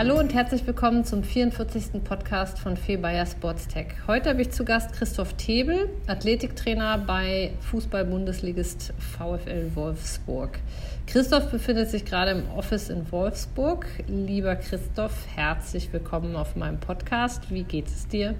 Hallo 0.00 0.18
und 0.18 0.32
herzlich 0.32 0.66
willkommen 0.66 1.04
zum 1.04 1.22
44. 1.22 2.02
Podcast 2.02 2.58
von 2.58 2.78
Fee 2.78 2.96
Bayer 2.96 3.26
Sportstech. 3.26 3.88
Heute 4.06 4.30
habe 4.30 4.40
ich 4.40 4.50
zu 4.50 4.64
Gast 4.64 4.94
Christoph 4.94 5.34
Tebel, 5.34 5.90
Athletiktrainer 6.06 6.96
bei 6.96 7.50
Fußball-Bundesligist 7.70 8.94
VfL 8.96 9.72
Wolfsburg. 9.74 10.58
Christoph 11.06 11.50
befindet 11.50 11.90
sich 11.90 12.06
gerade 12.06 12.30
im 12.30 12.48
Office 12.56 12.88
in 12.88 13.12
Wolfsburg. 13.12 13.86
Lieber 14.08 14.56
Christoph, 14.56 15.26
herzlich 15.34 15.92
willkommen 15.92 16.34
auf 16.34 16.56
meinem 16.56 16.80
Podcast. 16.80 17.50
Wie 17.50 17.64
geht 17.64 17.88
es 17.88 18.08
dir? 18.08 18.36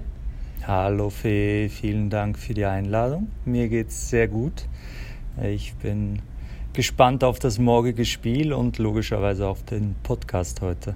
Hallo 0.65 1.11
Fee, 1.11 1.69
vielen 1.69 2.09
Dank 2.09 2.39
für 2.39 2.55
die 2.55 2.65
Einladung. 2.65 3.29
Mir 3.45 3.69
geht 3.69 3.89
es 3.89 4.09
sehr 4.09 4.27
gut. 4.27 4.65
Ich 5.39 5.75
bin 5.75 6.23
gespannt 6.73 7.23
auf 7.23 7.37
das 7.37 7.59
morgige 7.59 8.05
Spiel 8.05 8.51
und 8.51 8.79
logischerweise 8.79 9.47
auf 9.47 9.61
den 9.61 9.93
Podcast 10.01 10.61
heute. 10.61 10.95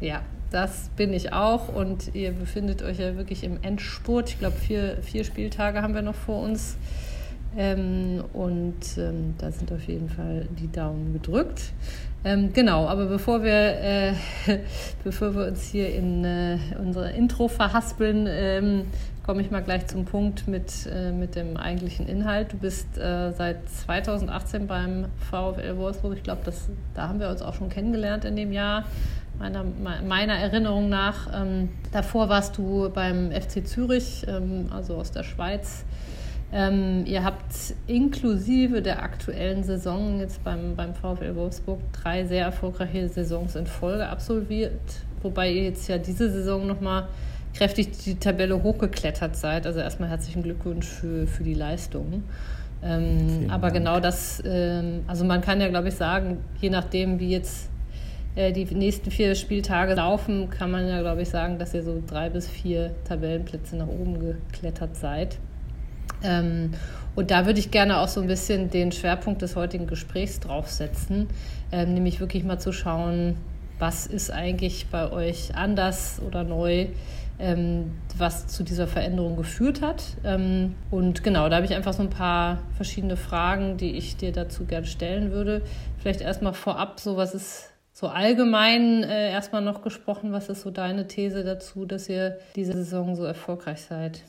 Ja, 0.00 0.22
das 0.50 0.90
bin 0.96 1.12
ich 1.12 1.32
auch 1.32 1.74
und 1.74 2.14
ihr 2.14 2.32
befindet 2.32 2.82
euch 2.82 2.98
ja 2.98 3.16
wirklich 3.16 3.44
im 3.44 3.58
Endspurt. 3.62 4.30
Ich 4.30 4.38
glaube, 4.38 4.56
vier, 4.56 4.98
vier 5.02 5.24
Spieltage 5.24 5.82
haben 5.82 5.94
wir 5.94 6.02
noch 6.02 6.14
vor 6.14 6.42
uns. 6.42 6.76
Ähm, 7.56 8.22
und 8.34 8.74
ähm, 8.98 9.34
da 9.38 9.50
sind 9.50 9.72
auf 9.72 9.82
jeden 9.84 10.10
Fall 10.10 10.46
die 10.60 10.70
Daumen 10.70 11.14
gedrückt. 11.14 11.72
Ähm, 12.24 12.52
genau, 12.52 12.86
aber 12.86 13.06
bevor 13.06 13.42
wir, 13.42 13.80
äh, 13.80 14.12
bevor 15.04 15.34
wir 15.34 15.46
uns 15.46 15.62
hier 15.62 15.94
in 15.94 16.24
äh, 16.24 16.58
unsere 16.78 17.12
Intro 17.12 17.48
verhaspeln, 17.48 18.26
ähm, 18.28 18.82
komme 19.24 19.40
ich 19.40 19.50
mal 19.50 19.62
gleich 19.62 19.86
zum 19.86 20.04
Punkt 20.04 20.46
mit, 20.46 20.86
äh, 20.92 21.12
mit 21.12 21.34
dem 21.34 21.56
eigentlichen 21.56 22.06
Inhalt. 22.06 22.52
Du 22.52 22.58
bist 22.58 22.98
äh, 22.98 23.32
seit 23.32 23.68
2018 23.68 24.66
beim 24.66 25.06
VfL 25.30 25.76
Wolfsburg. 25.78 26.14
Ich 26.14 26.22
glaube, 26.22 26.42
da 26.94 27.08
haben 27.08 27.20
wir 27.20 27.30
uns 27.30 27.42
auch 27.42 27.54
schon 27.54 27.70
kennengelernt 27.70 28.24
in 28.24 28.36
dem 28.36 28.52
Jahr 28.52 28.84
meiner, 29.38 29.64
meiner 30.06 30.34
Erinnerung 30.34 30.88
nach. 30.88 31.28
Ähm, 31.34 31.68
davor 31.92 32.28
warst 32.28 32.58
du 32.58 32.90
beim 32.90 33.30
FC 33.30 33.66
Zürich, 33.66 34.24
ähm, 34.28 34.66
also 34.70 34.96
aus 34.96 35.10
der 35.10 35.22
Schweiz. 35.22 35.84
Ähm, 36.52 37.04
ihr 37.06 37.24
habt 37.24 37.74
inklusive 37.86 38.80
der 38.80 39.02
aktuellen 39.02 39.64
Saison 39.64 40.20
jetzt 40.20 40.42
beim, 40.44 40.76
beim 40.76 40.94
VfL 40.94 41.34
Wolfsburg 41.34 41.80
drei 41.92 42.24
sehr 42.24 42.44
erfolgreiche 42.44 43.08
Saisons 43.08 43.56
in 43.56 43.66
Folge 43.66 44.06
absolviert, 44.08 44.80
wobei 45.22 45.50
ihr 45.50 45.64
jetzt 45.64 45.88
ja 45.88 45.98
diese 45.98 46.30
Saison 46.30 46.66
nochmal 46.66 47.08
kräftig 47.52 47.90
die 48.04 48.14
Tabelle 48.14 48.62
hochgeklettert 48.62 49.36
seid. 49.36 49.66
Also 49.66 49.80
erstmal 49.80 50.08
herzlichen 50.08 50.42
Glückwunsch 50.42 50.86
für, 50.86 51.26
für 51.26 51.42
die 51.42 51.54
Leistung. 51.54 52.22
Ähm, 52.82 53.46
aber 53.48 53.70
Dank. 53.70 53.74
genau 53.74 54.00
das, 54.00 54.42
ähm, 54.46 55.00
also 55.06 55.24
man 55.24 55.40
kann 55.40 55.60
ja, 55.60 55.68
glaube 55.68 55.88
ich, 55.88 55.94
sagen, 55.94 56.38
je 56.60 56.70
nachdem, 56.70 57.18
wie 57.18 57.30
jetzt 57.30 57.70
die 58.36 58.66
nächsten 58.74 59.10
vier 59.10 59.34
Spieltage 59.34 59.94
laufen, 59.94 60.50
kann 60.50 60.70
man 60.70 60.86
ja, 60.86 61.00
glaube 61.00 61.22
ich, 61.22 61.28
sagen, 61.30 61.58
dass 61.58 61.72
ihr 61.72 61.82
so 61.82 62.02
drei 62.06 62.28
bis 62.28 62.48
vier 62.48 62.94
Tabellenplätze 63.04 63.76
nach 63.76 63.86
oben 63.86 64.18
geklettert 64.20 64.94
seid. 64.94 65.38
Ähm, 66.22 66.72
und 67.14 67.30
da 67.30 67.46
würde 67.46 67.58
ich 67.58 67.70
gerne 67.70 67.98
auch 67.98 68.08
so 68.08 68.20
ein 68.20 68.26
bisschen 68.26 68.70
den 68.70 68.92
Schwerpunkt 68.92 69.42
des 69.42 69.56
heutigen 69.56 69.86
Gesprächs 69.86 70.40
draufsetzen, 70.40 71.28
ähm, 71.72 71.94
nämlich 71.94 72.20
wirklich 72.20 72.44
mal 72.44 72.58
zu 72.58 72.72
schauen, 72.72 73.36
was 73.78 74.06
ist 74.06 74.30
eigentlich 74.30 74.86
bei 74.88 75.10
euch 75.10 75.54
anders 75.54 76.20
oder 76.26 76.44
neu, 76.44 76.86
ähm, 77.38 77.92
was 78.16 78.46
zu 78.46 78.62
dieser 78.62 78.86
Veränderung 78.86 79.36
geführt 79.36 79.82
hat. 79.82 80.02
Ähm, 80.24 80.74
und 80.90 81.22
genau, 81.22 81.48
da 81.48 81.56
habe 81.56 81.66
ich 81.66 81.74
einfach 81.74 81.92
so 81.92 82.02
ein 82.02 82.10
paar 82.10 82.58
verschiedene 82.76 83.16
Fragen, 83.16 83.76
die 83.76 83.96
ich 83.96 84.16
dir 84.16 84.32
dazu 84.32 84.64
gerne 84.64 84.86
stellen 84.86 85.30
würde. 85.30 85.62
Vielleicht 85.98 86.20
erstmal 86.20 86.54
vorab, 86.54 87.00
so 87.00 87.16
was 87.16 87.34
ist 87.34 87.70
so 87.98 88.08
allgemein 88.08 89.04
äh, 89.04 89.30
erstmal 89.30 89.62
noch 89.62 89.80
gesprochen, 89.80 90.30
was 90.30 90.50
ist 90.50 90.60
so 90.60 90.70
deine 90.70 91.08
These 91.08 91.44
dazu, 91.44 91.86
dass 91.86 92.10
ihr 92.10 92.36
diese 92.54 92.74
Saison 92.74 93.16
so 93.16 93.24
erfolgreich 93.24 93.80
seid? 93.80 94.22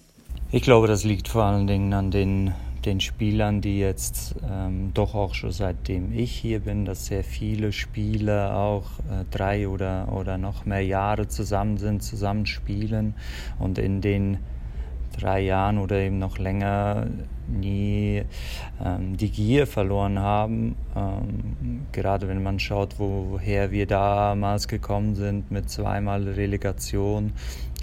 Ich 0.52 0.62
glaube, 0.62 0.88
das 0.88 1.04
liegt 1.04 1.28
vor 1.28 1.44
allen 1.44 1.68
Dingen 1.68 1.94
an 1.94 2.10
den, 2.10 2.54
den 2.86 3.02
Spielern, 3.02 3.60
die 3.60 3.78
jetzt 3.78 4.36
ähm, 4.50 4.92
doch 4.94 5.16
auch 5.16 5.34
schon 5.34 5.52
seitdem 5.52 6.18
ich 6.18 6.32
hier 6.32 6.62
bin, 6.62 6.86
dass 6.86 7.08
sehr 7.08 7.26
viele 7.26 7.74
Spieler 7.74 8.56
auch 8.56 8.86
äh, 9.00 9.26
drei 9.32 9.68
oder, 9.68 10.14
oder 10.14 10.38
noch 10.38 10.64
mehr 10.64 10.86
Jahre 10.86 11.28
zusammen 11.28 11.78
sind, 11.78 12.02
zusammen 12.02 12.46
spielen 12.46 13.16
und 13.60 13.80
in 13.80 14.00
den 14.00 14.38
drei 15.20 15.42
Jahren 15.42 15.78
oder 15.78 15.98
eben 15.98 16.20
noch 16.20 16.38
länger 16.38 17.08
nie 17.48 18.24
ähm, 18.84 19.18
die 19.18 19.32
Gier 19.32 19.68
verloren 19.68 20.20
haben. 20.20 20.76
Ähm, 20.96 21.86
gerade 21.92 22.28
wenn 22.28 22.44
man 22.44 22.60
schaut, 22.60 23.00
woher 23.00 23.72
wir 23.72 23.88
damals 23.88 24.68
gekommen 24.68 25.16
sind 25.16 25.52
mit 25.52 25.70
zweimal 25.70 26.24
Relegation 26.24 27.34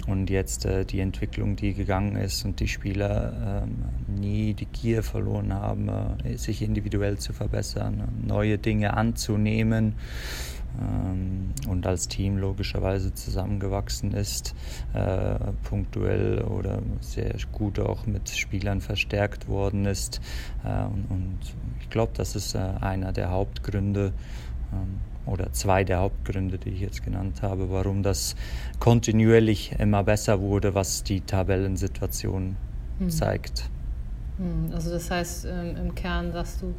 und 0.07 0.29
jetzt 0.29 0.65
äh, 0.65 0.85
die 0.85 0.99
Entwicklung, 0.99 1.55
die 1.55 1.73
gegangen 1.73 2.15
ist 2.15 2.45
und 2.45 2.59
die 2.59 2.67
Spieler 2.67 3.63
ähm, 3.63 4.19
nie 4.19 4.53
die 4.53 4.67
Gier 4.67 5.03
verloren 5.03 5.53
haben, 5.53 5.89
äh, 6.23 6.37
sich 6.37 6.61
individuell 6.61 7.17
zu 7.17 7.33
verbessern, 7.33 8.03
neue 8.25 8.57
Dinge 8.57 8.95
anzunehmen 8.95 9.95
und 11.67 11.85
als 11.85 12.07
Team 12.07 12.37
logischerweise 12.37 13.13
zusammengewachsen 13.13 14.13
ist, 14.13 14.55
äh, 14.93 15.35
punktuell 15.63 16.41
oder 16.43 16.81
sehr 17.01 17.35
gut 17.51 17.79
auch 17.79 18.05
mit 18.05 18.29
Spielern 18.29 18.81
verstärkt 18.81 19.47
worden 19.47 19.85
ist. 19.85 20.21
Äh, 20.63 20.85
und, 20.85 21.05
und, 21.09 21.39
ich 21.81 21.89
glaube, 21.89 22.11
das 22.15 22.35
ist 22.35 22.55
äh, 22.55 22.59
einer 22.81 23.13
der 23.13 23.29
Hauptgründe 23.31 24.13
ähm, 24.73 24.99
oder 25.25 25.51
zwei 25.53 25.83
der 25.83 25.99
Hauptgründe, 25.99 26.57
die 26.57 26.69
ich 26.69 26.81
jetzt 26.81 27.03
genannt 27.03 27.41
habe, 27.41 27.69
warum 27.71 28.03
das 28.03 28.35
kontinuierlich 28.79 29.73
immer 29.79 30.03
besser 30.03 30.39
wurde, 30.39 30.75
was 30.75 31.03
die 31.03 31.21
Tabellensituation 31.21 32.57
hm. 32.99 33.09
zeigt. 33.09 33.69
Hm, 34.37 34.71
also 34.73 34.91
das 34.91 35.09
heißt, 35.09 35.45
ähm, 35.45 35.77
im 35.77 35.95
Kern 35.95 36.31
sagst 36.31 36.61
du, 36.61 36.75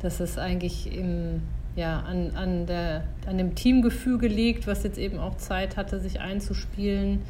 dass 0.00 0.20
es 0.20 0.38
eigentlich 0.38 0.92
im 0.92 1.42
ja, 1.78 2.00
an, 2.00 2.32
an, 2.34 2.66
der, 2.66 3.04
an 3.26 3.38
dem 3.38 3.54
Teamgefüge 3.54 4.26
liegt, 4.26 4.66
was 4.66 4.82
jetzt 4.82 4.98
eben 4.98 5.20
auch 5.20 5.36
Zeit 5.36 5.76
hatte, 5.76 6.00
sich 6.00 6.20
einzuspielen. 6.20 7.22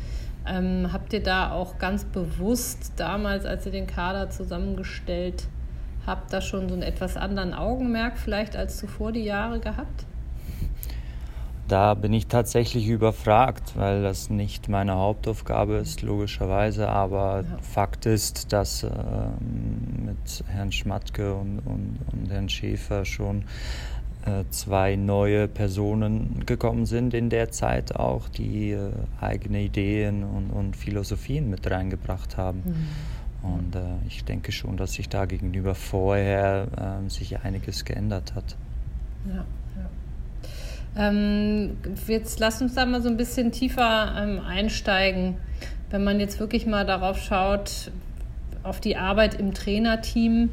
Ähm, 0.46 0.88
habt 0.90 1.12
ihr 1.12 1.22
da 1.22 1.52
auch 1.52 1.78
ganz 1.78 2.06
bewusst 2.06 2.94
damals, 2.96 3.44
als 3.44 3.66
ihr 3.66 3.72
den 3.72 3.86
Kader 3.86 4.30
zusammengestellt 4.30 5.44
habt, 6.06 6.32
da 6.32 6.40
schon 6.40 6.66
so 6.70 6.74
einen 6.74 6.82
etwas 6.82 7.18
anderen 7.18 7.52
Augenmerk 7.52 8.16
vielleicht 8.16 8.56
als 8.56 8.78
zuvor 8.78 9.12
die 9.12 9.24
Jahre 9.24 9.60
gehabt? 9.60 10.06
Da 11.68 11.92
bin 11.92 12.14
ich 12.14 12.28
tatsächlich 12.28 12.88
überfragt, 12.88 13.76
weil 13.76 14.02
das 14.02 14.30
nicht 14.30 14.70
meine 14.70 14.94
Hauptaufgabe 14.94 15.74
ist, 15.74 16.00
logischerweise. 16.00 16.88
Aber 16.88 17.42
ja. 17.42 17.58
Fakt 17.60 18.06
ist, 18.06 18.54
dass 18.54 18.84
äh, 18.84 18.88
mit 18.88 20.44
Herrn 20.46 20.72
Schmatke 20.72 21.34
und, 21.34 21.58
und, 21.58 21.98
und 22.10 22.30
Herrn 22.30 22.48
Schäfer 22.48 23.04
schon 23.04 23.44
zwei 24.50 24.96
neue 24.96 25.48
Personen 25.48 26.44
gekommen 26.46 26.86
sind 26.86 27.14
in 27.14 27.30
der 27.30 27.50
Zeit 27.50 27.94
auch, 27.96 28.28
die 28.28 28.72
äh, 28.72 28.90
eigene 29.20 29.62
Ideen 29.62 30.24
und, 30.24 30.50
und, 30.50 30.76
Philosophien 30.76 31.50
mit 31.50 31.70
reingebracht 31.70 32.36
haben. 32.36 32.62
Mhm. 32.64 33.50
Und 33.50 33.76
äh, 33.76 33.80
ich 34.06 34.24
denke 34.24 34.52
schon, 34.52 34.76
dass 34.76 34.94
sich 34.94 35.08
da 35.08 35.26
gegenüber 35.26 35.74
vorher 35.74 37.00
äh, 37.06 37.10
sich 37.10 37.38
einiges 37.40 37.84
geändert 37.84 38.34
hat. 38.34 38.56
Ja, 39.28 39.44
ja. 39.76 41.08
Ähm, 41.08 41.76
jetzt 42.06 42.40
lass 42.40 42.60
uns 42.60 42.74
da 42.74 42.84
mal 42.86 43.02
so 43.02 43.08
ein 43.08 43.16
bisschen 43.16 43.52
tiefer 43.52 44.14
ähm, 44.18 44.40
einsteigen. 44.40 45.36
Wenn 45.90 46.04
man 46.04 46.20
jetzt 46.20 46.40
wirklich 46.40 46.66
mal 46.66 46.84
darauf 46.84 47.18
schaut, 47.18 47.90
auf 48.62 48.80
die 48.80 48.96
Arbeit 48.96 49.34
im 49.34 49.54
Trainerteam, 49.54 50.50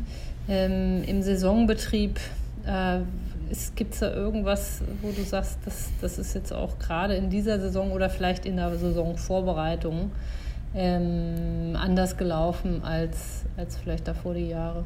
ähm, 0.48 1.04
im 1.06 1.22
Saisonbetrieb, 1.22 2.20
äh, 2.66 3.00
Gibt 3.76 3.94
es 3.94 4.00
da 4.00 4.14
irgendwas, 4.14 4.82
wo 5.02 5.12
du 5.12 5.24
sagst, 5.24 5.60
das, 5.66 5.90
das 6.02 6.18
ist 6.18 6.34
jetzt 6.34 6.54
auch 6.54 6.80
gerade 6.80 7.16
in 7.16 7.30
dieser 7.30 7.60
Saison 7.60 7.92
oder 7.92 8.10
vielleicht 8.10 8.46
in 8.46 8.58
der 8.58 8.76
Saisonvorbereitung 8.78 10.12
ähm, 10.76 11.76
anders 11.76 12.18
gelaufen 12.18 12.84
als, 12.84 13.46
als 13.58 13.78
vielleicht 13.78 14.08
davor 14.08 14.34
die 14.34 14.50
Jahre? 14.50 14.86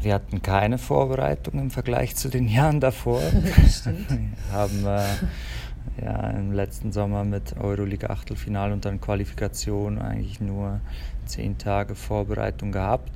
Wir 0.00 0.14
hatten 0.14 0.42
keine 0.42 0.76
Vorbereitung 0.78 1.58
im 1.58 1.70
Vergleich 1.70 2.14
zu 2.16 2.28
den 2.28 2.46
Jahren 2.46 2.80
davor. 2.80 3.20
Wir 3.32 4.52
haben 4.52 4.86
äh, 4.86 6.04
ja, 6.04 6.30
im 6.30 6.52
letzten 6.52 6.92
Sommer 6.92 7.24
mit 7.24 7.56
Euroleague 7.58 8.10
Achtelfinal 8.10 8.72
und 8.72 8.84
dann 8.84 9.00
Qualifikation 9.00 9.98
eigentlich 9.98 10.40
nur 10.40 10.80
zehn 11.26 11.56
Tage 11.56 11.94
Vorbereitung 11.94 12.72
gehabt. 12.72 13.10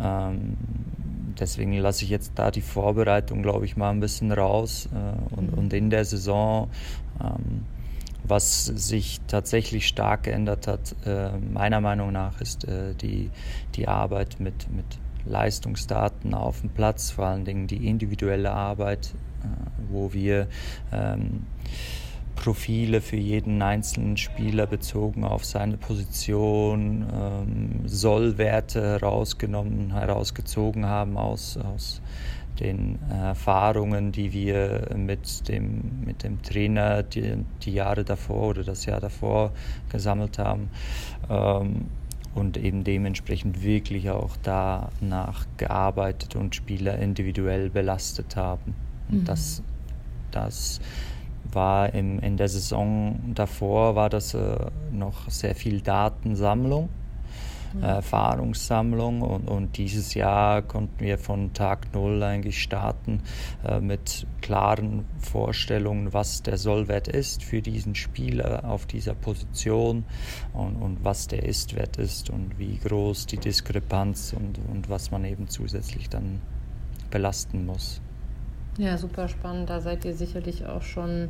Ähm, 0.00 0.56
deswegen 1.38 1.72
lasse 1.74 2.04
ich 2.04 2.10
jetzt 2.10 2.32
da 2.36 2.50
die 2.50 2.60
Vorbereitung, 2.60 3.42
glaube 3.42 3.64
ich, 3.64 3.76
mal 3.76 3.90
ein 3.90 4.00
bisschen 4.00 4.32
raus. 4.32 4.88
Äh, 4.92 5.36
und, 5.36 5.52
mhm. 5.52 5.58
und 5.58 5.72
in 5.72 5.90
der 5.90 6.04
Saison, 6.04 6.70
ähm, 7.20 7.64
was 8.24 8.66
sich 8.66 9.20
tatsächlich 9.26 9.86
stark 9.86 10.24
geändert 10.24 10.66
hat, 10.66 10.94
äh, 11.06 11.30
meiner 11.38 11.80
Meinung 11.80 12.12
nach, 12.12 12.40
ist 12.40 12.64
äh, 12.64 12.94
die, 12.94 13.30
die 13.74 13.88
Arbeit 13.88 14.40
mit, 14.40 14.70
mit 14.70 14.98
Leistungsdaten 15.24 16.34
auf 16.34 16.60
dem 16.60 16.70
Platz, 16.70 17.10
vor 17.10 17.26
allen 17.26 17.44
Dingen 17.44 17.66
die 17.66 17.88
individuelle 17.88 18.52
Arbeit, 18.52 19.14
äh, 19.42 19.46
wo 19.90 20.12
wir 20.12 20.48
ähm, 20.92 21.46
Profile 22.38 23.00
für 23.00 23.16
jeden 23.16 23.60
einzelnen 23.62 24.16
Spieler 24.16 24.66
bezogen 24.66 25.24
auf 25.24 25.44
seine 25.44 25.76
Position, 25.76 27.04
ähm, 27.12 27.88
Sollwerte 27.88 28.80
herausgenommen, 28.80 29.92
herausgezogen 29.92 30.86
haben 30.86 31.16
aus, 31.16 31.56
aus 31.56 32.00
den 32.60 32.98
Erfahrungen, 33.10 34.12
die 34.12 34.32
wir 34.32 34.88
mit 34.96 35.48
dem, 35.48 36.04
mit 36.04 36.22
dem 36.22 36.40
Trainer 36.42 37.02
die, 37.02 37.44
die 37.62 37.72
Jahre 37.72 38.04
davor 38.04 38.50
oder 38.50 38.62
das 38.62 38.86
Jahr 38.86 39.00
davor 39.00 39.52
gesammelt 39.90 40.38
haben. 40.38 40.70
Ähm, 41.28 41.86
und 42.34 42.56
eben 42.56 42.84
dementsprechend 42.84 43.64
wirklich 43.64 44.10
auch 44.10 44.36
danach 44.44 45.46
gearbeitet 45.56 46.36
und 46.36 46.54
Spieler 46.54 46.98
individuell 46.98 47.68
belastet 47.68 48.36
haben. 48.36 48.74
Und 49.08 49.22
mhm. 49.22 49.24
das, 49.24 49.62
das 50.30 50.80
war 51.52 51.94
im, 51.94 52.18
in 52.20 52.36
der 52.36 52.48
Saison 52.48 53.32
davor 53.34 53.94
war 53.94 54.10
das 54.10 54.34
äh, 54.34 54.56
noch 54.92 55.28
sehr 55.30 55.54
viel 55.54 55.80
Datensammlung, 55.80 56.88
mhm. 57.74 57.82
Erfahrungssammlung 57.82 59.22
und, 59.22 59.48
und, 59.48 59.76
dieses 59.76 60.14
Jahr 60.14 60.62
konnten 60.62 61.00
wir 61.00 61.18
von 61.18 61.52
Tag 61.52 61.92
Null 61.94 62.22
eigentlich 62.22 62.62
starten 62.62 63.22
äh, 63.66 63.80
mit 63.80 64.26
klaren 64.40 65.04
Vorstellungen, 65.18 66.12
was 66.12 66.42
der 66.42 66.58
Sollwert 66.58 67.08
ist 67.08 67.42
für 67.42 67.62
diesen 67.62 67.94
Spieler 67.94 68.64
auf 68.64 68.86
dieser 68.86 69.14
Position 69.14 70.04
und, 70.52 70.76
und 70.76 71.04
was 71.04 71.28
der 71.28 71.44
Istwert 71.44 71.96
ist 71.96 72.30
und 72.30 72.58
wie 72.58 72.78
groß 72.78 73.26
die 73.26 73.38
Diskrepanz 73.38 74.34
und, 74.36 74.58
und 74.70 74.88
was 74.88 75.10
man 75.10 75.24
eben 75.24 75.48
zusätzlich 75.48 76.08
dann 76.08 76.40
belasten 77.10 77.64
muss. 77.64 78.00
Ja, 78.78 78.96
super 78.96 79.26
spannend. 79.26 79.68
Da 79.70 79.80
seid 79.80 80.04
ihr 80.04 80.14
sicherlich 80.14 80.64
auch 80.64 80.82
schon 80.82 81.28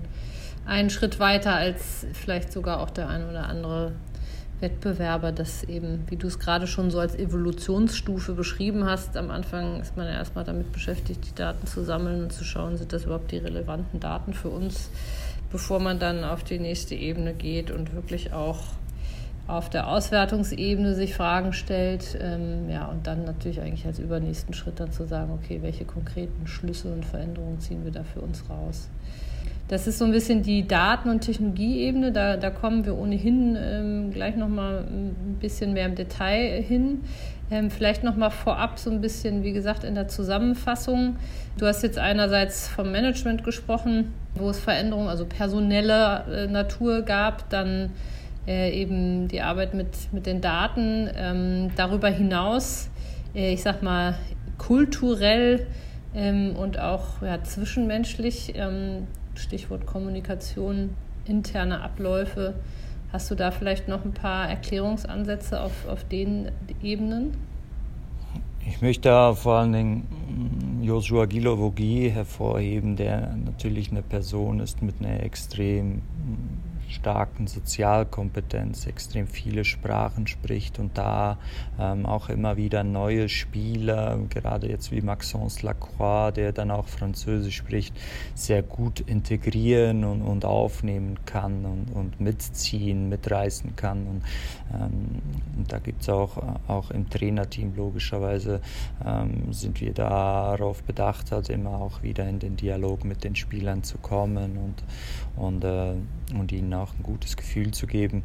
einen 0.66 0.90
Schritt 0.90 1.18
weiter 1.18 1.54
als 1.54 2.06
vielleicht 2.12 2.52
sogar 2.52 2.80
auch 2.80 2.90
der 2.90 3.08
ein 3.08 3.26
oder 3.26 3.48
andere 3.48 3.92
Wettbewerber, 4.60 5.32
das 5.32 5.64
eben, 5.64 6.04
wie 6.08 6.16
du 6.16 6.26
es 6.26 6.38
gerade 6.38 6.66
schon 6.66 6.90
so 6.90 6.98
als 6.98 7.14
Evolutionsstufe 7.14 8.34
beschrieben 8.34 8.84
hast, 8.84 9.16
am 9.16 9.30
Anfang 9.30 9.80
ist 9.80 9.96
man 9.96 10.06
ja 10.06 10.12
erstmal 10.12 10.44
damit 10.44 10.72
beschäftigt, 10.72 11.26
die 11.26 11.34
Daten 11.34 11.66
zu 11.66 11.84
sammeln 11.84 12.24
und 12.24 12.32
zu 12.32 12.44
schauen, 12.44 12.76
sind 12.76 12.92
das 12.92 13.04
überhaupt 13.04 13.30
die 13.30 13.38
relevanten 13.38 13.98
Daten 13.98 14.34
für 14.34 14.50
uns, 14.50 14.90
bevor 15.50 15.80
man 15.80 15.98
dann 15.98 16.24
auf 16.24 16.44
die 16.44 16.58
nächste 16.58 16.96
Ebene 16.96 17.32
geht 17.32 17.70
und 17.70 17.94
wirklich 17.94 18.32
auch 18.34 18.58
auf 19.48 19.70
der 19.70 19.88
Auswertungsebene 19.88 20.94
sich 20.94 21.14
Fragen 21.14 21.52
stellt. 21.52 22.16
Ähm, 22.20 22.68
ja, 22.70 22.86
und 22.86 23.06
dann 23.06 23.24
natürlich 23.24 23.60
eigentlich 23.60 23.86
als 23.86 23.98
übernächsten 23.98 24.54
Schritt 24.54 24.78
dann 24.78 24.92
zu 24.92 25.06
sagen, 25.06 25.32
okay, 25.32 25.60
welche 25.62 25.84
konkreten 25.84 26.46
Schlüsse 26.46 26.92
und 26.92 27.04
Veränderungen 27.04 27.58
ziehen 27.58 27.82
wir 27.82 27.90
da 27.90 28.04
für 28.04 28.20
uns 28.20 28.44
raus. 28.48 28.88
Das 29.68 29.86
ist 29.86 29.98
so 29.98 30.04
ein 30.04 30.12
bisschen 30.12 30.42
die 30.42 30.66
Daten- 30.66 31.10
und 31.10 31.20
Technologieebene. 31.20 32.12
Da, 32.12 32.36
da 32.36 32.50
kommen 32.50 32.84
wir 32.86 32.96
ohnehin 32.96 33.56
ähm, 33.58 34.10
gleich 34.12 34.36
nochmal 34.36 34.84
ein 34.88 35.36
bisschen 35.40 35.72
mehr 35.72 35.86
im 35.86 35.94
Detail 35.94 36.62
hin. 36.62 37.02
Ähm, 37.50 37.70
vielleicht 37.70 38.04
nochmal 38.04 38.30
vorab 38.30 38.78
so 38.78 38.90
ein 38.90 39.00
bisschen, 39.00 39.42
wie 39.42 39.52
gesagt, 39.52 39.84
in 39.84 39.94
der 39.94 40.08
Zusammenfassung. 40.08 41.16
Du 41.58 41.66
hast 41.66 41.82
jetzt 41.82 41.98
einerseits 41.98 42.68
vom 42.68 42.92
Management 42.92 43.44
gesprochen, 43.44 44.12
wo 44.34 44.50
es 44.50 44.58
Veränderungen, 44.58 45.08
also 45.08 45.24
personelle 45.24 46.24
äh, 46.30 46.46
Natur 46.46 47.02
gab, 47.02 47.48
dann 47.48 47.90
äh, 48.48 48.70
eben 48.70 49.28
die 49.28 49.42
Arbeit 49.42 49.74
mit, 49.74 50.12
mit 50.12 50.26
den 50.26 50.40
Daten. 50.40 51.08
Ähm, 51.14 51.70
darüber 51.76 52.08
hinaus, 52.08 52.88
äh, 53.34 53.52
ich 53.52 53.62
sag 53.62 53.82
mal, 53.82 54.18
kulturell 54.56 55.66
ähm, 56.14 56.56
und 56.56 56.80
auch 56.80 57.20
ja, 57.22 57.42
zwischenmenschlich, 57.44 58.54
ähm, 58.56 59.06
Stichwort 59.34 59.86
Kommunikation, 59.86 60.90
interne 61.26 61.82
Abläufe. 61.82 62.54
Hast 63.12 63.30
du 63.30 63.34
da 63.34 63.50
vielleicht 63.50 63.86
noch 63.86 64.04
ein 64.04 64.12
paar 64.12 64.48
Erklärungsansätze 64.48 65.60
auf, 65.60 65.86
auf 65.86 66.04
den 66.04 66.50
Ebenen? 66.82 67.36
Ich 68.66 68.82
möchte 68.82 69.08
da 69.08 69.34
vor 69.34 69.54
allen 69.54 69.72
Dingen 69.72 70.80
Joshua 70.82 71.26
Gilovogi 71.26 72.10
hervorheben, 72.12 72.96
der 72.96 73.34
natürlich 73.36 73.90
eine 73.90 74.02
Person 74.02 74.60
ist 74.60 74.82
mit 74.82 74.96
einer 75.00 75.22
extrem 75.22 76.02
starken 76.88 77.46
Sozialkompetenz, 77.46 78.86
extrem 78.86 79.26
viele 79.26 79.64
Sprachen 79.64 80.26
spricht 80.26 80.78
und 80.78 80.96
da 80.96 81.38
ähm, 81.78 82.06
auch 82.06 82.28
immer 82.28 82.56
wieder 82.56 82.82
neue 82.82 83.28
Spieler, 83.28 84.18
gerade 84.30 84.68
jetzt 84.68 84.90
wie 84.90 85.00
Maxence 85.00 85.62
Lacroix, 85.62 86.32
der 86.34 86.52
dann 86.52 86.70
auch 86.70 86.86
Französisch 86.88 87.56
spricht, 87.56 87.94
sehr 88.34 88.62
gut 88.62 89.00
integrieren 89.00 90.04
und, 90.04 90.22
und 90.22 90.44
aufnehmen 90.44 91.18
kann 91.26 91.64
und, 91.64 91.92
und 91.94 92.20
mitziehen, 92.20 93.08
mitreißen 93.08 93.76
kann. 93.76 94.06
Und, 94.06 94.22
ähm, 94.74 95.22
und 95.56 95.72
da 95.72 95.78
gibt 95.78 96.02
es 96.02 96.08
auch, 96.08 96.38
auch 96.66 96.90
im 96.90 97.08
Trainerteam 97.10 97.74
logischerweise, 97.76 98.60
ähm, 99.04 99.52
sind 99.52 99.80
wir 99.80 99.92
darauf 99.92 100.82
bedacht, 100.82 101.32
halt 101.32 101.50
immer 101.50 101.78
auch 101.78 102.02
wieder 102.02 102.28
in 102.28 102.38
den 102.38 102.56
Dialog 102.56 103.04
mit 103.04 103.24
den 103.24 103.36
Spielern 103.36 103.82
zu 103.82 103.98
kommen 103.98 104.56
und, 104.56 104.82
und, 105.38 105.64
äh, 105.64 105.94
und 106.34 106.52
ihnen 106.52 106.74
auch 106.74 106.94
ein 106.94 107.02
gutes 107.02 107.36
Gefühl 107.36 107.70
zu 107.72 107.86
geben. 107.86 108.22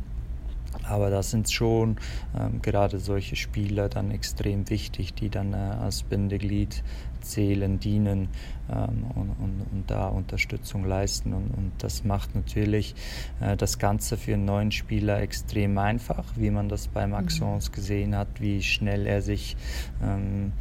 Aber 0.82 1.10
da 1.10 1.22
sind 1.22 1.52
schon 1.52 1.98
ähm, 2.38 2.62
gerade 2.62 3.00
solche 3.00 3.36
Spieler 3.36 3.90
dann 3.90 4.12
extrem 4.12 4.70
wichtig, 4.70 5.14
die 5.14 5.30
dann 5.30 5.54
äh, 5.54 5.58
als 5.58 6.04
Bindeglied 6.04 6.84
zählen, 7.22 7.80
dienen 7.80 8.30
ähm, 8.70 9.06
und, 9.16 9.30
und, 9.30 9.66
und, 9.72 9.84
da 9.88 10.08
Unterstützung 10.08 10.86
leisten. 10.86 11.34
Und, 11.34 11.52
und 11.52 11.72
das 11.78 12.04
macht 12.04 12.36
natürlich 12.36 12.96
äh, 13.40 13.56
das 13.56 13.78
Ganze 13.78 14.18
für 14.18 14.34
einen 14.34 14.46
neuen 14.46 14.72
Spieler 14.72 15.22
extrem 15.22 15.78
einfach, 15.78 16.26
wie 16.36 16.50
man 16.50 16.70
das 16.70 16.88
bei 16.88 17.08
Maxence 17.08 17.70
mhm. 17.70 17.74
gesehen 17.74 18.16
hat, 18.16 18.28
wie 18.40 18.62
schnell 18.62 19.06
er 19.06 19.22
sich 19.22 19.56
ähm, 20.04 20.54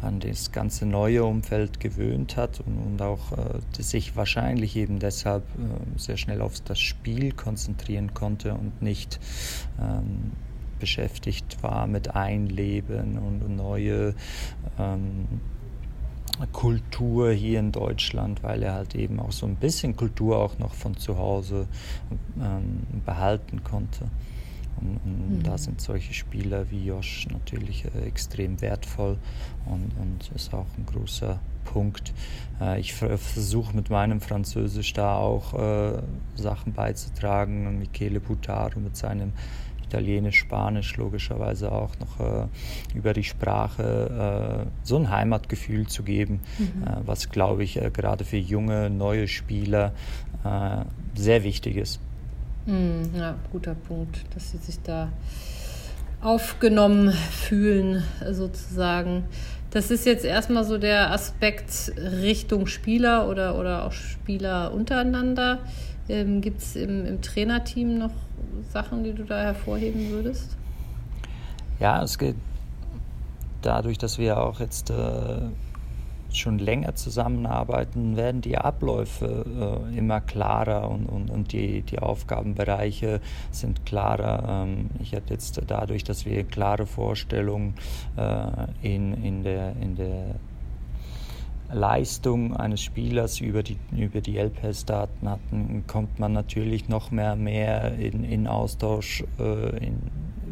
an 0.00 0.20
das 0.20 0.52
ganze 0.52 0.86
neue 0.86 1.24
Umfeld 1.24 1.80
gewöhnt 1.80 2.36
hat 2.36 2.60
und, 2.60 2.78
und 2.78 3.02
auch 3.02 3.32
äh, 3.32 3.82
sich 3.82 4.16
wahrscheinlich 4.16 4.76
eben 4.76 4.98
deshalb 4.98 5.44
äh, 5.58 5.98
sehr 5.98 6.16
schnell 6.16 6.40
auf 6.40 6.60
das 6.60 6.78
Spiel 6.78 7.32
konzentrieren 7.32 8.14
konnte 8.14 8.54
und 8.54 8.80
nicht 8.82 9.18
ähm, 9.80 10.32
beschäftigt 10.78 11.62
war 11.62 11.86
mit 11.86 12.14
Einleben 12.14 13.18
und 13.18 13.56
neue 13.56 14.14
ähm, 14.78 15.40
Kultur 16.52 17.32
hier 17.32 17.58
in 17.58 17.72
Deutschland, 17.72 18.42
weil 18.44 18.62
er 18.62 18.74
halt 18.74 18.94
eben 18.94 19.18
auch 19.18 19.32
so 19.32 19.46
ein 19.46 19.56
bisschen 19.56 19.96
Kultur 19.96 20.38
auch 20.38 20.58
noch 20.58 20.74
von 20.74 20.96
zu 20.96 21.18
Hause 21.18 21.66
ähm, 22.40 22.86
behalten 23.04 23.64
konnte. 23.64 24.08
Und, 24.80 25.00
und 25.04 25.38
mhm. 25.38 25.42
da 25.42 25.58
sind 25.58 25.80
solche 25.80 26.14
Spieler 26.14 26.70
wie 26.70 26.86
Josh 26.86 27.26
natürlich 27.30 27.84
äh, 27.84 28.06
extrem 28.06 28.60
wertvoll 28.60 29.18
und, 29.66 29.92
und 30.00 30.30
ist 30.34 30.52
auch 30.54 30.66
ein 30.76 30.86
großer 30.86 31.40
Punkt. 31.64 32.12
Äh, 32.60 32.80
ich 32.80 32.94
versuche 32.94 33.74
mit 33.74 33.90
meinem 33.90 34.20
Französisch 34.20 34.92
da 34.92 35.16
auch 35.16 35.54
äh, 35.54 36.02
Sachen 36.34 36.72
beizutragen. 36.72 37.78
Michele 37.78 38.20
Butaro 38.20 38.80
mit 38.80 38.96
seinem 38.96 39.32
Italienisch, 39.88 40.38
Spanisch 40.38 40.96
logischerweise 40.98 41.72
auch 41.72 41.92
noch 41.98 42.20
äh, 42.20 42.46
über 42.94 43.14
die 43.14 43.24
Sprache 43.24 44.66
äh, 44.66 44.70
so 44.82 44.96
ein 44.96 45.10
Heimatgefühl 45.10 45.86
zu 45.86 46.02
geben, 46.02 46.40
mhm. 46.58 46.82
äh, 46.82 46.96
was 47.06 47.30
glaube 47.30 47.64
ich 47.64 47.80
äh, 47.80 47.90
gerade 47.90 48.24
für 48.24 48.36
junge, 48.36 48.90
neue 48.90 49.28
Spieler 49.28 49.94
äh, 50.44 50.84
sehr 51.14 51.42
wichtig 51.42 51.76
ist. 51.76 52.00
Hm, 52.68 53.14
ja, 53.16 53.34
guter 53.50 53.74
Punkt, 53.74 54.26
dass 54.34 54.50
sie 54.50 54.58
sich 54.58 54.78
da 54.82 55.08
aufgenommen 56.20 57.10
fühlen, 57.12 58.04
sozusagen. 58.30 59.24
Das 59.70 59.90
ist 59.90 60.04
jetzt 60.04 60.26
erstmal 60.26 60.64
so 60.64 60.76
der 60.76 61.10
Aspekt 61.10 61.92
Richtung 61.96 62.66
Spieler 62.66 63.26
oder, 63.26 63.58
oder 63.58 63.86
auch 63.86 63.92
Spieler 63.92 64.74
untereinander. 64.74 65.60
Ähm, 66.10 66.42
Gibt 66.42 66.60
es 66.60 66.76
im, 66.76 67.06
im 67.06 67.22
Trainerteam 67.22 67.96
noch 67.96 68.12
Sachen, 68.70 69.02
die 69.02 69.14
du 69.14 69.24
da 69.24 69.40
hervorheben 69.40 70.10
würdest? 70.10 70.54
Ja, 71.80 72.02
es 72.02 72.18
geht 72.18 72.36
dadurch, 73.62 73.96
dass 73.96 74.18
wir 74.18 74.36
auch 74.36 74.60
jetzt 74.60 74.90
äh, 74.90 75.40
schon 76.32 76.58
länger 76.58 76.94
zusammenarbeiten, 76.94 78.16
werden 78.16 78.40
die 78.40 78.58
Abläufe 78.58 79.80
äh, 79.92 79.98
immer 79.98 80.20
klarer 80.20 80.90
und, 80.90 81.06
und, 81.06 81.30
und 81.30 81.52
die, 81.52 81.82
die 81.82 81.98
Aufgabenbereiche 81.98 83.20
sind 83.50 83.86
klarer. 83.86 84.64
Ähm, 84.66 84.90
ich 85.00 85.14
hatte 85.14 85.32
jetzt 85.32 85.60
dadurch, 85.66 86.04
dass 86.04 86.26
wir 86.26 86.44
klare 86.44 86.86
Vorstellungen 86.86 87.74
äh, 88.16 88.46
in, 88.82 89.24
in 89.24 89.42
der, 89.42 89.74
in 89.80 89.96
der 89.96 90.34
Leistung 91.70 92.56
eines 92.56 92.82
Spielers 92.82 93.40
über 93.40 93.62
die, 93.62 93.76
über 93.96 94.20
die 94.20 94.38
LPS-Daten 94.38 95.28
hatten, 95.28 95.84
kommt 95.86 96.18
man 96.18 96.32
natürlich 96.32 96.88
noch 96.88 97.10
mehr, 97.10 97.36
mehr 97.36 97.94
in, 97.98 98.24
in 98.24 98.46
Austausch 98.46 99.24
äh, 99.38 99.86
in, 99.86 99.98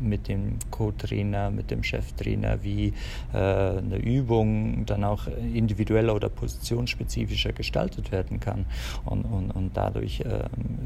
mit 0.01 0.29
dem 0.29 0.59
Co-Trainer, 0.71 1.51
mit 1.51 1.71
dem 1.71 1.83
Cheftrainer, 1.83 2.63
wie 2.63 2.93
äh, 3.33 3.39
eine 3.39 3.97
Übung 3.97 4.87
dann 4.87 5.05
auch 5.05 5.27
individueller 5.27 6.15
oder 6.15 6.29
positionsspezifischer 6.29 7.53
gestaltet 7.53 8.13
werden 8.13 8.41
kann. 8.41 8.67
Und, 9.05 9.25
und, 9.25 9.51
und 9.51 9.77
dadurch 9.77 10.21
äh, 10.21 10.45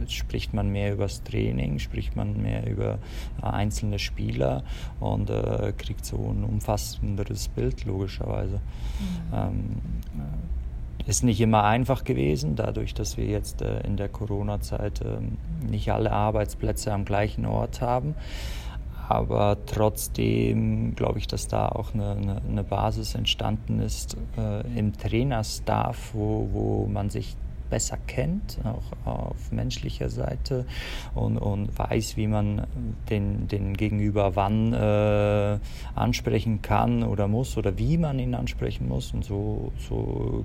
spricht 0.09 0.55
man 0.55 0.71
mehr 0.71 0.93
über 0.93 1.05
das 1.05 1.23
Training, 1.23 1.79
spricht 1.79 2.17
man 2.17 2.41
mehr 2.41 2.67
über 2.67 2.99
einzelne 3.43 3.99
Spieler 3.99 4.65
und 5.01 5.31
äh, 5.31 5.73
kriegt 5.77 6.05
so 6.05 6.17
ein 6.17 6.45
umfassenderes 6.45 7.49
Bild 7.49 7.85
logischerweise. 7.85 8.61
Mhm. 8.61 9.35
Ähm, 9.35 9.63
ist 11.07 11.25
nicht 11.25 11.41
immer 11.41 11.65
einfach 11.65 12.05
gewesen, 12.05 12.57
dadurch, 12.57 12.95
dass 12.95 13.17
wir 13.17 13.25
jetzt 13.25 13.63
äh, 13.63 13.81
in 13.81 13.97
der 13.97 14.09
Corona-Zeit 14.09 15.01
äh, 15.01 15.19
nicht 15.69 15.91
alle 15.91 16.13
Arbeitsplätze 16.13 16.93
am 16.93 17.05
gleichen 17.05 17.47
Ort 17.47 17.81
haben 17.81 18.15
aber 19.11 19.57
trotzdem 19.67 20.95
glaube 20.95 21.19
ich, 21.19 21.27
dass 21.27 21.49
da 21.49 21.69
auch 21.69 21.95
eine, 21.95 22.13
eine, 22.13 22.43
eine 22.49 22.63
Basis 22.63 23.17
entstanden 23.17 23.81
ist 23.81 24.17
äh, 24.39 24.61
im 24.79 24.97
Trainerstaff, 24.97 26.15
wo, 26.15 26.49
wo 26.53 26.87
man 26.87 27.11
sich 27.11 27.37
besser 27.69 27.99
kennt, 28.07 28.59
auch 28.63 29.09
auf 29.09 29.51
menschlicher 29.51 30.11
Seite 30.11 30.65
und, 31.17 31.39
und 31.39 31.77
weiß, 31.77 32.17
wie 32.17 32.29
man 32.29 32.69
den, 33.09 33.49
den 33.49 33.77
Gegenüber 33.77 34.37
wann 34.37 34.75
äh, 34.75 35.59
ansprechen 35.97 36.63
kann 36.63 37.03
oder 37.03 37.27
muss 37.27 37.57
oder 37.57 37.79
wie 37.79 37.99
man 37.99 38.21
ihn 38.21 38.37
ansprechen 38.37 38.87
muss. 38.87 39.13
Und 39.13 39.25
so, 39.25 39.73
so 39.89 40.45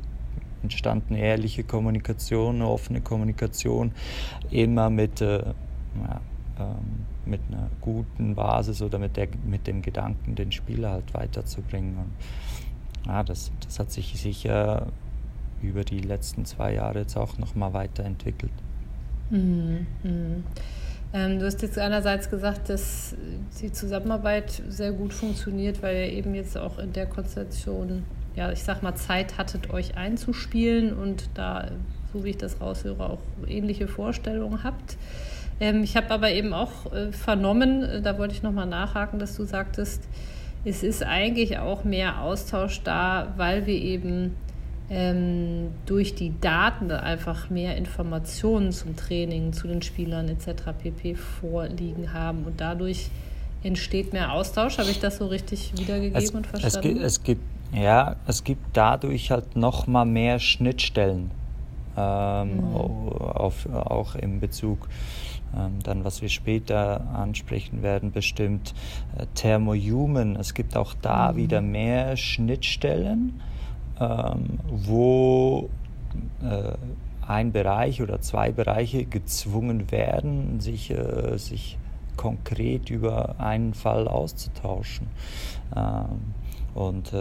entstanden 0.64 1.14
ehrliche 1.14 1.64
Kommunikation, 1.64 2.64
offene 2.64 3.02
Kommunikation, 3.02 3.92
immer 4.50 4.90
mit 4.90 5.22
äh, 5.22 5.38
ja, 5.38 6.22
ähm, 6.60 7.06
mit 7.26 7.42
einer 7.50 7.70
guten 7.82 8.36
Basis 8.36 8.82
oder 8.82 9.00
mit, 9.00 9.18
der, 9.18 9.28
mit 9.46 9.68
dem 9.68 9.82
Gedanken, 9.82 10.36
den 10.36 10.52
Spieler 10.52 10.92
halt 10.92 11.14
weiterzubringen. 11.14 11.98
Und, 11.98 13.08
ja, 13.08 13.24
das, 13.24 13.52
das 13.64 13.80
hat 13.80 13.92
sich 13.92 14.20
sicher 14.20 14.88
über 15.62 15.84
die 15.84 16.00
letzten 16.00 16.46
zwei 16.46 16.74
Jahre 16.74 17.00
jetzt 17.00 17.18
auch 17.18 17.38
nochmal 17.38 17.74
weiterentwickelt. 17.74 18.52
Mhm. 19.30 19.88
Mhm. 20.04 20.44
Ähm, 21.14 21.40
du 21.40 21.46
hast 21.46 21.62
jetzt 21.62 21.78
einerseits 21.78 22.30
gesagt, 22.30 22.70
dass 22.70 23.16
die 23.62 23.72
Zusammenarbeit 23.72 24.62
sehr 24.68 24.92
gut 24.92 25.14
funktioniert, 25.14 25.82
weil 25.82 25.96
ihr 25.96 26.14
eben 26.14 26.36
jetzt 26.36 26.58
auch 26.58 26.78
in 26.78 26.94
der 26.94 27.06
Konstellation, 27.06 28.04
ja, 28.36 28.52
ich 28.52 28.64
sag 28.64 28.84
mal, 28.84 28.96
Zeit 28.96 29.38
hattet, 29.38 29.70
euch 29.72 29.98
einzuspielen 29.98 30.94
und 30.94 31.30
da, 31.34 31.70
so 32.12 32.24
wie 32.24 32.32
ich 32.32 32.38
das 32.38 32.60
raushöre, 32.60 33.10
auch 33.10 33.22
ähnliche 33.48 33.88
Vorstellungen 33.88 34.64
habt. 34.64 34.98
Ähm, 35.60 35.84
ich 35.84 35.96
habe 35.96 36.10
aber 36.12 36.32
eben 36.32 36.54
auch 36.54 36.92
äh, 36.94 37.12
vernommen, 37.12 37.84
äh, 37.84 38.02
da 38.02 38.18
wollte 38.18 38.34
ich 38.34 38.44
nochmal 38.44 38.66
nachhaken, 38.66 39.20
dass 39.20 39.36
du 39.36 39.46
sagtest, 39.46 40.04
es 40.66 40.84
ist 40.84 41.04
eigentlich 41.04 41.60
auch 41.60 41.84
mehr 41.84 42.22
Austausch 42.22 42.82
da, 42.84 43.34
weil 43.38 43.66
wir 43.66 43.76
eben 43.76 44.36
ähm, 44.90 45.72
durch 45.86 46.16
die 46.16 46.34
Daten 46.42 46.92
einfach 46.92 47.50
mehr 47.50 47.78
Informationen 47.78 48.72
zum 48.72 48.96
Training, 48.96 49.54
zu 49.54 49.68
den 49.68 49.82
Spielern 49.82 50.28
etc. 50.28 50.74
pp. 50.78 51.16
vorliegen 51.16 52.14
haben 52.14 52.44
und 52.46 52.60
dadurch 52.62 53.10
entsteht 53.64 54.14
mehr 54.14 54.32
Austausch. 54.32 54.78
Habe 54.78 54.90
ich 54.90 55.00
das 55.00 55.18
so 55.18 55.28
richtig 55.28 55.74
wiedergegeben 55.78 56.22
es, 56.22 56.30
und 56.32 56.46
verstanden? 56.46 56.78
Es 56.78 56.82
gibt, 56.82 57.02
es 57.04 57.24
gibt, 57.24 57.42
ja, 57.74 58.16
es 58.28 58.44
gibt 58.44 58.62
dadurch 58.74 59.32
halt 59.32 59.56
noch 59.56 59.88
mal 59.88 60.06
mehr 60.06 60.40
Schnittstellen, 60.40 61.32
ähm, 61.98 62.58
mhm. 62.58 62.76
auf, 62.76 63.68
auch 63.74 64.16
im 64.16 64.40
Bezug 64.40 64.88
dann, 65.84 66.04
was 66.04 66.22
wir 66.22 66.30
später 66.30 67.02
ansprechen 67.14 67.82
werden, 67.82 68.12
bestimmt 68.12 68.74
äh, 69.18 69.26
Thermohuman. 69.36 70.36
Es 70.36 70.54
gibt 70.54 70.76
auch 70.76 70.94
da 71.02 71.32
mhm. 71.32 71.38
wieder 71.38 71.62
mehr 71.62 72.18
Schnittstellen, 72.18 73.42
ähm, 74.00 74.60
wo 74.68 75.70
äh, 76.44 76.74
ein 77.28 77.52
Bereich 77.52 78.02
oder 78.02 78.22
zwei 78.22 78.52
Bereiche 78.52 79.06
gezwungen 79.06 79.92
werden, 79.92 80.60
sich, 80.60 80.92
äh, 80.92 81.38
sich 81.38 81.78
konkret 82.18 82.90
über 82.90 83.40
einen 83.40 83.74
Fall 83.74 84.08
auszutauschen 84.08 85.08
ähm, 85.76 86.34
und 86.74 87.14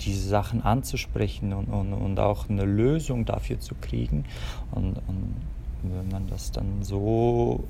diese 0.00 0.28
Sachen 0.28 0.62
anzusprechen 0.62 1.52
und, 1.52 1.66
und, 1.66 1.92
und 1.92 2.18
auch 2.18 2.48
eine 2.48 2.64
Lösung 2.64 3.26
dafür 3.26 3.60
zu 3.60 3.74
kriegen. 3.74 4.24
Und, 4.70 4.96
und 5.06 5.34
wenn 5.82 6.08
man 6.08 6.28
das 6.28 6.52
dann 6.52 6.82
so 6.82 7.64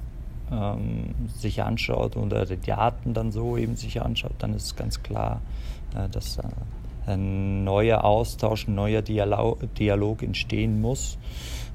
ähm, 0.50 1.14
sich 1.36 1.62
anschaut 1.62 2.16
oder 2.16 2.44
die 2.44 2.56
Daten 2.56 3.14
dann 3.14 3.32
so 3.32 3.56
eben 3.56 3.76
sich 3.76 4.00
anschaut, 4.02 4.34
dann 4.38 4.54
ist 4.54 4.76
ganz 4.76 5.02
klar, 5.02 5.40
äh, 5.94 6.08
dass 6.08 6.38
äh, 6.38 6.42
ein 7.06 7.64
neuer 7.64 8.04
Austausch, 8.04 8.68
ein 8.68 8.74
neuer 8.74 9.02
Dialog, 9.02 9.74
Dialog 9.74 10.22
entstehen 10.22 10.80
muss, 10.80 11.18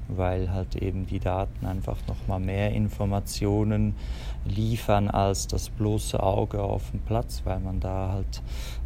weil 0.08 0.50
halt 0.52 0.76
eben 0.76 1.06
die 1.06 1.18
Daten 1.18 1.66
einfach 1.66 1.96
nochmal 2.06 2.40
mehr 2.40 2.72
Informationen 2.72 3.94
liefern 4.44 5.08
als 5.08 5.48
das 5.48 5.68
bloße 5.68 6.22
Auge 6.22 6.62
auf 6.62 6.90
dem 6.90 7.00
Platz, 7.00 7.42
weil 7.44 7.58
man 7.58 7.80
da 7.80 8.12
halt 8.12 8.42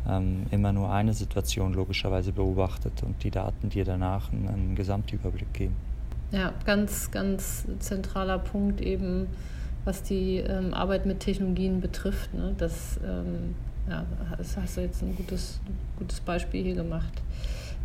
ähm, 0.09 0.47
immer 0.51 0.73
nur 0.73 0.91
eine 0.91 1.13
Situation 1.13 1.75
logischerweise 1.75 2.33
beobachtet 2.33 3.03
und 3.03 3.23
die 3.23 3.31
Daten 3.31 3.69
dir 3.69 3.85
danach 3.85 4.33
einen, 4.33 4.49
einen 4.49 4.75
Gesamtüberblick 4.75 5.53
geben. 5.53 5.90
Ja, 6.33 6.53
ganz, 6.65 7.11
ganz 7.11 7.67
zentraler 7.81 8.39
Punkt 8.39 8.81
eben, 8.81 9.27
was 9.85 10.03
die 10.03 10.37
ähm, 10.37 10.73
Arbeit 10.75 11.05
mit 11.05 11.21
Technologien 11.21 11.81
betrifft. 11.81 12.33
Ne? 12.35 12.55
Das, 12.57 13.01
ähm, 13.05 13.55
ja, 13.89 14.05
das 14.39 14.57
hast 14.57 14.77
du 14.77 14.83
jetzt 14.83 15.03
ein 15.03 15.17
gutes, 15.17 15.61
gutes 15.99 16.21
Beispiel 16.21 16.63
hier 16.63 16.77
gemacht. 16.77 17.13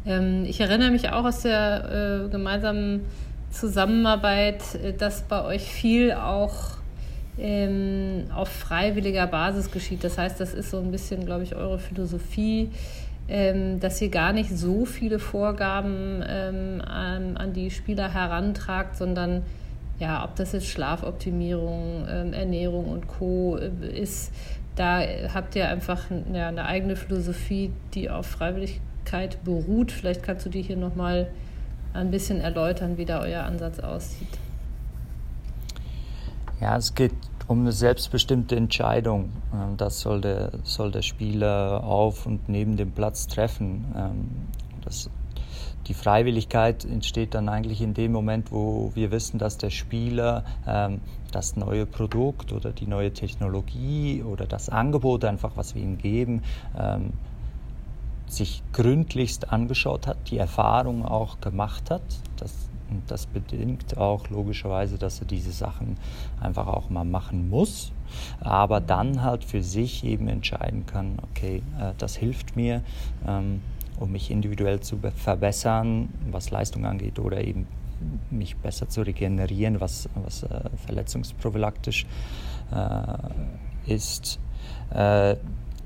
Ähm, 0.06 0.46
ich 0.46 0.60
erinnere 0.60 0.92
mich 0.92 1.10
auch 1.10 1.26
aus 1.26 1.42
der 1.42 2.26
äh, 2.26 2.30
gemeinsamen 2.30 3.02
Zusammenarbeit, 3.50 4.76
äh, 4.76 4.94
dass 4.94 5.24
bei 5.24 5.44
euch 5.44 5.64
viel 5.64 6.12
auch 6.14 6.76
ähm, 7.40 8.26
auf 8.34 8.50
freiwilliger 8.50 9.26
Basis 9.26 9.72
geschieht. 9.72 10.04
Das 10.04 10.18
heißt, 10.18 10.40
das 10.40 10.54
ist 10.54 10.70
so 10.70 10.80
ein 10.80 10.92
bisschen, 10.92 11.26
glaube 11.26 11.44
ich, 11.44 11.56
eure 11.56 11.80
Philosophie 11.80 12.70
ähm, 13.28 13.80
dass 13.80 14.02
ihr 14.02 14.10
gar 14.10 14.34
nicht 14.34 14.56
so 14.56 14.86
viele 14.86 15.20
Vorgaben 15.20 16.24
ähm, 16.28 16.82
an, 16.82 17.38
an, 17.38 17.54
die 17.54 17.72
Spieler 17.72 18.14
herantragt, 18.14 18.96
sondern 18.96 19.42
ja, 19.98 20.24
ob 20.24 20.36
das 20.36 20.52
jetzt 20.52 20.68
Schlafoptimierung, 20.68 22.06
ähm, 22.10 22.34
Ernährung 22.34 22.86
und 22.86 23.08
Co. 23.08 23.58
Äh, 23.58 24.00
ist, 24.00 24.32
da 24.76 25.00
habt 25.34 25.56
ihr 25.56 25.68
einfach 25.70 26.04
ja, 26.34 26.50
eine 26.50 26.66
eigene 26.66 26.96
Philosophie, 26.96 27.72
die 27.94 28.10
auf 28.10 28.28
Freiwilligkeit 28.28 29.44
beruht. 29.44 29.92
Vielleicht 29.92 30.22
kannst 30.22 30.46
du 30.46 30.50
die 30.50 30.62
hier 30.62 30.78
nochmal 30.78 31.28
ein 31.94 32.12
bisschen 32.12 32.42
erläutern, 32.42 32.98
wie 32.98 33.06
da 33.06 33.22
euer 33.22 33.44
Ansatz 33.44 33.80
aussieht. 33.80 34.28
Ja, 36.60 36.78
es 36.78 36.94
geht 36.94 37.14
um 37.48 37.62
eine 37.62 37.72
selbstbestimmte 37.72 38.56
Entscheidung. 38.56 39.32
Ähm, 39.54 39.78
das 39.78 40.00
soll 40.00 40.22
der, 40.22 40.52
soll 40.64 40.92
der 40.92 41.02
Spieler 41.02 41.84
auf 41.84 42.26
und 42.26 42.50
neben 42.50 42.78
dem 42.78 42.92
Platz 42.92 43.28
treffen. 43.28 43.86
Ähm, 43.96 44.30
das, 44.84 45.10
die 45.88 45.94
Freiwilligkeit 45.94 46.86
entsteht 46.86 47.34
dann 47.34 47.50
eigentlich 47.50 47.82
in 47.82 47.94
dem 47.94 48.12
Moment, 48.12 48.52
wo 48.52 48.92
wir 48.96 49.12
wissen, 49.12 49.38
dass 49.38 49.58
der 49.58 49.70
Spieler 49.70 50.44
ähm, 50.68 51.02
das 51.32 51.56
neue 51.56 51.86
Produkt 51.86 52.54
oder 52.54 52.72
die 52.72 52.88
neue 52.88 53.12
Technologie 53.14 54.24
oder 54.24 54.46
das 54.46 54.70
Angebot 54.70 55.26
einfach, 55.26 55.52
was 55.56 55.76
wir 55.76 55.82
ihm 55.82 55.98
geben, 55.98 56.44
sich 58.28 58.64
gründlichst 58.72 59.52
angeschaut 59.52 60.08
hat, 60.08 60.18
die 60.30 60.38
Erfahrung 60.38 61.06
auch 61.06 61.42
gemacht 61.42 61.92
hat. 61.92 62.04
Das 62.38 62.54
und 62.90 63.04
das 63.08 63.26
bedingt 63.26 63.98
auch 63.98 64.30
logischerweise, 64.30 64.98
dass 64.98 65.20
er 65.20 65.26
diese 65.26 65.52
Sachen 65.52 65.98
einfach 66.40 66.68
auch 66.68 66.90
mal 66.90 67.06
machen 67.06 67.50
muss, 67.50 67.92
aber 68.40 68.80
dann 68.80 69.22
halt 69.24 69.44
für 69.44 69.64
sich 69.64 70.04
eben 70.04 70.28
entscheiden 70.28 70.86
kann, 70.86 71.18
okay, 71.32 71.62
äh, 71.80 71.94
das 71.98 72.16
hilft 72.16 72.56
mir, 72.56 72.82
ähm, 73.28 73.62
um 74.00 74.12
mich 74.12 74.30
individuell 74.30 74.82
zu 74.82 75.00
verbessern, 75.16 76.10
was 76.30 76.52
Leistung 76.52 76.86
angeht 76.86 77.18
oder 77.20 77.44
eben 77.44 77.68
mich 78.30 78.58
besser 78.58 78.90
zu 78.90 79.02
regenerieren, 79.02 79.80
was, 79.80 80.10
was 80.16 80.44
äh, 80.44 80.70
verletzungsprophylaktisch 80.86 82.06
äh, 82.72 83.94
ist. 83.94 84.40
Äh, 84.94 85.38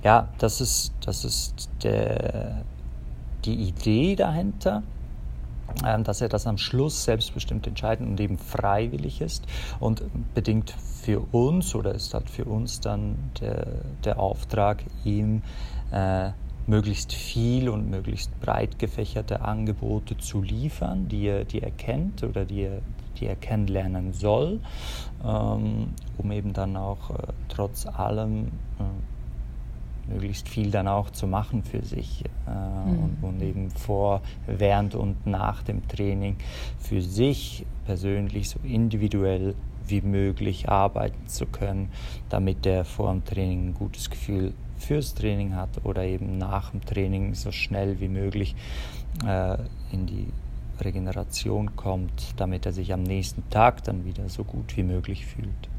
ja, 0.04 0.30
das 0.40 0.62
ist, 0.62 0.94
das 1.02 1.24
ist 1.24 1.70
der 1.84 2.64
die 3.46 3.56
Idee 3.56 4.16
dahinter 4.16 4.84
dass 6.04 6.22
er 6.22 6.30
das 6.30 6.48
am 6.48 6.58
Schluss 6.58 7.04
selbstbestimmt 7.04 7.68
entscheiden 7.68 8.08
und 8.08 8.20
eben 8.20 8.38
freiwillig 8.38 9.22
ist 9.22 9.46
und 9.80 10.04
bedingt 10.34 10.72
für 11.02 11.22
uns 11.32 11.76
oder 11.76 11.94
ist 11.94 12.14
halt 12.14 12.30
für 12.30 12.46
uns 12.46 12.82
dann 12.82 13.18
der, 13.40 13.68
der 14.04 14.20
Auftrag, 14.20 14.84
ihm 15.04 15.42
äh, 15.92 16.32
möglichst 16.68 17.14
viel 17.14 17.68
und 17.68 17.90
möglichst 17.90 18.40
breit 18.40 18.78
gefächerte 18.78 19.42
Angebote 19.42 20.18
zu 20.18 20.42
liefern, 20.42 21.08
die 21.10 21.26
er, 21.26 21.46
die 21.46 21.62
er 21.62 21.72
kennt 21.72 22.24
oder 22.24 22.46
die 22.46 22.62
er, 22.62 22.82
die 23.20 23.26
er 23.26 23.36
kennenlernen 23.36 24.14
soll, 24.14 24.60
ähm, 25.26 25.90
um 26.18 26.32
eben 26.32 26.54
dann 26.54 26.78
auch 26.78 27.10
äh, 27.10 27.34
trotz 27.50 27.88
allem 27.88 28.48
äh, 28.80 28.84
möglichst 30.10 30.50
viel 30.50 30.72
dann 30.72 30.88
auch 30.88 31.10
zu 31.10 31.28
machen 31.28 31.64
für 31.64 31.84
sich 31.84 32.24
äh, 32.48 32.52
mhm. 32.52 33.04
und, 33.04 33.18
und, 33.22 33.42
eben 33.42 33.70
vor, 33.72 34.22
während 34.48 34.96
und 34.96 35.26
nach 35.26 35.64
dem 35.64 35.88
Training 35.88 36.38
für 36.80 37.02
sich 37.02 37.66
persönlich 37.86 38.50
so 38.50 38.60
individuell 38.64 39.56
wie 39.88 40.02
möglich 40.02 40.70
arbeiten 40.70 41.28
zu 41.28 41.46
können, 41.46 41.90
damit 42.30 42.66
er 42.66 42.86
vor 42.86 43.12
dem 43.12 43.26
Training 43.26 43.70
ein 43.70 43.74
gutes 43.74 44.10
Gefühl 44.10 44.54
fürs 44.78 45.14
Training 45.14 45.56
hat 45.56 45.84
oder 45.84 46.04
eben 46.04 46.38
nach 46.38 46.72
dem 46.72 46.86
Training 46.86 47.34
so 47.34 47.52
schnell 47.52 48.00
wie 48.00 48.08
möglich 48.08 48.56
äh, 49.26 49.58
in 49.92 50.06
die 50.06 50.28
Regeneration 50.80 51.76
kommt, 51.76 52.34
damit 52.38 52.66
er 52.66 52.72
sich 52.72 52.94
am 52.94 53.04
nächsten 53.04 53.50
Tag 53.50 53.84
dann 53.84 54.06
wieder 54.06 54.30
so 54.30 54.44
gut 54.44 54.78
wie 54.78 54.84
möglich 54.84 55.26
fühlt. 55.26 55.70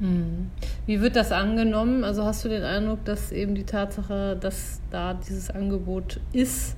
Hm. 0.00 0.50
Wie 0.86 1.00
wird 1.00 1.14
das 1.14 1.30
angenommen? 1.30 2.04
Also 2.04 2.24
hast 2.24 2.44
du 2.44 2.48
den 2.48 2.62
Eindruck, 2.62 3.04
dass 3.04 3.32
eben 3.32 3.54
die 3.54 3.64
Tatsache, 3.64 4.36
dass 4.40 4.80
da 4.90 5.14
dieses 5.14 5.50
Angebot 5.50 6.20
ist, 6.32 6.76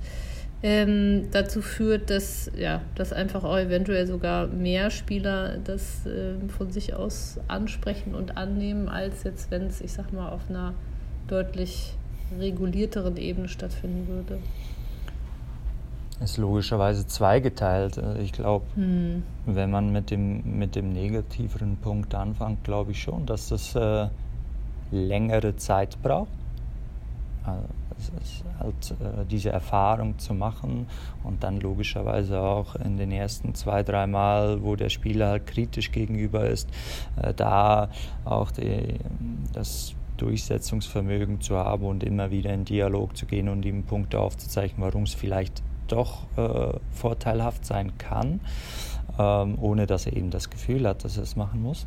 ähm, 0.64 1.29
dazu 1.33 1.61
führt, 1.61 2.11
dass, 2.11 2.50
ja, 2.57 2.83
dass 2.95 3.12
einfach 3.12 3.43
auch 3.43 3.59
eventuell 3.59 4.07
sogar 4.07 4.47
mehr 4.47 4.91
Spieler 4.91 5.59
das 5.64 6.07
äh, 6.07 6.35
von 6.57 6.71
sich 6.71 6.95
aus 6.95 7.41
ansprechen 7.49 8.14
und 8.14 8.37
annehmen, 8.37 8.88
als 8.88 9.25
jetzt, 9.25 9.50
wenn 9.50 9.67
es, 9.67 9.81
ich 9.81 9.93
sag 9.93 10.12
mal, 10.12 10.31
auf 10.31 10.49
einer 10.49 10.75
deutlich 11.26 11.95
regulierteren 12.38 13.17
Ebene 13.17 13.49
stattfinden 13.49 14.07
würde? 14.09 14.38
Ist 16.23 16.37
logischerweise 16.37 17.07
zweigeteilt. 17.07 17.99
Also 17.99 18.21
ich 18.21 18.33
glaube, 18.33 18.64
hm. 18.75 19.23
wenn 19.47 19.71
man 19.71 19.93
mit 19.93 20.11
dem, 20.11 20.59
mit 20.59 20.75
dem 20.76 20.93
negativeren 20.93 21.76
Punkt 21.76 22.14
anfängt, 22.14 22.64
glaube 22.64 22.93
ich 22.93 23.02
schon, 23.02 23.26
dass 23.26 23.49
das 23.49 23.75
äh, 23.75 24.09
längere 24.91 25.57
Zeit 25.57 26.00
braucht. 26.02 26.29
Also 27.45 27.69
halt, 28.59 28.95
äh, 29.00 29.25
diese 29.31 29.50
Erfahrung 29.50 30.19
zu 30.19 30.35
machen 30.35 30.87
und 31.25 31.43
dann 31.43 31.61
logischerweise 31.61 32.41
auch 32.41 32.75
in 32.76 32.97
den 32.97 33.11
ersten 33.11 33.55
zwei, 33.55 33.83
drei 33.83 34.07
Mal, 34.07 34.62
wo 34.62 34.76
der 34.76 34.88
Spieler 34.88 35.29
halt 35.29 35.47
kritisch 35.47 35.93
gegenüber 35.93 36.47
ist, 36.47 36.69
äh, 37.21 37.35
da 37.35 37.88
auch 38.25 38.50
die, 38.50 38.99
das 39.52 39.95
Durchsetzungsvermögen 40.17 41.41
zu 41.41 41.57
haben 41.57 41.85
und 41.85 42.05
immer 42.05 42.31
wieder 42.31 42.52
in 42.52 42.64
Dialog 42.64 43.17
zu 43.17 43.26
gehen 43.26 43.49
und 43.49 43.64
ihm 43.64 43.83
Punkte 43.85 44.21
aufzuzeichnen, 44.21 44.85
warum 44.85 45.02
es 45.02 45.14
vielleicht 45.14 45.62
doch 45.93 46.25
äh, 46.37 46.79
vorteilhaft 46.91 47.65
sein 47.65 47.97
kann, 47.99 48.41
ähm, 49.19 49.59
ohne 49.61 49.87
dass 49.87 50.07
er 50.07 50.17
eben 50.17 50.31
das 50.31 50.51
Gefühl 50.51 50.89
hat, 50.89 51.05
dass 51.05 51.17
er 51.17 51.23
es 51.23 51.37
machen 51.37 51.63
muss. 51.63 51.87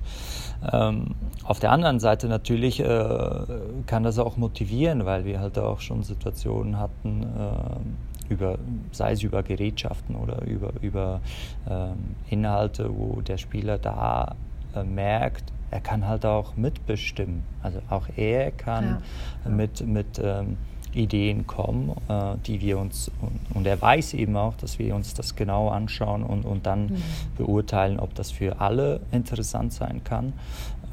Ähm, 0.71 1.15
auf 1.43 1.59
der 1.59 1.71
anderen 1.71 1.99
Seite 1.99 2.27
natürlich 2.27 2.79
äh, 2.79 3.39
kann 3.87 4.03
das 4.03 4.19
auch 4.19 4.37
motivieren, 4.37 5.05
weil 5.05 5.25
wir 5.25 5.39
halt 5.39 5.57
auch 5.57 5.79
schon 5.79 6.03
Situationen 6.03 6.79
hatten, 6.79 7.23
äh, 7.23 8.33
über, 8.33 8.57
sei 8.91 9.11
es 9.11 9.23
über 9.23 9.43
Gerätschaften 9.43 10.15
oder 10.15 10.43
über, 10.45 10.73
über 10.81 11.21
ähm, 11.69 12.15
Inhalte, 12.29 12.89
wo 12.95 13.21
der 13.21 13.37
Spieler 13.37 13.77
da 13.77 14.35
äh, 14.75 14.83
merkt, 14.83 15.51
er 15.71 15.81
kann 15.81 16.07
halt 16.07 16.25
auch 16.25 16.55
mitbestimmen. 16.55 17.43
Also 17.61 17.81
auch 17.89 18.07
er 18.15 18.51
kann 18.51 19.01
ja. 19.43 19.51
mit, 19.51 19.85
mit 19.85 20.21
ähm, 20.23 20.57
Ideen 20.95 21.45
kommen, 21.45 21.91
äh, 22.07 22.35
die 22.45 22.61
wir 22.61 22.79
uns, 22.79 23.11
und, 23.21 23.55
und, 23.55 23.67
er 23.67 23.81
weiß 23.81 24.13
eben 24.13 24.35
auch, 24.37 24.55
dass 24.55 24.79
wir 24.79 24.95
uns 24.95 25.13
das 25.13 25.35
genau 25.35 25.69
anschauen 25.69 26.23
und, 26.23 26.45
und 26.45 26.65
dann 26.65 26.87
mhm. 26.87 27.03
beurteilen, 27.37 27.99
ob 27.99 28.15
das 28.15 28.31
für 28.31 28.61
alle 28.61 29.01
interessant 29.11 29.73
sein 29.73 30.03
kann. 30.03 30.33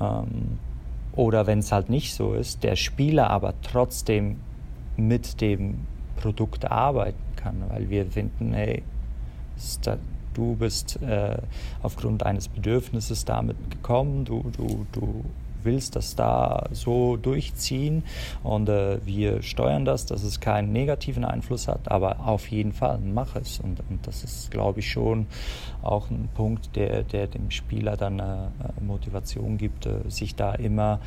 Ähm, 0.01 0.59
oder 1.15 1.47
wenn 1.47 1.59
es 1.59 1.73
halt 1.73 1.91
nicht 1.91 2.15
so 2.15 2.35
ist, 2.35 2.63
der 2.63 2.77
Spieler 2.77 3.31
aber 3.31 3.55
trotzdem 3.63 4.37
mit 4.97 5.41
dem 5.41 5.87
Produkt 6.17 6.71
arbeiten 6.71 7.19
kann, 7.37 7.63
weil 7.69 7.91
wir 7.91 8.07
finden, 8.07 8.53
hey, 8.53 8.83
du 10.35 10.57
bist 10.57 11.01
äh, 11.03 11.37
aufgrund 11.83 12.25
eines 12.25 12.49
Bedürfnisses 12.49 13.25
damit 13.25 13.57
gekommen, 13.71 14.25
du, 14.25 14.51
du, 14.57 14.87
du 14.93 15.25
willst 15.65 15.97
das 15.97 16.17
da 16.17 16.67
so 16.73 17.17
durchziehen 17.17 18.05
und 18.43 18.69
äh, 18.69 19.05
wir 19.05 19.43
steuern 19.43 19.85
das, 19.85 20.07
dass 20.07 20.23
es 20.23 20.41
keinen 20.41 20.73
negativen 20.73 21.25
Einfluss 21.25 21.69
hat, 21.69 21.91
aber 21.91 22.21
auf 22.27 22.49
jeden 22.49 22.73
Fall 22.73 22.99
mach 22.99 23.37
es. 23.37 23.61
Und, 23.61 23.81
und 23.89 24.07
das 24.07 24.25
ist, 24.25 24.51
glaube 24.51 24.81
ich, 24.81 24.91
schon 24.91 25.27
auch 25.83 26.11
ein 26.11 26.29
Punkt, 26.35 26.77
der, 26.77 27.03
der 27.03 27.27
dem 27.27 27.51
Spieler 27.51 27.97
dann 27.97 28.19
äh, 28.19 28.49
Motivation 28.81 29.59
gibt, 29.59 29.87
äh, 29.87 30.09
sich 30.09 30.35
da 30.35 30.55
immer 30.55 31.01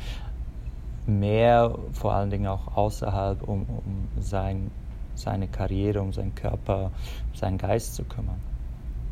mehr, 1.06 1.74
vor 1.92 2.14
allen 2.14 2.30
Dingen 2.30 2.46
auch 2.46 2.76
außerhalb, 2.76 3.42
um, 3.42 3.62
um 3.62 4.08
sein, 4.20 4.70
seine 5.14 5.48
Karriere, 5.48 6.00
um 6.00 6.12
seinen 6.12 6.34
Körper, 6.34 6.90
seinen 7.34 7.58
Geist 7.58 7.94
zu 7.94 8.04
kümmern. 8.04 8.40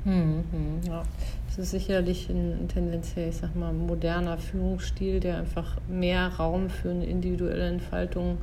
Mhm, 0.05 0.81
ja. 0.87 1.03
Das 1.47 1.59
ist 1.59 1.71
sicherlich 1.71 2.29
ein 2.29 2.69
tendenziell, 2.69 3.29
ich 3.29 3.37
sag 3.37 3.55
mal, 3.55 3.73
moderner 3.73 4.39
Führungsstil, 4.39 5.21
der 5.21 5.39
einfach 5.39 5.77
mehr 5.89 6.29
Raum 6.29 6.69
für 6.69 6.91
eine 6.91 7.07
individuelle 7.07 7.69
Entfaltung 7.69 8.39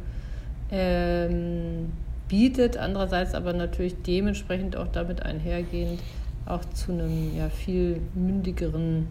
ähm, 0.71 1.91
bietet. 2.28 2.78
Andererseits 2.78 3.36
aber 3.36 3.54
natürlich 3.54 4.02
dementsprechend 4.02 4.76
auch 4.78 4.88
damit 4.88 5.24
einhergehend 5.24 6.00
auch 6.45 6.63
zu 6.74 6.93
einem 6.93 7.38
ja, 7.38 7.50
viel 7.50 8.02
mündigeren 8.15 9.08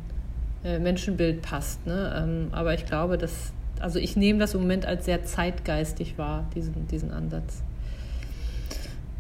äh, 0.65 0.79
Menschenbild 0.79 1.43
passt. 1.43 1.87
Ne? 1.87 2.13
Ähm, 2.17 2.49
aber 2.53 2.75
ich 2.75 2.87
glaube, 2.87 3.19
dass, 3.19 3.53
also 3.81 3.99
ich 3.99 4.17
nehme 4.17 4.39
das 4.39 4.55
im 4.55 4.63
Moment 4.63 4.87
als 4.87 5.05
sehr 5.05 5.25
zeitgeistig 5.25 6.19
wahr, 6.19 6.47
diesen, 6.55 6.89
diesen 6.89 7.13
Ansatz. 7.13 7.63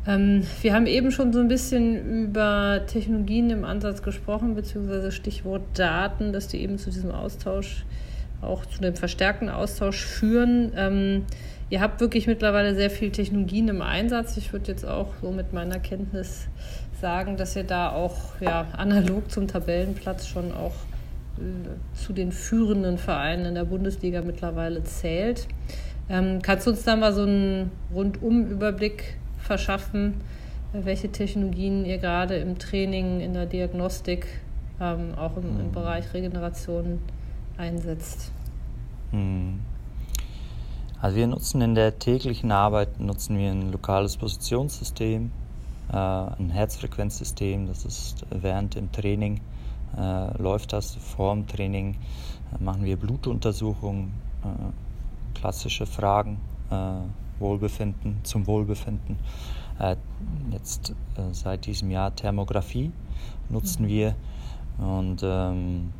Ähm, 0.06 0.42
wir 0.62 0.74
haben 0.74 0.86
eben 0.86 1.10
schon 1.10 1.32
so 1.32 1.40
ein 1.40 1.48
bisschen 1.48 2.24
über 2.24 2.82
Technologien 2.86 3.50
im 3.50 3.64
Ansatz 3.64 4.02
gesprochen, 4.02 4.54
beziehungsweise 4.54 5.12
Stichwort 5.12 5.62
Daten, 5.74 6.32
dass 6.32 6.48
die 6.48 6.62
eben 6.62 6.78
zu 6.78 6.90
diesem 6.90 7.10
Austausch, 7.10 7.84
auch 8.40 8.64
zu 8.64 8.80
dem 8.80 8.94
verstärkten 8.94 9.50
Austausch 9.50 10.02
führen. 10.02 10.72
Ähm, 10.74 11.26
ihr 11.68 11.82
habt 11.82 12.00
wirklich 12.00 12.26
mittlerweile 12.26 12.74
sehr 12.74 12.90
viel 12.90 13.10
Technologien 13.10 13.68
im 13.68 13.82
Einsatz. 13.82 14.38
Ich 14.38 14.52
würde 14.52 14.72
jetzt 14.72 14.86
auch 14.86 15.08
so 15.20 15.30
mit 15.30 15.52
meiner 15.52 15.78
Kenntnis 15.78 16.48
sagen, 17.00 17.36
dass 17.36 17.54
ihr 17.56 17.64
da 17.64 17.90
auch 17.90 18.40
ja, 18.40 18.66
analog 18.72 19.30
zum 19.30 19.48
Tabellenplatz 19.48 20.26
schon 20.26 20.52
auch 20.52 20.74
äh, 21.38 21.96
zu 21.98 22.14
den 22.14 22.32
führenden 22.32 22.96
Vereinen 22.96 23.44
in 23.44 23.54
der 23.54 23.64
Bundesliga 23.64 24.22
mittlerweile 24.22 24.82
zählt. 24.84 25.46
Ähm, 26.08 26.40
kannst 26.42 26.66
du 26.66 26.70
uns 26.70 26.82
da 26.84 26.96
mal 26.96 27.12
so 27.12 27.22
einen 27.22 27.70
Rundumüberblick 27.94 29.16
verschaffen, 29.40 30.20
welche 30.72 31.10
Technologien 31.10 31.84
ihr 31.84 31.98
gerade 31.98 32.36
im 32.36 32.58
Training, 32.58 33.20
in 33.20 33.34
der 33.34 33.46
Diagnostik, 33.46 34.26
ähm, 34.80 35.14
auch 35.16 35.36
im, 35.36 35.44
im, 35.44 35.66
mhm. 35.66 35.72
Bereich 35.72 36.12
Regeneration 36.14 37.00
einsetzt. 37.56 38.30
Mhm. 39.12 39.60
Also 41.00 41.16
wir 41.16 41.26
nutzen 41.26 41.62
in 41.62 41.74
der 41.74 41.98
täglichen 41.98 42.52
Arbeit 42.52 43.00
nutzen 43.00 43.38
wir 43.38 43.50
ein 43.50 43.72
lokales 43.72 44.16
Positionssystem, 44.16 45.30
äh, 45.90 45.96
ein 45.96 46.50
Herzfrequenzsystem, 46.50 47.66
das 47.66 47.84
ist 47.84 48.26
während 48.30 48.74
dem 48.74 48.92
Training 48.92 49.40
äh, 49.96 50.36
läuft 50.40 50.72
das, 50.72 50.94
vor 50.94 51.34
dem 51.34 51.46
Training 51.46 51.94
äh, 51.94 52.62
machen 52.62 52.84
wir 52.84 52.96
Blutuntersuchungen, 52.96 54.12
äh, 54.44 55.38
klassische 55.38 55.86
Fragen, 55.86 56.38
äh, 56.70 56.74
Wohlbefinden, 57.40 58.20
zum 58.22 58.46
Wohlbefinden. 58.46 59.16
Äh, 59.78 59.96
jetzt 60.52 60.90
äh, 61.16 61.32
seit 61.32 61.66
diesem 61.66 61.90
Jahr 61.90 62.14
Thermografie 62.14 62.92
nutzen 63.48 63.84
mhm. 63.84 63.88
wir 63.88 64.14
und 64.78 65.22
ähm, 65.22 65.92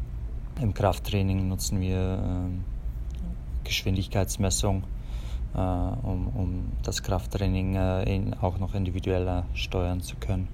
im 0.61 0.75
Krafttraining 0.75 1.49
nutzen 1.49 1.81
wir 1.81 1.99
äh, 1.99 3.65
Geschwindigkeitsmessung, 3.65 4.85
um, 5.53 6.29
um, 6.29 6.73
das 6.85 7.03
Krafttraining 7.03 7.75
äh, 7.75 8.33
auch 8.41 8.59
noch 8.59 8.75
individueller 8.75 9.47
steuern 9.53 10.01
zu 10.01 10.15
können. 10.17 10.49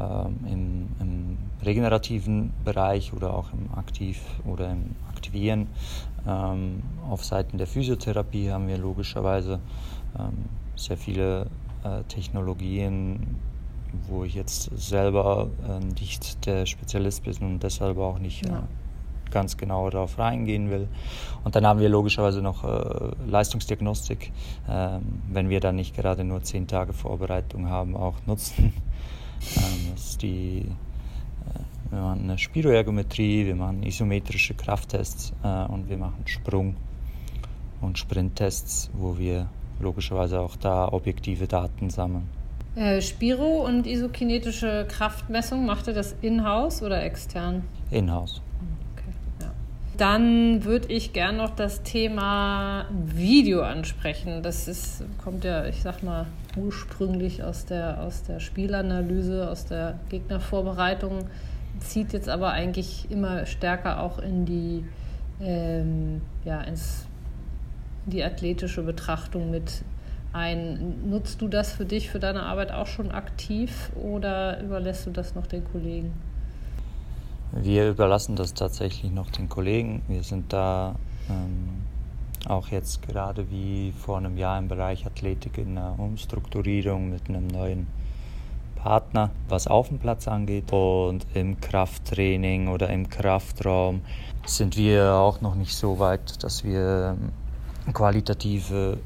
Ähm, 0.00 0.38
Im, 0.46 0.88
im, 1.00 1.36
regenerativen 1.64 2.52
Bereich 2.64 3.12
oder 3.14 3.32
auch 3.32 3.52
im 3.52 3.72
Aktiv- 3.78 4.20
oder 4.44 4.70
im 4.70 4.96
Aktivieren 5.08 5.68
ähm, 6.26 6.82
auf 7.08 7.24
Seiten 7.24 7.58
der 7.58 7.66
Physiotherapie 7.66 8.50
haben 8.50 8.66
wir 8.68 8.78
logischerweise 8.78 9.60
ähm, 10.18 10.46
sehr 10.74 10.96
viele 10.96 11.46
äh, 11.84 12.02
Technologien, 12.08 13.36
wo 14.08 14.24
ich 14.24 14.34
jetzt 14.34 14.70
selber 14.76 15.48
äh, 15.68 15.84
nicht 16.00 16.46
der 16.46 16.66
Spezialist 16.66 17.24
bin 17.24 17.36
und 17.40 17.62
deshalb 17.62 17.98
auch 17.98 18.18
nicht 18.18 18.46
ja. 18.46 18.58
äh, 18.58 19.30
ganz 19.30 19.56
genau 19.56 19.90
darauf 19.90 20.18
reingehen 20.18 20.70
will. 20.70 20.88
Und 21.44 21.56
dann 21.56 21.66
haben 21.66 21.80
wir 21.80 21.88
logischerweise 21.88 22.40
noch 22.40 22.62
Leistungsdiagnostik, 23.26 24.30
wenn 25.28 25.48
wir 25.48 25.58
dann 25.58 25.74
nicht 25.74 25.96
gerade 25.96 26.22
nur 26.22 26.44
zehn 26.44 26.68
Tage 26.68 26.92
Vorbereitung 26.92 27.68
haben, 27.68 27.96
auch 27.96 28.14
nutzen. 28.26 28.72
Ähm, 29.56 29.92
das 29.94 30.10
ist 30.10 30.22
die 30.22 30.66
äh, 31.46 31.92
wir 31.94 32.00
machen 32.00 32.22
eine 32.24 32.38
Spiroergometrie, 32.38 33.46
wir 33.46 33.54
machen 33.54 33.82
isometrische 33.82 34.54
Krafttests 34.54 35.32
äh, 35.42 35.64
und 35.66 35.88
wir 35.88 35.96
machen 35.96 36.26
Sprung- 36.26 36.76
und 37.80 37.98
Sprinttests, 37.98 38.90
wo 38.94 39.18
wir 39.18 39.48
logischerweise 39.80 40.40
auch 40.40 40.56
da 40.56 40.88
objektive 40.88 41.46
Daten 41.46 41.90
sammeln. 41.90 42.28
Äh, 42.76 43.00
Spiro 43.00 43.64
und 43.64 43.86
isokinetische 43.86 44.86
Kraftmessung, 44.88 45.64
macht 45.64 45.86
ihr 45.86 45.94
das 45.94 46.16
in-house 46.22 46.82
oder 46.82 47.04
extern? 47.04 47.62
In-house. 47.90 48.42
Okay, 48.94 49.12
ja. 49.42 49.52
Dann 49.96 50.64
würde 50.64 50.92
ich 50.92 51.12
gern 51.12 51.36
noch 51.36 51.50
das 51.50 51.84
Thema 51.84 52.86
Video 52.90 53.62
ansprechen. 53.62 54.42
Das 54.42 54.66
ist, 54.66 55.04
kommt 55.22 55.44
ja, 55.44 55.66
ich 55.66 55.82
sag 55.82 56.02
mal, 56.02 56.26
ursprünglich 56.56 57.42
aus 57.42 57.64
der, 57.64 58.02
aus 58.02 58.22
der 58.22 58.40
Spielanalyse, 58.40 59.48
aus 59.48 59.66
der 59.66 59.98
Gegnervorbereitung, 60.08 61.26
zieht 61.80 62.12
jetzt 62.12 62.28
aber 62.28 62.50
eigentlich 62.50 63.10
immer 63.10 63.46
stärker 63.46 64.00
auch 64.00 64.18
in 64.18 64.46
die, 64.46 64.84
ähm, 65.40 66.22
ja, 66.44 66.60
ins 66.62 67.06
die 68.06 68.22
athletische 68.22 68.82
Betrachtung 68.82 69.50
mit 69.50 69.82
ein. 70.32 71.08
Nutzt 71.08 71.40
du 71.40 71.48
das 71.48 71.72
für 71.72 71.84
dich, 71.84 72.10
für 72.10 72.18
deine 72.18 72.42
Arbeit 72.42 72.72
auch 72.72 72.86
schon 72.86 73.10
aktiv 73.10 73.90
oder 73.94 74.60
überlässt 74.60 75.06
du 75.06 75.10
das 75.10 75.34
noch 75.34 75.46
den 75.46 75.64
Kollegen? 75.64 76.12
Wir 77.52 77.88
überlassen 77.88 78.36
das 78.36 78.52
tatsächlich 78.52 79.12
noch 79.12 79.30
den 79.30 79.48
Kollegen. 79.48 80.02
Wir 80.08 80.22
sind 80.22 80.52
da 80.52 80.96
ähm, 81.30 81.83
auch 82.46 82.68
jetzt 82.68 83.02
gerade 83.02 83.50
wie 83.50 83.92
vor 83.92 84.18
einem 84.18 84.36
Jahr 84.36 84.58
im 84.58 84.68
Bereich 84.68 85.06
Athletik 85.06 85.58
in 85.58 85.78
einer 85.78 85.98
Umstrukturierung 85.98 87.10
mit 87.10 87.28
einem 87.28 87.46
neuen 87.46 87.86
Partner, 88.76 89.30
was 89.48 89.66
auf 89.66 89.88
dem 89.88 89.98
Platz 89.98 90.28
angeht. 90.28 90.72
Und 90.72 91.26
im 91.34 91.60
Krafttraining 91.60 92.68
oder 92.68 92.90
im 92.90 93.08
Kraftraum 93.08 94.02
sind 94.46 94.76
wir 94.76 95.14
auch 95.14 95.40
noch 95.40 95.54
nicht 95.54 95.74
so 95.74 95.98
weit, 95.98 96.42
dass 96.42 96.64
wir 96.64 97.16
qualitative 97.92 98.98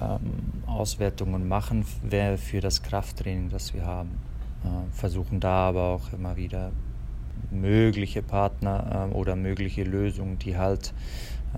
ähm, 0.00 0.62
Auswertungen 0.66 1.48
machen 1.48 1.84
für 1.84 2.60
das 2.60 2.82
Krafttraining, 2.82 3.50
das 3.50 3.74
wir 3.74 3.84
haben. 3.84 4.18
Äh, 4.64 4.92
versuchen 4.92 5.40
da 5.40 5.68
aber 5.68 5.88
auch 5.88 6.12
immer 6.12 6.36
wieder 6.36 6.72
mögliche 7.50 8.22
Partner 8.22 9.08
äh, 9.10 9.14
oder 9.14 9.36
mögliche 9.36 9.84
Lösungen, 9.84 10.38
die 10.38 10.56
halt 10.56 10.92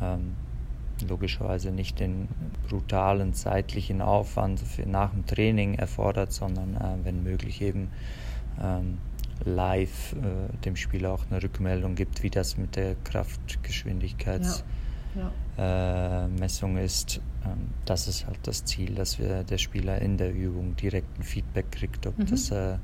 ähm, 0.01 0.35
logischerweise 1.03 1.71
nicht 1.71 2.01
den 2.01 2.29
brutalen 2.69 3.35
zeitlichen 3.35 4.01
Aufwand 4.01 4.61
nach 4.87 5.11
dem 5.11 5.27
Training 5.27 5.75
erfordert, 5.75 6.33
sondern 6.33 6.77
äh, 6.77 7.05
wenn 7.05 7.23
möglich 7.23 7.61
eben 7.61 7.91
ähm, 8.63 8.99
live 9.45 10.15
äh, 10.15 10.57
dem 10.65 10.77
Spieler 10.77 11.13
auch 11.13 11.25
eine 11.31 11.43
Rückmeldung 11.43 11.95
gibt, 11.95 12.23
wie 12.23 12.31
das 12.31 12.57
mit 12.57 12.77
der 12.77 12.95
Kraftgeschwindigkeits 13.05 14.61
ja 14.61 14.65
ja. 15.57 16.27
äh, 16.27 16.85
ist, 16.85 17.21
ähm, 17.45 17.69
das 17.85 18.09
ist 18.09 18.27
halt 18.27 18.39
das 18.43 18.65
Ziel, 18.65 18.95
dass 18.95 19.19
wir 19.19 19.45
der 19.45 19.59
Spieler 19.59 20.01
in 20.01 20.17
der 20.17 20.33
Übung 20.33 20.77
direkt 20.77 21.19
ein 21.19 21.23
Feedback 21.23 21.71
kriegt, 21.73 22.07
ob 22.07 22.19
mhm. 22.19 22.27
das 22.27 22.51
äh, 22.51 22.79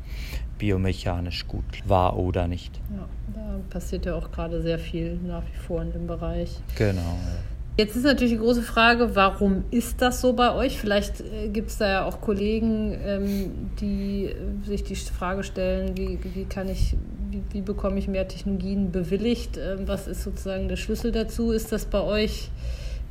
biomechanisch 0.59 1.47
gut 1.47 1.65
war 1.87 2.17
oder 2.17 2.49
nicht. 2.49 2.81
Ja, 2.91 3.09
da 3.35 3.61
passiert 3.71 4.07
ja 4.07 4.15
auch 4.15 4.31
gerade 4.31 4.63
sehr 4.63 4.79
viel 4.79 5.17
nach 5.17 5.43
wie 5.43 5.57
vor 5.57 5.83
in 5.83 5.93
dem 5.93 6.07
Bereich. 6.07 6.61
Genau. 6.77 7.01
Ja. 7.01 7.54
Jetzt 7.77 7.97
ist 7.97 8.05
natürlich 8.05 8.35
die 8.35 8.39
große 8.39 8.63
Frage, 8.63 9.17
warum 9.17 9.65
ist 9.73 10.01
das 10.01 10.21
so 10.21 10.33
bei 10.33 10.55
euch? 10.55 10.79
Vielleicht 10.79 11.21
äh, 11.21 11.49
gibt 11.49 11.71
es 11.71 11.79
da 11.79 11.91
ja 11.91 12.05
auch 12.05 12.21
Kollegen, 12.21 12.97
ähm, 13.05 13.71
die 13.81 14.33
sich 14.65 14.85
die 14.85 14.95
Frage 14.95 15.43
stellen, 15.43 15.97
wie, 15.97 16.21
wie 16.23 16.45
kann 16.45 16.69
ich, 16.69 16.95
wie, 17.31 17.43
wie 17.51 17.63
bekomme 17.63 17.99
ich 17.99 18.07
mehr 18.07 18.29
Technologien 18.29 18.93
bewilligt? 18.93 19.57
Ähm, 19.57 19.89
was 19.89 20.07
ist 20.07 20.23
sozusagen 20.23 20.69
der 20.69 20.77
Schlüssel 20.77 21.11
dazu? 21.11 21.51
Ist 21.51 21.73
das 21.73 21.85
bei 21.87 22.01
euch 22.01 22.49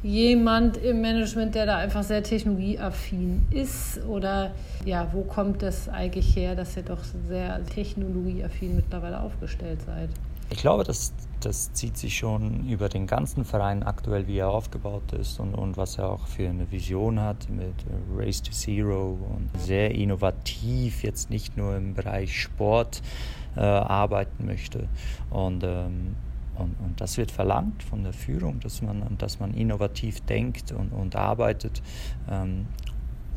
jemand 0.01 0.77
im 0.77 1.01
Management, 1.01 1.55
der 1.55 1.65
da 1.65 1.75
einfach 1.75 2.03
sehr 2.03 2.23
technologieaffin 2.23 3.41
ist? 3.51 4.01
Oder 4.05 4.51
ja, 4.85 5.09
wo 5.11 5.23
kommt 5.23 5.61
das 5.61 5.89
eigentlich 5.89 6.37
her, 6.37 6.55
dass 6.55 6.77
ihr 6.77 6.83
doch 6.83 7.03
sehr 7.27 7.61
technologieaffin 7.65 8.77
mittlerweile 8.77 9.19
aufgestellt 9.19 9.81
seid? 9.85 10.09
Ich 10.53 10.59
glaube, 10.59 10.83
das, 10.83 11.13
das 11.39 11.73
zieht 11.73 11.97
sich 11.97 12.15
schon 12.15 12.69
über 12.69 12.87
den 12.87 13.07
ganzen 13.07 13.43
Verein 13.43 13.81
aktuell, 13.81 14.27
wie 14.27 14.37
er 14.37 14.49
aufgebaut 14.49 15.11
ist 15.13 15.39
und, 15.39 15.55
und 15.55 15.77
was 15.77 15.97
er 15.97 16.07
auch 16.11 16.27
für 16.27 16.47
eine 16.47 16.69
Vision 16.71 17.19
hat 17.19 17.49
mit 17.49 17.73
Race 18.15 18.43
to 18.43 18.51
Zero 18.51 19.17
und 19.35 19.49
sehr 19.59 19.95
innovativ, 19.95 21.01
jetzt 21.01 21.31
nicht 21.31 21.57
nur 21.57 21.75
im 21.75 21.95
Bereich 21.95 22.39
Sport 22.39 23.01
äh, 23.55 23.61
arbeiten 23.61 24.45
möchte. 24.45 24.87
Und, 25.31 25.63
ähm, 25.63 26.15
und, 26.55 26.75
und, 26.85 27.01
das 27.01 27.17
wird 27.17 27.31
verlangt 27.31 27.81
von 27.81 28.03
der 28.03 28.13
Führung, 28.13 28.59
dass 28.59 28.83
man, 28.83 29.17
dass 29.17 29.39
man 29.39 29.55
innovativ 29.55 30.21
denkt 30.21 30.71
und, 30.71 30.93
und 30.93 31.15
arbeitet. 31.15 31.81
Ähm, 32.29 32.67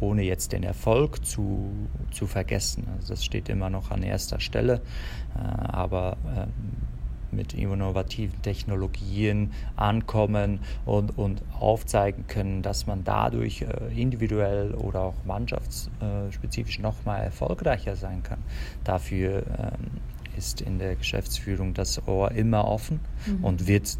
ohne 0.01 0.23
jetzt 0.23 0.53
den 0.53 0.65
Erfolg 0.65 1.25
zu, 1.25 1.71
zu 2.11 2.27
vergessen. 2.27 2.87
Also 2.99 3.15
das 3.15 3.25
steht 3.25 3.49
immer 3.49 3.71
noch 3.71 3.91
an 3.91 4.03
erster 4.03 4.41
Stelle, 4.41 4.83
äh, 5.35 5.39
aber 5.39 6.19
ähm, 6.27 6.53
mit 7.37 7.55
innovativen 7.55 8.41
Technologien 8.43 9.53
ankommen 9.77 10.61
und, 10.85 11.17
und 11.17 11.43
aufzeigen 11.59 12.27
können, 12.27 12.63
dass 12.63 12.87
man 12.87 13.05
dadurch 13.05 13.63
äh, 13.63 14.01
individuell 14.01 14.75
oder 14.75 15.01
auch 15.03 15.25
mannschaftsspezifisch 15.25 16.79
noch 16.79 17.05
mal 17.05 17.19
erfolgreicher 17.19 17.97
sein 17.97 18.23
kann. 18.23 18.39
Dafür 18.85 19.45
ähm, 19.59 20.01
ist 20.37 20.61
in 20.61 20.79
der 20.79 20.97
Geschäftsführung 20.97 21.75
das 21.75 22.07
Ohr 22.07 22.33
immer 22.33 22.67
offen 22.67 23.01
mhm. 23.27 23.45
und 23.45 23.67
wird 23.67 23.99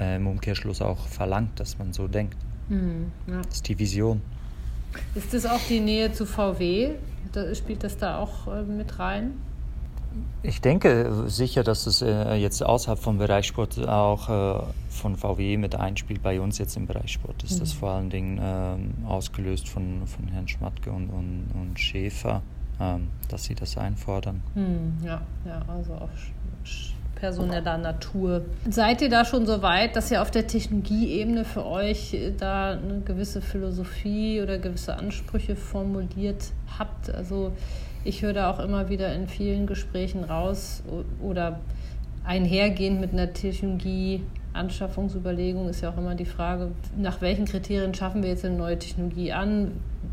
äh, 0.00 0.16
im 0.16 0.26
Umkehrschluss 0.26 0.82
auch 0.82 1.06
verlangt, 1.08 1.58
dass 1.60 1.78
man 1.78 1.92
so 1.92 2.08
denkt. 2.08 2.36
Mhm, 2.68 3.12
ja. 3.26 3.42
Das 3.42 3.56
ist 3.56 3.68
die 3.68 3.78
Vision. 3.78 4.22
Ist 5.14 5.34
das 5.34 5.46
auch 5.46 5.60
die 5.68 5.80
Nähe 5.80 6.12
zu 6.12 6.26
VW? 6.26 6.92
Da, 7.32 7.54
spielt 7.54 7.84
das 7.84 7.96
da 7.96 8.18
auch 8.18 8.48
äh, 8.48 8.62
mit 8.62 8.98
rein? 8.98 9.34
Ich 10.42 10.60
denke 10.60 11.24
sicher, 11.26 11.62
dass 11.62 11.86
es 11.86 12.02
äh, 12.02 12.34
jetzt 12.34 12.62
außerhalb 12.62 12.98
vom 12.98 13.18
Bereich 13.18 13.46
Sport 13.46 13.78
auch 13.86 14.28
äh, 14.28 14.62
von 14.88 15.16
VW 15.16 15.56
mit 15.56 15.74
einspielt. 15.74 16.22
Bei 16.22 16.40
uns 16.40 16.58
jetzt 16.58 16.76
im 16.76 16.86
Bereich 16.86 17.12
Sport 17.12 17.42
ist 17.42 17.56
mhm. 17.56 17.60
das 17.60 17.72
vor 17.72 17.90
allen 17.90 18.10
Dingen 18.10 18.40
ähm, 18.42 19.06
ausgelöst 19.06 19.68
von, 19.68 20.06
von 20.06 20.28
Herrn 20.28 20.48
Schmatke 20.48 20.90
und, 20.90 21.10
und, 21.10 21.50
und 21.54 21.78
Schäfer, 21.78 22.42
ähm, 22.80 23.08
dass 23.28 23.44
sie 23.44 23.54
das 23.54 23.76
einfordern. 23.76 24.42
Mhm, 24.54 24.98
ja, 25.04 25.20
ja, 25.44 25.62
also 25.68 25.94
auch 25.94 26.08
personeller 27.20 27.78
Natur. 27.78 28.42
Seid 28.68 29.02
ihr 29.02 29.10
da 29.10 29.24
schon 29.24 29.46
so 29.46 29.62
weit, 29.62 29.94
dass 29.94 30.10
ihr 30.10 30.22
auf 30.22 30.30
der 30.30 30.46
Technologieebene 30.46 31.44
für 31.44 31.66
euch 31.66 32.14
äh, 32.14 32.32
da 32.32 32.72
eine 32.72 33.00
gewisse 33.00 33.40
Philosophie 33.42 34.40
oder 34.42 34.58
gewisse 34.58 34.96
Ansprüche 34.96 35.54
formuliert 35.54 36.52
habt? 36.78 37.14
Also 37.14 37.52
ich 38.04 38.22
höre 38.22 38.32
da 38.32 38.50
auch 38.50 38.58
immer 38.60 38.88
wieder 38.88 39.14
in 39.14 39.28
vielen 39.28 39.66
Gesprächen 39.66 40.24
raus 40.24 40.82
oder 41.22 41.60
einhergehend 42.24 43.00
mit 43.00 43.12
einer 43.12 43.32
Technologie. 43.32 44.22
Anschaffungsüberlegung 44.52 45.68
ist 45.68 45.80
ja 45.80 45.90
auch 45.90 45.98
immer 45.98 46.16
die 46.16 46.24
Frage, 46.24 46.72
nach 46.96 47.20
welchen 47.20 47.44
Kriterien 47.44 47.94
schaffen 47.94 48.22
wir 48.22 48.30
jetzt 48.30 48.44
eine 48.44 48.56
neue 48.56 48.78
Technologie 48.78 49.32
an? 49.32 49.72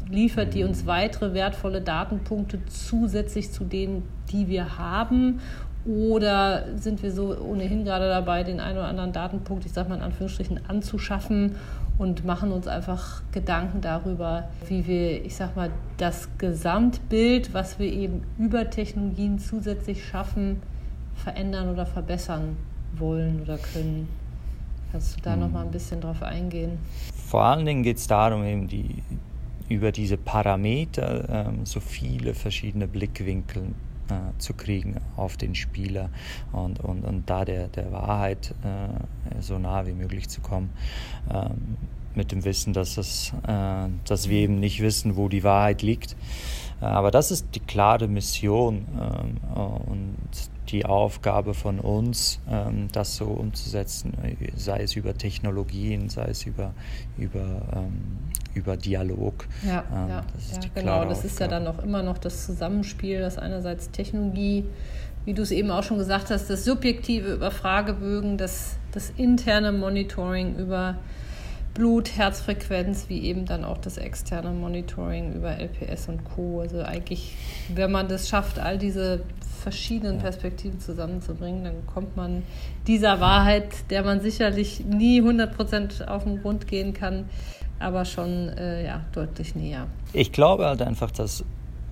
Liefert 0.09 0.53
die 0.53 0.63
uns 0.63 0.85
weitere 0.85 1.33
wertvolle 1.33 1.81
Datenpunkte 1.81 2.59
zusätzlich 2.67 3.51
zu 3.51 3.63
denen, 3.63 4.03
die 4.31 4.47
wir 4.47 4.77
haben? 4.77 5.39
Oder 5.85 6.65
sind 6.75 7.01
wir 7.01 7.11
so 7.11 7.35
ohnehin 7.35 7.85
gerade 7.85 8.09
dabei, 8.09 8.43
den 8.43 8.59
einen 8.59 8.77
oder 8.77 8.87
anderen 8.87 9.13
Datenpunkt, 9.13 9.65
ich 9.65 9.71
sage 9.71 9.89
mal 9.89 9.95
in 9.95 10.01
Anführungsstrichen, 10.01 10.59
anzuschaffen 10.67 11.55
und 11.97 12.25
machen 12.25 12.51
uns 12.51 12.67
einfach 12.67 13.21
Gedanken 13.31 13.81
darüber, 13.81 14.49
wie 14.67 14.85
wir, 14.85 15.25
ich 15.25 15.35
sag 15.35 15.55
mal, 15.55 15.71
das 15.97 16.29
Gesamtbild, 16.37 17.53
was 17.53 17.79
wir 17.79 17.91
eben 17.91 18.23
über 18.37 18.69
Technologien 18.69 19.39
zusätzlich 19.39 20.05
schaffen, 20.05 20.61
verändern 21.15 21.69
oder 21.69 21.85
verbessern 21.85 22.57
wollen 22.95 23.41
oder 23.41 23.57
können. 23.57 24.07
Kannst 24.91 25.17
du 25.17 25.21
da 25.21 25.33
hm. 25.33 25.39
noch 25.39 25.51
mal 25.51 25.65
ein 25.65 25.71
bisschen 25.71 25.99
drauf 26.01 26.21
eingehen? 26.21 26.77
Vor 27.27 27.43
allen 27.43 27.65
Dingen 27.65 27.83
geht 27.83 27.97
es 27.97 28.07
darum, 28.07 28.43
eben 28.43 28.67
die, 28.67 29.03
über 29.67 29.91
diese 29.91 30.17
Parameter 30.17 31.47
ähm, 31.47 31.65
so 31.65 31.79
viele 31.79 32.33
verschiedene 32.33 32.87
Blickwinkel 32.87 33.63
äh, 34.09 34.37
zu 34.37 34.53
kriegen 34.53 34.99
auf 35.15 35.37
den 35.37 35.55
Spieler 35.55 36.09
und, 36.51 36.79
und, 36.79 37.03
und 37.03 37.29
da 37.29 37.45
der, 37.45 37.67
der 37.67 37.91
Wahrheit 37.91 38.53
äh, 38.63 39.41
so 39.41 39.57
nah 39.57 39.85
wie 39.85 39.93
möglich 39.93 40.29
zu 40.29 40.41
kommen. 40.41 40.69
Ähm, 41.31 41.77
mit 42.15 42.31
dem 42.31 42.43
Wissen, 42.43 42.73
dass, 42.73 42.97
es, 42.97 43.31
äh, 43.47 43.87
dass 44.05 44.27
wir 44.27 44.39
eben 44.39 44.59
nicht 44.59 44.81
wissen, 44.81 45.15
wo 45.15 45.29
die 45.29 45.43
Wahrheit 45.43 45.81
liegt. 45.83 46.15
Äh, 46.81 46.85
aber 46.85 47.11
das 47.11 47.31
ist 47.31 47.47
die 47.55 47.59
klare 47.59 48.07
Mission 48.07 48.85
ähm, 48.99 49.37
äh, 49.55 49.59
und 49.59 50.17
die 50.69 50.85
Aufgabe 50.85 51.53
von 51.53 51.79
uns, 51.79 52.39
ähm, 52.49 52.89
das 52.91 53.15
so 53.15 53.25
umzusetzen, 53.25 54.13
sei 54.55 54.81
es 54.81 54.97
über 54.97 55.17
Technologien, 55.17 56.09
sei 56.09 56.25
es 56.25 56.45
über, 56.45 56.73
über, 57.17 57.61
ähm, 57.73 58.17
über 58.57 58.75
Dialog. 58.75 59.45
Ja, 59.65 59.83
ähm, 59.91 60.09
ja, 60.09 60.23
das 60.33 60.51
ja 60.51 60.69
genau. 60.73 61.05
Das 61.05 61.23
ist 61.23 61.39
ja 61.39 61.47
dann 61.47 61.67
auch 61.67 61.79
immer 61.79 62.03
noch 62.03 62.17
das 62.17 62.45
Zusammenspiel, 62.45 63.19
dass 63.19 63.37
einerseits 63.37 63.91
Technologie, 63.91 64.65
wie 65.25 65.33
du 65.33 65.41
es 65.43 65.51
eben 65.51 65.71
auch 65.71 65.83
schon 65.83 65.97
gesagt 65.97 66.29
hast, 66.31 66.49
das 66.49 66.65
Subjektive 66.65 67.33
über 67.33 67.51
Fragebögen, 67.51 68.37
das, 68.37 68.77
das 68.91 69.11
interne 69.15 69.71
Monitoring 69.71 70.57
über 70.57 70.95
Blut, 71.77 72.17
Herzfrequenz, 72.17 73.05
wie 73.07 73.21
eben 73.21 73.45
dann 73.45 73.63
auch 73.63 73.77
das 73.77 73.97
externe 73.97 74.49
Monitoring 74.49 75.33
über 75.33 75.59
LPS 75.59 76.09
und 76.09 76.25
Co. 76.25 76.61
Also 76.61 76.81
eigentlich, 76.81 77.35
wenn 77.73 77.91
man 77.91 78.07
das 78.07 78.29
schafft, 78.29 78.57
all 78.57 78.79
diese 78.79 79.21
verschiedenen 79.61 80.17
Perspektiven 80.17 80.79
zusammenzubringen, 80.79 81.65
dann 81.65 81.85
kommt 81.85 82.15
man 82.15 82.41
dieser 82.87 83.19
Wahrheit, 83.19 83.67
der 83.91 84.03
man 84.03 84.21
sicherlich 84.21 84.85
nie 84.85 85.21
100% 85.21 86.07
auf 86.07 86.23
den 86.23 86.41
Grund 86.41 86.67
gehen 86.67 86.93
kann, 86.93 87.25
aber 87.79 88.05
schon 88.05 88.49
äh, 88.49 88.85
ja, 88.85 89.01
deutlich 89.13 89.55
näher. 89.55 89.87
Ich 90.13 90.31
glaube 90.31 90.65
halt 90.65 90.81
einfach, 90.81 91.11
dass 91.11 91.43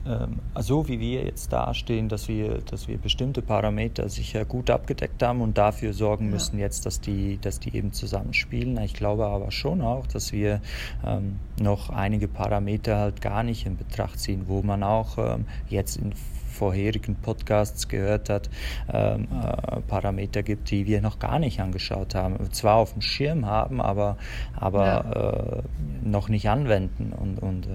ähm, 0.08 0.39
so 0.60 0.88
wie 0.88 1.00
wir 1.00 1.26
jetzt 1.26 1.52
dastehen, 1.52 2.10
dass 2.10 2.28
wir, 2.28 2.60
dass 2.60 2.88
wir 2.88 2.98
bestimmte 2.98 3.41
Parameter 3.41 4.08
sicher 4.10 4.45
gut 4.45 4.69
abgedeckt 4.69 5.24
haben 5.24 5.41
und 5.41 5.58
dafür 5.58 5.93
sorgen 5.93 6.30
müssen 6.30 6.60
ja. 6.60 6.65
jetzt, 6.65 6.86
dass 6.86 7.02
die, 7.02 7.39
dass 7.41 7.60
die 7.60 7.76
eben 7.76 7.91
zusammenspielen. 7.91 8.78
Ich 8.84 8.93
glaube 8.93 9.26
aber 9.26 9.52
schon 9.52 9.82
auch, 9.82 10.06
dass 10.06 10.32
wir 10.32 10.62
ähm, 11.06 11.39
noch 11.60 11.89
einige 11.89 12.28
Parameter 12.28 12.98
halt 12.98 13.21
gar 13.21 13.41
nicht 13.43 13.65
in 13.65 13.78
Betracht 13.78 14.19
ziehen, 14.19 14.43
wo 14.48 14.62
man 14.62 14.84
auch 14.84 15.17
ähm, 15.17 15.45
jetzt 15.69 15.98
in 15.98 16.13
vorherigen 16.55 17.15
Podcasts 17.15 17.87
gehört 17.87 18.29
hat, 18.29 18.49
ähm, 18.91 19.27
äh, 19.31 19.81
Parameter 19.81 20.41
gibt, 20.41 20.71
die 20.71 20.87
wir 20.87 21.01
noch 21.01 21.19
gar 21.19 21.37
nicht 21.39 21.59
angeschaut 21.59 22.15
haben. 22.15 22.51
Zwar 22.51 22.77
auf 22.77 22.93
dem 22.93 23.01
Schirm 23.01 23.45
haben, 23.45 23.81
aber, 23.81 24.17
aber 24.55 24.85
ja. 24.85 25.59
äh, 25.59 25.61
noch 26.03 26.29
nicht 26.29 26.49
anwenden. 26.49 27.13
Und, 27.13 27.39
und 27.39 27.67
äh, 27.67 27.69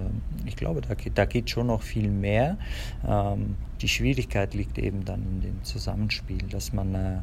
ich 0.45 0.55
glaube, 0.55 0.81
da, 0.81 0.95
da 1.13 1.25
geht 1.25 1.49
schon 1.49 1.67
noch 1.67 1.81
viel 1.81 2.09
mehr. 2.09 2.57
Ähm, 3.07 3.55
die 3.81 3.87
Schwierigkeit 3.87 4.53
liegt 4.53 4.77
eben 4.77 5.05
dann 5.05 5.21
in 5.23 5.41
dem 5.41 5.63
Zusammenspiel, 5.63 6.43
dass 6.49 6.73
man, 6.73 6.95
äh, 6.95 7.17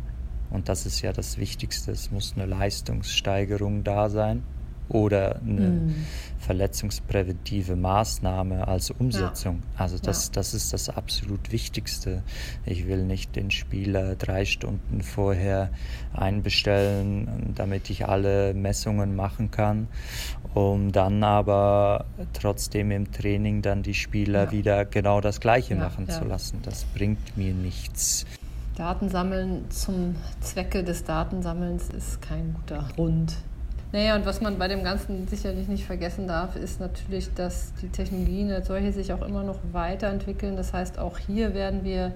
und 0.50 0.68
das 0.68 0.86
ist 0.86 1.02
ja 1.02 1.12
das 1.12 1.38
Wichtigste, 1.38 1.92
es 1.92 2.10
muss 2.10 2.34
eine 2.36 2.46
Leistungssteigerung 2.46 3.84
da 3.84 4.08
sein 4.08 4.42
oder 4.88 5.40
eine 5.40 5.68
mhm. 5.68 6.06
verletzungspräventive 6.38 7.76
Maßnahme 7.76 8.66
als 8.66 8.90
Umsetzung. 8.90 9.62
Ja. 9.74 9.82
Also 9.82 9.98
das, 9.98 10.26
ja. 10.26 10.32
das 10.34 10.54
ist 10.54 10.72
das 10.72 10.88
absolut 10.88 11.52
Wichtigste. 11.52 12.22
Ich 12.64 12.86
will 12.86 13.04
nicht 13.04 13.36
den 13.36 13.50
Spieler 13.50 14.14
drei 14.16 14.44
Stunden 14.44 15.02
vorher 15.02 15.70
einbestellen, 16.14 17.52
damit 17.54 17.90
ich 17.90 18.08
alle 18.08 18.54
Messungen 18.54 19.14
machen 19.14 19.50
kann, 19.50 19.88
um 20.54 20.92
dann 20.92 21.22
aber 21.22 22.06
trotzdem 22.32 22.90
im 22.90 23.12
Training 23.12 23.62
dann 23.62 23.82
die 23.82 23.94
Spieler 23.94 24.44
ja. 24.44 24.52
wieder 24.52 24.84
genau 24.84 25.20
das 25.20 25.40
Gleiche 25.40 25.74
machen 25.74 26.08
zu 26.08 26.24
lassen. 26.24 26.60
Das 26.62 26.84
bringt 26.84 27.36
mir 27.36 27.52
nichts. 27.52 28.24
Datensammeln 28.78 29.68
zum 29.70 30.14
Zwecke 30.40 30.84
des 30.84 31.02
Datensammelns 31.02 31.88
ist 31.90 32.22
kein 32.22 32.54
guter 32.54 32.88
Grund. 32.94 33.34
Naja, 33.90 34.16
und 34.16 34.26
was 34.26 34.42
man 34.42 34.58
bei 34.58 34.68
dem 34.68 34.84
Ganzen 34.84 35.26
sicherlich 35.28 35.66
nicht 35.66 35.86
vergessen 35.86 36.28
darf, 36.28 36.56
ist 36.56 36.78
natürlich, 36.78 37.32
dass 37.34 37.72
die 37.80 37.88
Technologien 37.88 38.50
als 38.52 38.68
solche 38.68 38.92
sich 38.92 39.12
auch 39.14 39.22
immer 39.22 39.42
noch 39.42 39.58
weiterentwickeln. 39.72 40.56
Das 40.56 40.74
heißt, 40.74 40.98
auch 40.98 41.16
hier 41.16 41.54
werden 41.54 41.84
wir 41.84 42.12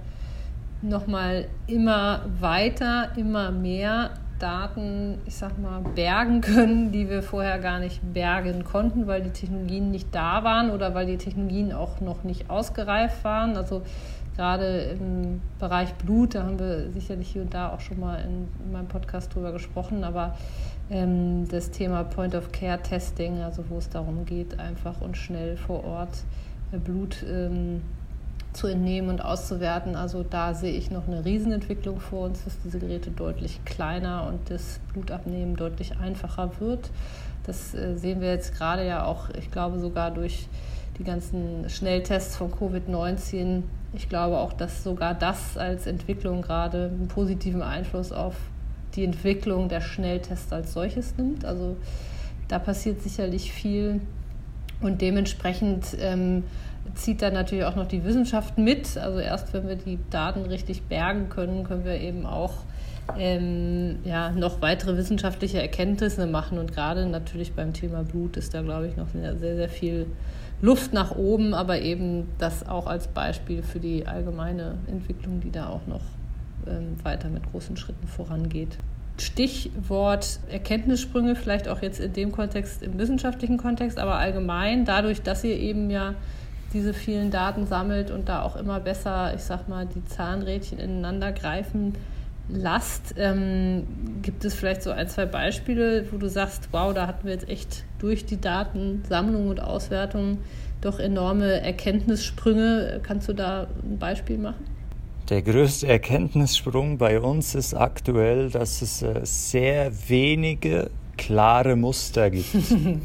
nochmal 0.82 1.46
immer 1.66 2.26
weiter, 2.40 3.08
immer 3.16 3.50
mehr 3.50 4.10
Daten, 4.38 5.18
ich 5.24 5.36
sag 5.36 5.58
mal, 5.58 5.80
bergen 5.94 6.40
können, 6.40 6.92
die 6.92 7.08
wir 7.08 7.22
vorher 7.22 7.58
gar 7.58 7.78
nicht 7.78 8.00
bergen 8.12 8.64
konnten, 8.64 9.06
weil 9.06 9.22
die 9.22 9.30
Technologien 9.30 9.90
nicht 9.90 10.14
da 10.14 10.44
waren 10.44 10.70
oder 10.70 10.94
weil 10.94 11.06
die 11.06 11.16
Technologien 11.16 11.72
auch 11.72 12.00
noch 12.00 12.24
nicht 12.24 12.50
ausgereift 12.50 13.22
waren. 13.24 13.56
Also 13.56 13.82
gerade 14.36 14.96
im 14.98 15.40
Bereich 15.60 15.94
Blut, 15.94 16.34
da 16.34 16.42
haben 16.42 16.58
wir 16.58 16.90
sicherlich 16.90 17.28
hier 17.28 17.42
und 17.42 17.54
da 17.54 17.72
auch 17.72 17.80
schon 17.80 18.00
mal 18.00 18.16
in, 18.16 18.48
in 18.64 18.72
meinem 18.72 18.88
Podcast 18.88 19.32
drüber 19.34 19.52
gesprochen, 19.52 20.02
aber 20.02 20.34
das 21.48 21.70
Thema 21.70 22.04
Point-of-Care-Testing, 22.04 23.40
also 23.40 23.64
wo 23.70 23.78
es 23.78 23.88
darum 23.88 24.26
geht, 24.26 24.58
einfach 24.60 25.00
und 25.00 25.16
schnell 25.16 25.56
vor 25.56 25.84
Ort 25.84 26.24
äh, 26.70 26.76
Blut 26.76 27.24
ähm, 27.26 27.80
zu 28.52 28.66
entnehmen 28.66 29.08
und 29.08 29.24
auszuwerten. 29.24 29.96
Also 29.96 30.22
da 30.22 30.52
sehe 30.52 30.72
ich 30.72 30.90
noch 30.90 31.08
eine 31.08 31.24
Riesenentwicklung 31.24 31.98
vor 31.98 32.26
uns, 32.26 32.44
dass 32.44 32.60
diese 32.60 32.78
Geräte 32.78 33.10
deutlich 33.10 33.64
kleiner 33.64 34.26
und 34.26 34.50
das 34.50 34.80
Blutabnehmen 34.92 35.56
deutlich 35.56 35.96
einfacher 35.98 36.50
wird. 36.60 36.90
Das 37.44 37.74
äh, 37.74 37.96
sehen 37.96 38.20
wir 38.20 38.28
jetzt 38.28 38.54
gerade 38.54 38.86
ja 38.86 39.06
auch, 39.06 39.30
ich 39.30 39.50
glaube 39.50 39.78
sogar 39.78 40.10
durch 40.10 40.46
die 40.98 41.04
ganzen 41.04 41.70
Schnelltests 41.70 42.36
von 42.36 42.52
Covid-19. 42.52 43.62
Ich 43.94 44.10
glaube 44.10 44.36
auch, 44.38 44.52
dass 44.52 44.84
sogar 44.84 45.14
das 45.14 45.56
als 45.56 45.86
Entwicklung 45.86 46.42
gerade 46.42 46.90
einen 46.92 47.08
positiven 47.08 47.62
Einfluss 47.62 48.12
auf 48.12 48.34
die 48.94 49.04
Entwicklung 49.04 49.68
der 49.68 49.80
Schnelltests 49.80 50.52
als 50.52 50.72
solches 50.72 51.16
nimmt. 51.16 51.44
Also 51.44 51.76
da 52.48 52.58
passiert 52.58 53.02
sicherlich 53.02 53.52
viel 53.52 54.00
und 54.80 55.00
dementsprechend 55.00 55.96
ähm, 56.00 56.44
zieht 56.94 57.22
dann 57.22 57.34
natürlich 57.34 57.64
auch 57.64 57.76
noch 57.76 57.86
die 57.86 58.04
Wissenschaft 58.04 58.58
mit. 58.58 58.96
Also 58.96 59.18
erst 59.18 59.52
wenn 59.52 59.68
wir 59.68 59.76
die 59.76 59.98
Daten 60.10 60.42
richtig 60.42 60.82
bergen 60.82 61.28
können, 61.28 61.64
können 61.64 61.84
wir 61.84 62.00
eben 62.00 62.26
auch 62.26 62.52
ähm, 63.18 63.98
ja, 64.04 64.30
noch 64.30 64.60
weitere 64.60 64.96
wissenschaftliche 64.96 65.60
Erkenntnisse 65.60 66.26
machen. 66.26 66.58
Und 66.58 66.72
gerade 66.72 67.06
natürlich 67.06 67.52
beim 67.52 67.72
Thema 67.72 68.02
Blut 68.02 68.36
ist 68.36 68.54
da, 68.54 68.62
glaube 68.62 68.88
ich, 68.88 68.96
noch 68.96 69.08
sehr, 69.10 69.38
sehr 69.38 69.68
viel 69.68 70.06
Luft 70.60 70.92
nach 70.92 71.16
oben, 71.16 71.54
aber 71.54 71.80
eben 71.80 72.28
das 72.38 72.68
auch 72.68 72.86
als 72.86 73.08
Beispiel 73.08 73.62
für 73.62 73.80
die 73.80 74.06
allgemeine 74.06 74.78
Entwicklung, 74.86 75.40
die 75.40 75.50
da 75.50 75.68
auch 75.68 75.86
noch 75.88 76.02
weiter 77.02 77.28
mit 77.28 77.50
großen 77.50 77.76
Schritten 77.76 78.06
vorangeht. 78.06 78.78
Stichwort 79.18 80.40
Erkenntnissprünge, 80.50 81.36
vielleicht 81.36 81.68
auch 81.68 81.82
jetzt 81.82 82.00
in 82.00 82.12
dem 82.12 82.32
Kontext, 82.32 82.82
im 82.82 82.98
wissenschaftlichen 82.98 83.58
Kontext, 83.58 83.98
aber 83.98 84.16
allgemein 84.16 84.84
dadurch, 84.84 85.22
dass 85.22 85.44
ihr 85.44 85.56
eben 85.56 85.90
ja 85.90 86.14
diese 86.72 86.94
vielen 86.94 87.30
Daten 87.30 87.66
sammelt 87.66 88.10
und 88.10 88.28
da 88.28 88.42
auch 88.42 88.56
immer 88.56 88.80
besser, 88.80 89.34
ich 89.34 89.42
sag 89.42 89.68
mal, 89.68 89.86
die 89.86 90.04
Zahnrädchen 90.06 90.78
ineinander 90.78 91.32
greifen 91.32 91.92
lasst, 92.48 93.14
ähm, 93.16 93.86
gibt 94.22 94.44
es 94.44 94.54
vielleicht 94.54 94.82
so 94.82 94.90
ein, 94.90 95.08
zwei 95.08 95.26
Beispiele, 95.26 96.06
wo 96.10 96.16
du 96.16 96.28
sagst, 96.28 96.68
wow, 96.72 96.92
da 96.92 97.06
hatten 97.06 97.24
wir 97.24 97.32
jetzt 97.32 97.48
echt 97.48 97.84
durch 97.98 98.24
die 98.26 98.40
Datensammlung 98.40 99.48
und 99.48 99.60
Auswertung 99.60 100.38
doch 100.80 100.98
enorme 100.98 101.60
Erkenntnissprünge. 101.60 103.00
Kannst 103.02 103.28
du 103.28 103.32
da 103.32 103.68
ein 103.84 103.98
Beispiel 103.98 104.38
machen? 104.38 104.64
Der 105.28 105.40
größte 105.40 105.86
Erkenntnissprung 105.86 106.98
bei 106.98 107.20
uns 107.20 107.54
ist 107.54 107.74
aktuell, 107.74 108.50
dass 108.50 108.82
es 108.82 109.02
äh, 109.02 109.20
sehr 109.22 109.92
wenige 110.08 110.90
klare 111.16 111.76
Muster 111.76 112.28
gibt. 112.28 112.52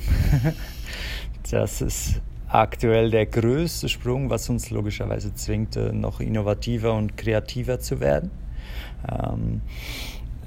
das 1.51 1.81
ist 1.81 2.21
aktuell 2.47 3.11
der 3.11 3.27
größte 3.27 3.87
Sprung, 3.87 4.31
was 4.31 4.49
uns 4.49 4.71
logischerweise 4.71 5.35
zwingt, 5.35 5.75
äh, 5.75 5.93
noch 5.93 6.19
innovativer 6.19 6.95
und 6.95 7.17
kreativer 7.17 7.79
zu 7.79 7.99
werden. 7.99 8.31
Ähm, 9.07 9.61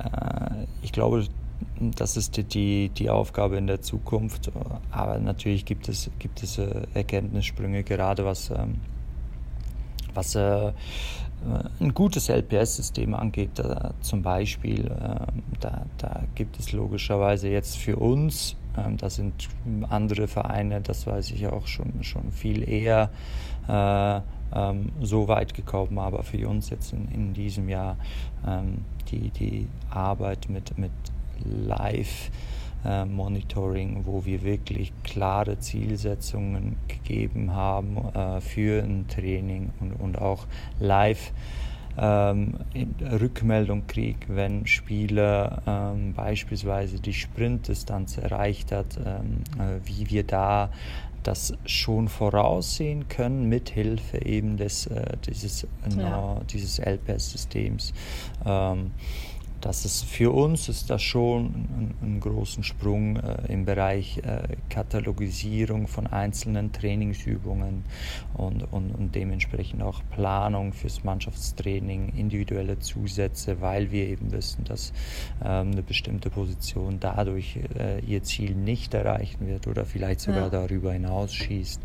äh, 0.01 0.67
ich 0.83 0.91
glaube, 0.91 1.25
das 1.79 2.17
ist 2.17 2.37
die, 2.37 2.43
die, 2.43 2.89
die, 2.89 3.11
Aufgabe 3.11 3.59
in 3.59 3.69
der 3.69 3.81
Zukunft. 3.81 4.51
Aber 4.91 5.21
natürlich 5.21 5.65
gibt 5.65 5.89
es, 5.89 6.11
gibt 6.19 6.43
es 6.43 6.61
Erkenntnissprünge, 6.95 7.85
gerade 7.85 8.25
was, 8.25 8.51
ähm, 8.51 8.81
was 10.15 10.37
ein 11.81 11.95
gutes 11.95 12.29
LPS-System 12.29 13.15
angeht, 13.15 13.51
da, 13.55 13.95
zum 14.01 14.23
Beispiel, 14.23 14.87
äh, 14.87 15.27
da, 15.61 15.87
da, 15.99 16.23
gibt 16.35 16.59
es 16.59 16.73
logischerweise 16.73 17.49
jetzt 17.49 17.79
für 17.79 17.97
uns, 17.97 18.57
äh, 18.77 18.95
das 18.97 19.17
sind 19.17 19.49
andere 19.89 20.29
Vereine, 20.29 20.81
das 20.81 21.07
weiß 21.07 21.31
ich 21.31 21.47
auch 21.47 21.67
schon, 21.67 22.03
schon 22.03 22.31
viel 22.31 22.69
eher 22.69 23.11
äh, 23.69 24.21
ähm, 24.55 24.93
so 25.01 25.29
weit 25.29 25.55
gekommen, 25.55 25.99
aber 25.99 26.23
für 26.23 26.49
uns 26.49 26.71
jetzt 26.71 26.93
in, 26.93 27.09
in 27.09 27.35
diesem 27.35 27.69
Jahr 27.69 27.97
ähm, 28.47 28.85
die, 29.11 29.31
die 29.31 29.67
Arbeit 29.91 30.49
mit, 30.49 30.77
mit 30.77 30.93
Live- 31.45 32.31
äh, 32.85 33.05
Monitoring, 33.05 34.03
wo 34.05 34.25
wir 34.25 34.43
wirklich 34.43 34.93
klare 35.05 35.59
Zielsetzungen 35.59 36.77
gegeben 36.89 37.55
haben 37.55 37.97
äh, 38.15 38.41
für 38.41 38.83
ein 38.83 39.07
Training 39.09 39.71
und, 39.81 39.93
und 39.93 40.19
auch 40.19 40.47
live 40.79 41.33
ähm, 41.99 42.55
Rückmeldung 43.01 43.87
kriege, 43.87 44.27
wenn 44.29 44.67
Spieler 44.67 45.63
ähm, 45.67 46.15
beispielsweise 46.15 47.01
die 47.01 47.13
Sprintdistanz 47.13 48.17
erreicht 48.17 48.73
hat, 48.73 48.99
ähm, 49.05 49.43
äh, 49.59 49.87
wie 49.87 50.09
wir 50.11 50.25
da 50.25 50.71
das 51.23 51.53
schon 51.67 52.09
voraussehen 52.09 53.09
können 53.09 53.49
mit 53.49 53.69
Hilfe 53.71 54.25
eben 54.25 54.57
des, 54.57 54.87
äh, 54.87 55.17
dieses, 55.27 55.67
ja. 55.97 56.39
äh, 56.39 56.45
dieses 56.51 56.79
LPS-Systems. 56.79 57.93
Ähm, 58.47 58.93
das 59.61 59.85
ist 59.85 60.05
für 60.05 60.33
uns 60.33 60.69
ist 60.69 60.91
das 60.91 61.03
schon 61.03 61.47
ein, 61.47 61.95
ein 62.03 62.21
großen 62.21 62.63
Sprung 62.63 63.17
äh, 63.17 63.53
im 63.53 63.65
Bereich 63.65 64.19
äh, 64.19 64.57
Katalogisierung 64.69 65.87
von 65.87 66.07
einzelnen 66.07 66.73
Trainingsübungen 66.73 67.85
und, 68.35 68.63
und, 68.73 68.93
und 68.93 69.15
dementsprechend 69.15 69.83
auch 69.83 70.01
Planung 70.11 70.73
fürs 70.73 71.05
Mannschaftstraining, 71.05 72.13
individuelle 72.17 72.79
Zusätze, 72.79 73.61
weil 73.61 73.91
wir 73.91 74.09
eben 74.09 74.33
wissen, 74.33 74.65
dass 74.65 74.93
ähm, 75.45 75.73
eine 75.73 75.83
bestimmte 75.83 76.31
Position 76.31 76.99
dadurch 77.01 77.59
äh, 77.79 78.01
ihr 78.01 78.23
Ziel 78.23 78.55
nicht 78.55 78.95
erreichen 78.95 79.47
wird 79.47 79.67
oder 79.67 79.85
vielleicht 79.85 80.21
sogar 80.21 80.45
ja. 80.45 80.51
darüber 80.51 80.93
hinaus 80.93 81.35
schießt. 81.35 81.81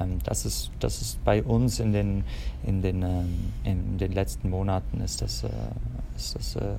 Ähm, 0.00 0.18
das, 0.24 0.44
ist, 0.46 0.70
das 0.80 1.00
ist 1.00 1.24
bei 1.24 1.42
uns 1.42 1.78
in 1.78 1.92
den, 1.92 2.24
in 2.64 2.82
den, 2.82 3.02
ähm, 3.02 3.52
in 3.64 3.98
den 3.98 4.12
letzten 4.12 4.50
Monaten 4.50 5.00
ist 5.00 5.22
das, 5.22 5.44
äh, 5.44 5.48
ist 6.16 6.34
das 6.34 6.56
äh, 6.56 6.74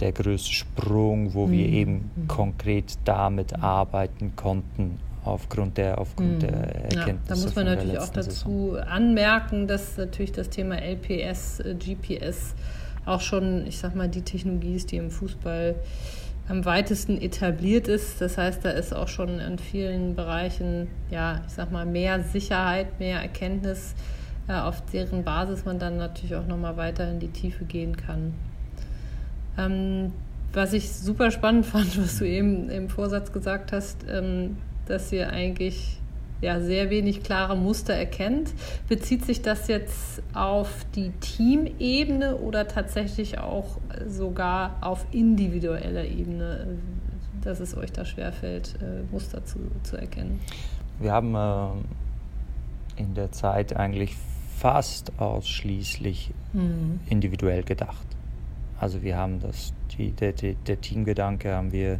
der 0.00 0.12
größte 0.12 0.52
Sprung, 0.52 1.34
wo 1.34 1.46
mhm. 1.46 1.52
wir 1.52 1.66
eben 1.66 2.10
mhm. 2.14 2.28
konkret 2.28 2.94
damit 3.04 3.54
arbeiten 3.62 4.34
konnten 4.36 4.98
aufgrund 5.24 5.76
der, 5.76 5.98
aufgrund 5.98 6.34
mhm. 6.34 6.38
der 6.40 6.50
Erkenntnisse. 6.50 7.06
Ja, 7.06 7.16
da 7.28 7.36
muss 7.36 7.54
man 7.54 7.64
natürlich 7.66 7.98
auch 7.98 8.08
dazu 8.08 8.72
Saison. 8.72 8.76
anmerken, 8.76 9.66
dass 9.66 9.96
natürlich 9.96 10.32
das 10.32 10.50
Thema 10.50 10.76
LPS, 10.76 11.60
äh, 11.60 11.74
GPS 11.74 12.54
auch 13.04 13.20
schon, 13.20 13.66
ich 13.66 13.78
sag 13.78 13.94
mal, 13.94 14.08
die 14.08 14.22
Technologie 14.22 14.74
ist, 14.74 14.90
die 14.90 14.96
im 14.96 15.10
Fußball 15.10 15.76
am 16.48 16.64
weitesten 16.64 17.20
etabliert 17.20 17.88
ist. 17.88 18.20
Das 18.20 18.38
heißt, 18.38 18.64
da 18.64 18.70
ist 18.70 18.94
auch 18.94 19.08
schon 19.08 19.40
in 19.40 19.58
vielen 19.58 20.14
Bereichen, 20.14 20.88
ja, 21.10 21.42
ich 21.46 21.54
sag 21.54 21.72
mal, 21.72 21.86
mehr 21.86 22.22
Sicherheit, 22.22 23.00
mehr 23.00 23.20
Erkenntnis, 23.20 23.94
äh, 24.48 24.54
auf 24.54 24.82
deren 24.92 25.24
Basis 25.24 25.64
man 25.64 25.78
dann 25.78 25.96
natürlich 25.96 26.34
auch 26.34 26.46
nochmal 26.46 26.76
weiter 26.76 27.10
in 27.10 27.18
die 27.18 27.28
Tiefe 27.28 27.64
gehen 27.64 27.96
kann. 27.96 28.34
Ähm, 29.58 30.12
was 30.52 30.72
ich 30.72 30.90
super 30.90 31.30
spannend 31.30 31.66
fand, 31.66 32.02
was 32.02 32.18
du 32.18 32.26
eben 32.26 32.70
im 32.70 32.88
Vorsatz 32.88 33.32
gesagt 33.32 33.72
hast, 33.72 34.06
ähm, 34.08 34.56
dass 34.86 35.12
ihr 35.12 35.30
eigentlich 35.30 36.00
ja, 36.40 36.60
sehr 36.60 36.90
wenig 36.90 37.22
klare 37.22 37.56
Muster 37.56 37.94
erkennt. 37.94 38.52
Bezieht 38.88 39.24
sich 39.24 39.42
das 39.42 39.68
jetzt 39.68 40.22
auf 40.34 40.86
die 40.94 41.10
Teamebene 41.20 42.36
oder 42.36 42.68
tatsächlich 42.68 43.38
auch 43.38 43.78
sogar 44.06 44.76
auf 44.80 45.06
individueller 45.12 46.04
Ebene, 46.04 46.78
dass 47.42 47.60
es 47.60 47.76
euch 47.76 47.92
da 47.92 48.04
schwerfällt, 48.04 48.74
äh, 48.80 49.10
Muster 49.12 49.44
zu, 49.44 49.58
zu 49.82 49.96
erkennen? 49.96 50.40
Wir 50.98 51.12
haben 51.12 51.34
äh, 51.34 53.00
in 53.00 53.14
der 53.14 53.32
Zeit 53.32 53.76
eigentlich 53.76 54.16
fast 54.58 55.12
ausschließlich 55.18 56.32
mhm. 56.52 57.00
individuell 57.08 57.62
gedacht. 57.62 58.06
Also 58.78 59.02
wir 59.02 59.16
haben 59.16 59.40
das, 59.40 59.72
die, 59.96 60.12
der, 60.12 60.32
der, 60.32 60.80
Teamgedanke 60.80 61.54
haben 61.54 61.72
wir 61.72 61.98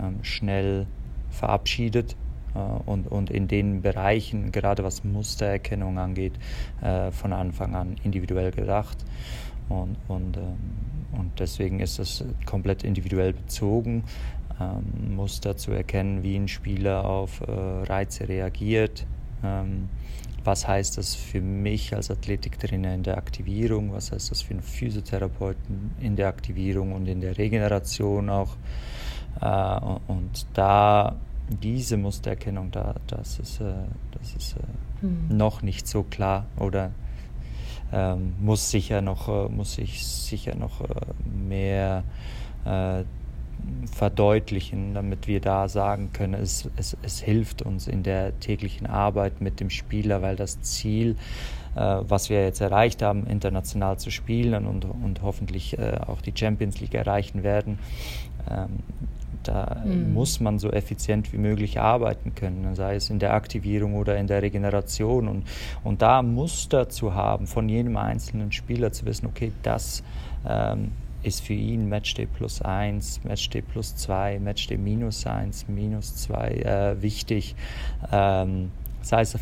ähm, 0.00 0.22
schnell 0.22 0.86
verabschiedet 1.30 2.16
äh, 2.54 2.58
und, 2.58 3.06
und 3.06 3.30
in 3.30 3.48
den 3.48 3.82
Bereichen, 3.82 4.52
gerade 4.52 4.82
was 4.82 5.04
Mustererkennung 5.04 5.98
angeht, 5.98 6.32
äh, 6.82 7.10
von 7.10 7.32
Anfang 7.32 7.74
an 7.74 7.96
individuell 8.02 8.50
gedacht. 8.50 8.98
Und, 9.68 9.96
und, 10.08 10.36
ähm, 10.36 10.56
und 11.12 11.38
deswegen 11.38 11.80
ist 11.80 11.98
das 11.98 12.24
komplett 12.44 12.82
individuell 12.82 13.32
bezogen. 13.32 14.04
Ähm, 14.60 15.14
Muster 15.14 15.56
zu 15.56 15.70
erkennen, 15.70 16.22
wie 16.22 16.36
ein 16.36 16.48
Spieler 16.48 17.04
auf 17.04 17.40
äh, 17.40 17.50
Reize 17.50 18.28
reagiert, 18.28 19.06
ähm, 19.42 19.88
was 20.44 20.66
heißt 20.66 20.98
das 20.98 21.14
für 21.14 21.40
mich 21.40 21.94
als 21.94 22.10
Athletiktrainer 22.10 22.94
in 22.94 23.02
der 23.02 23.18
Aktivierung, 23.18 23.92
was 23.92 24.12
heißt 24.12 24.30
das 24.30 24.42
für 24.42 24.52
einen 24.52 24.62
Physiotherapeuten 24.62 25.92
in 26.00 26.16
der 26.16 26.28
Aktivierung 26.28 26.92
und 26.92 27.06
in 27.06 27.20
der 27.20 27.36
Regeneration 27.36 28.30
auch. 28.30 28.56
Äh, 29.40 29.80
und 30.10 30.46
da 30.54 31.16
diese 31.48 31.96
Mustererkennung, 31.96 32.70
da, 32.70 32.94
das 33.06 33.38
ist, 33.38 33.60
äh, 33.60 33.72
das 34.12 34.34
ist 34.34 34.56
äh, 34.56 35.06
mhm. 35.06 35.36
noch 35.36 35.62
nicht 35.62 35.86
so 35.86 36.04
klar 36.04 36.46
oder 36.58 36.92
ähm, 37.92 38.34
muss 38.40 38.70
sicher 38.70 39.00
noch, 39.00 39.50
muss 39.50 39.78
ich 39.78 40.06
sicher 40.06 40.54
noch 40.54 40.84
mehr 41.24 42.04
verdeutlichen, 43.92 44.94
damit 44.94 45.26
wir 45.26 45.40
da 45.40 45.68
sagen 45.68 46.10
können, 46.12 46.34
es, 46.34 46.68
es, 46.76 46.96
es 47.02 47.20
hilft 47.20 47.62
uns 47.62 47.88
in 47.88 48.02
der 48.02 48.38
täglichen 48.40 48.86
Arbeit 48.86 49.40
mit 49.40 49.60
dem 49.60 49.70
Spieler, 49.70 50.22
weil 50.22 50.36
das 50.36 50.60
Ziel, 50.62 51.16
äh, 51.76 51.80
was 51.80 52.30
wir 52.30 52.42
jetzt 52.42 52.60
erreicht 52.60 53.02
haben, 53.02 53.26
international 53.26 53.98
zu 53.98 54.10
spielen 54.10 54.66
und, 54.66 54.84
und 54.84 55.22
hoffentlich 55.22 55.78
äh, 55.78 55.98
auch 56.06 56.20
die 56.20 56.32
Champions 56.34 56.80
League 56.80 56.94
erreichen 56.94 57.42
werden, 57.42 57.78
ähm, 58.50 58.80
da 59.42 59.82
mhm. 59.84 60.12
muss 60.12 60.40
man 60.40 60.58
so 60.58 60.70
effizient 60.70 61.32
wie 61.32 61.38
möglich 61.38 61.80
arbeiten 61.80 62.34
können, 62.34 62.74
sei 62.74 62.96
es 62.96 63.10
in 63.10 63.18
der 63.18 63.34
Aktivierung 63.34 63.94
oder 63.94 64.16
in 64.18 64.26
der 64.26 64.42
Regeneration. 64.42 65.28
Und, 65.28 65.44
und 65.82 66.02
da 66.02 66.22
Muster 66.22 66.88
zu 66.88 67.14
haben 67.14 67.46
von 67.46 67.68
jedem 67.68 67.96
einzelnen 67.96 68.52
Spieler, 68.52 68.92
zu 68.92 69.06
wissen, 69.06 69.26
okay, 69.26 69.52
das 69.62 70.02
ähm, 70.46 70.92
ist 71.22 71.42
für 71.42 71.54
ihn 71.54 71.88
Matchday 71.88 72.26
plus 72.26 72.62
1, 72.62 73.24
Matchday 73.24 73.62
plus 73.62 73.96
2, 73.96 74.38
Matchday 74.38 74.76
minus 74.76 75.26
1, 75.26 75.68
minus 75.68 76.16
2 76.16 76.48
äh, 76.48 77.02
wichtig. 77.02 77.54
Ähm, 78.10 78.70
sei 79.02 79.22
es 79.22 79.38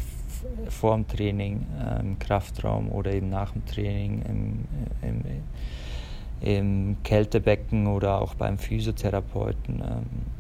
vor 0.69 0.95
dem 0.95 1.07
Training 1.09 1.67
äh, 1.81 2.01
im 2.01 2.19
Kraftraum 2.19 2.91
oder 2.91 3.13
eben 3.13 3.29
nach 3.29 3.53
dem 3.53 3.65
Training 3.67 4.23
im, 4.29 4.65
im, 5.03 5.25
im 6.41 6.97
Kältebecken 7.03 7.87
oder 7.87 8.21
auch 8.21 8.35
beim 8.35 8.59
Physiotherapeuten. 8.59 9.81
Ähm, 9.81 10.38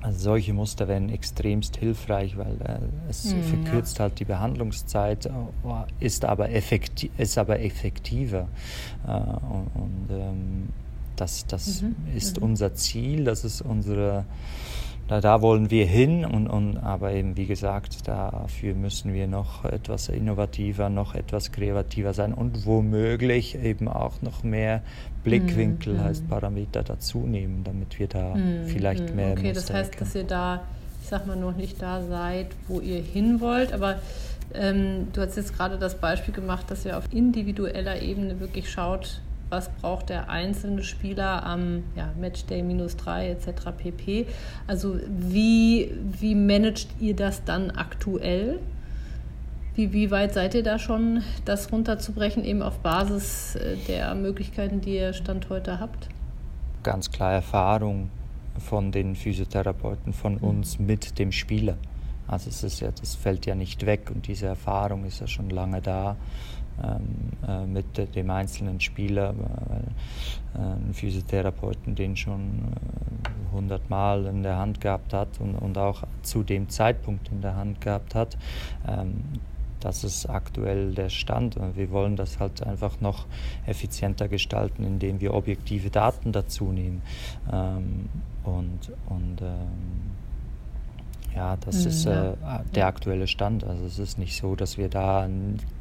also 0.00 0.18
solche 0.18 0.52
Muster 0.52 0.86
wären 0.86 1.08
extremst 1.08 1.76
hilfreich, 1.76 2.36
weil 2.36 2.54
äh, 2.64 2.78
es 3.10 3.24
mm, 3.24 3.42
verkürzt 3.42 3.98
ja. 3.98 4.04
halt 4.04 4.20
die 4.20 4.24
Behandlungszeit, 4.24 5.26
äh, 5.26 5.30
ist 5.98 6.24
aber, 6.24 6.50
effekti 6.50 7.10
ist 7.18 7.36
aber 7.36 7.60
effektiver. 7.60 8.48
Äh, 9.06 9.10
und, 9.10 9.70
und 9.74 10.06
ähm, 10.10 10.68
das, 11.16 11.46
das 11.46 11.82
mhm. 11.82 11.96
ist 12.14 12.36
mhm. 12.36 12.44
unser 12.44 12.74
Ziel, 12.74 13.24
das 13.24 13.44
ist 13.44 13.60
unsere, 13.60 14.24
da, 15.08 15.20
da 15.20 15.42
wollen 15.42 15.70
wir 15.70 15.86
hin. 15.86 16.24
Und, 16.24 16.46
und, 16.46 16.76
aber 16.76 17.12
eben, 17.12 17.36
wie 17.36 17.46
gesagt, 17.46 18.06
dafür 18.06 18.74
müssen 18.74 19.14
wir 19.14 19.26
noch 19.26 19.64
etwas 19.64 20.08
innovativer, 20.08 20.88
noch 20.90 21.14
etwas 21.14 21.50
kreativer 21.50 22.12
sein 22.12 22.32
und 22.32 22.66
womöglich 22.66 23.56
eben 23.56 23.88
auch 23.88 24.22
noch 24.22 24.42
mehr 24.42 24.82
Blickwinkel, 25.24 25.94
mhm. 25.94 26.04
heißt 26.04 26.28
Parameter 26.28 26.82
dazu 26.82 27.20
nehmen, 27.20 27.64
damit 27.64 27.98
wir 27.98 28.06
da 28.06 28.34
mhm. 28.34 28.66
vielleicht 28.66 29.10
mhm. 29.10 29.16
mehr. 29.16 29.32
Okay, 29.32 29.52
das 29.52 29.72
heißt, 29.72 30.00
dass 30.00 30.14
ihr 30.14 30.24
da, 30.24 30.62
ich 31.02 31.08
sag 31.08 31.26
mal, 31.26 31.36
noch 31.36 31.56
nicht 31.56 31.80
da 31.82 32.02
seid, 32.02 32.48
wo 32.68 32.80
ihr 32.80 33.02
hin 33.02 33.40
wollt, 33.40 33.72
aber 33.72 33.96
ähm, 34.54 35.08
du 35.12 35.20
hast 35.20 35.36
jetzt 35.36 35.56
gerade 35.56 35.78
das 35.78 35.96
Beispiel 35.96 36.32
gemacht, 36.32 36.70
dass 36.70 36.84
ihr 36.84 36.96
auf 36.96 37.12
individueller 37.12 38.00
Ebene 38.00 38.40
wirklich 38.40 38.70
schaut, 38.70 39.20
was 39.50 39.68
braucht 39.70 40.08
der 40.08 40.28
einzelne 40.28 40.82
Spieler 40.82 41.44
am 41.44 41.84
ja, 41.96 42.10
Matchday 42.18 42.62
minus 42.62 42.96
3 42.96 43.30
etc. 43.30 43.48
pp. 43.76 44.26
Also 44.66 44.98
wie, 45.08 45.92
wie 46.20 46.34
managt 46.34 46.88
ihr 47.00 47.16
das 47.16 47.44
dann 47.44 47.70
aktuell? 47.70 48.58
Wie, 49.74 49.92
wie 49.92 50.10
weit 50.10 50.34
seid 50.34 50.54
ihr 50.54 50.64
da 50.64 50.78
schon, 50.78 51.22
das 51.44 51.70
runterzubrechen, 51.70 52.44
eben 52.44 52.62
auf 52.62 52.78
Basis 52.80 53.54
äh, 53.54 53.76
der 53.86 54.14
Möglichkeiten, 54.14 54.80
die 54.80 54.96
ihr 54.96 55.12
Stand 55.12 55.48
heute 55.50 55.78
habt? 55.78 56.08
Ganz 56.82 57.10
klar 57.10 57.32
Erfahrung 57.32 58.10
von 58.58 58.90
den 58.90 59.14
Physiotherapeuten, 59.14 60.12
von 60.12 60.34
mhm. 60.34 60.42
uns 60.42 60.78
mit 60.78 61.18
dem 61.18 61.30
Spieler. 61.32 61.76
Also 62.26 62.50
es 62.50 62.62
ist 62.62 62.80
ja, 62.80 62.90
das 62.90 63.14
fällt 63.14 63.46
ja 63.46 63.54
nicht 63.54 63.86
weg 63.86 64.10
und 64.14 64.26
diese 64.26 64.46
Erfahrung 64.46 65.04
ist 65.04 65.20
ja 65.20 65.26
schon 65.26 65.48
lange 65.48 65.80
da 65.80 66.16
äh, 66.82 67.66
mit 67.66 68.14
dem 68.14 68.30
einzelnen 68.30 68.80
Spieler, 68.80 69.34
weil 69.36 69.82
äh, 70.54 70.74
ein 70.74 70.94
Physiotherapeuten 70.94 71.94
den 71.94 72.16
schon 72.16 72.72
äh, 73.24 73.52
100 73.52 73.90
Mal 73.90 74.26
in 74.26 74.42
der 74.42 74.58
Hand 74.58 74.80
gehabt 74.80 75.12
hat 75.12 75.40
und, 75.40 75.54
und 75.56 75.76
auch 75.78 76.04
zu 76.22 76.42
dem 76.42 76.68
Zeitpunkt 76.68 77.30
in 77.32 77.40
der 77.40 77.56
Hand 77.56 77.80
gehabt 77.80 78.14
hat. 78.14 78.36
Ähm, 78.86 79.22
das 79.80 80.02
ist 80.02 80.26
aktuell 80.26 80.92
der 80.92 81.08
Stand. 81.08 81.56
Wir 81.74 81.90
wollen 81.90 82.16
das 82.16 82.40
halt 82.40 82.64
einfach 82.64 83.00
noch 83.00 83.26
effizienter 83.66 84.28
gestalten, 84.28 84.84
indem 84.84 85.20
wir 85.20 85.34
objektive 85.34 85.90
Daten 85.90 86.32
dazu 86.32 86.72
nehmen. 86.72 87.02
Ähm, 87.52 88.08
und 88.44 88.92
und 89.08 89.40
ähm, 89.40 90.27
ja, 91.38 91.56
das 91.56 91.84
mhm, 91.84 91.88
ist 91.88 92.06
äh, 92.06 92.32
der 92.74 92.86
aktuelle 92.88 93.28
Stand. 93.28 93.62
Also 93.62 93.84
es 93.86 94.00
ist 94.00 94.18
nicht 94.18 94.36
so, 94.36 94.56
dass 94.56 94.76
wir 94.76 94.88
da 94.88 95.28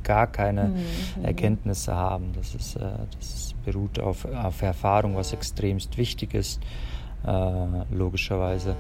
gar 0.03 0.28
keine 0.28 0.66
mhm. 0.66 1.26
Erkenntnisse 1.26 1.95
haben. 1.95 2.32
Das, 2.36 2.53
ist, 2.53 2.76
äh, 2.76 2.82
das 3.18 3.55
beruht 3.66 3.99
auf, 3.99 4.26
auf 4.26 4.62
Erfahrung, 4.62 5.16
was 5.16 5.34
extremst 5.34 5.97
wichtig 5.97 6.36
ist, 6.36 6.62
äh, 7.26 7.32
logischerweise. 7.91 8.76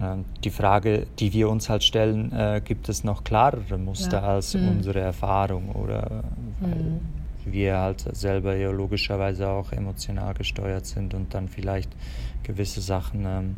Äh, 0.00 0.18
die 0.44 0.50
Frage, 0.50 1.08
die 1.18 1.32
wir 1.32 1.50
uns 1.50 1.68
halt 1.68 1.82
stellen, 1.82 2.30
äh, 2.32 2.62
gibt 2.64 2.88
es 2.88 3.02
noch 3.02 3.24
klarere 3.24 3.76
Muster 3.76 4.22
ja. 4.22 4.34
als 4.34 4.54
mhm. 4.54 4.68
unsere 4.68 5.00
Erfahrung 5.00 5.70
oder 5.70 6.22
mhm. 6.60 7.00
wir 7.44 7.76
halt 7.76 8.06
selber 8.14 8.54
ja 8.54 8.70
logischerweise 8.70 9.48
auch 9.48 9.72
emotional 9.72 10.34
gesteuert 10.34 10.86
sind 10.86 11.12
und 11.12 11.34
dann 11.34 11.48
vielleicht 11.48 11.90
gewisse 12.44 12.82
Sachen 12.82 13.24
ähm, 13.26 13.56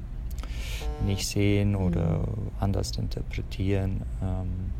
nicht 1.04 1.26
sehen 1.26 1.76
oder 1.76 2.18
mhm. 2.18 2.50
anders 2.60 2.92
interpretieren, 2.92 4.02
ähm, 4.22 4.70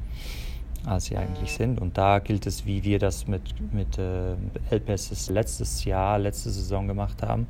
als 0.84 1.07
sie 1.07 1.16
eigentlich 1.16 1.53
sind. 1.53 1.80
Und 1.80 1.98
da 1.98 2.18
gilt 2.18 2.46
es, 2.46 2.66
wie 2.66 2.84
wir 2.84 2.98
das 2.98 3.26
mit, 3.26 3.42
mit 3.72 3.98
äh, 3.98 4.34
LPS 4.70 5.28
letztes 5.30 5.84
Jahr, 5.84 6.18
letzte 6.18 6.51
Saison 6.51 6.86
gemacht 6.86 7.22
haben, 7.22 7.46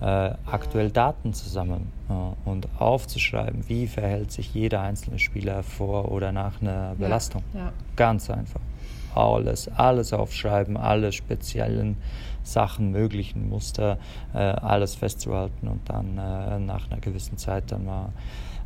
äh, 0.00 0.34
aktuell 0.46 0.90
Daten 0.90 1.32
zusammen 1.32 1.92
äh, 2.08 2.48
und 2.48 2.68
aufzuschreiben, 2.78 3.68
wie 3.68 3.86
verhält 3.86 4.30
sich 4.30 4.52
jeder 4.52 4.82
einzelne 4.82 5.18
Spieler 5.18 5.62
vor 5.62 6.10
oder 6.12 6.32
nach 6.32 6.60
einer 6.60 6.94
Belastung. 6.96 7.42
Ja, 7.54 7.60
ja. 7.60 7.72
Ganz 7.96 8.28
einfach. 8.30 8.60
Alles, 9.14 9.68
alles 9.68 10.12
aufschreiben, 10.12 10.76
alle 10.76 11.12
speziellen 11.12 11.96
Sachen, 12.46 12.90
möglichen 12.90 13.48
Muster, 13.48 13.98
äh, 14.34 14.38
alles 14.38 14.94
festzuhalten 14.94 15.68
und 15.68 15.88
dann 15.88 16.18
äh, 16.18 16.58
nach 16.58 16.90
einer 16.90 17.00
gewissen 17.00 17.38
Zeit 17.38 17.72
dann 17.72 17.84
mal 17.84 18.12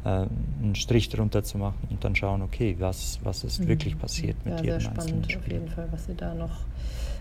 äh, 0.05 0.27
einen 0.63 0.75
Strich 0.75 1.09
drunter 1.09 1.43
zu 1.43 1.59
machen 1.59 1.89
und 1.91 2.05
dann 2.05 2.15
schauen, 2.15 2.43
okay, 2.43 2.77
was, 2.79 3.21
was 3.23 3.45
ist 3.45 3.61
mhm. 3.61 3.69
wirklich 3.69 3.99
passiert 3.99 4.37
mit 4.45 4.59
ja, 4.59 4.65
jedem 4.65 4.81
sehr 4.81 4.91
spannend 4.91 5.37
auf 5.37 5.49
jeden 5.49 5.69
Fall, 5.69 5.89
was 5.91 6.09
ihr 6.09 6.15
da 6.15 6.35
noch 6.35 6.51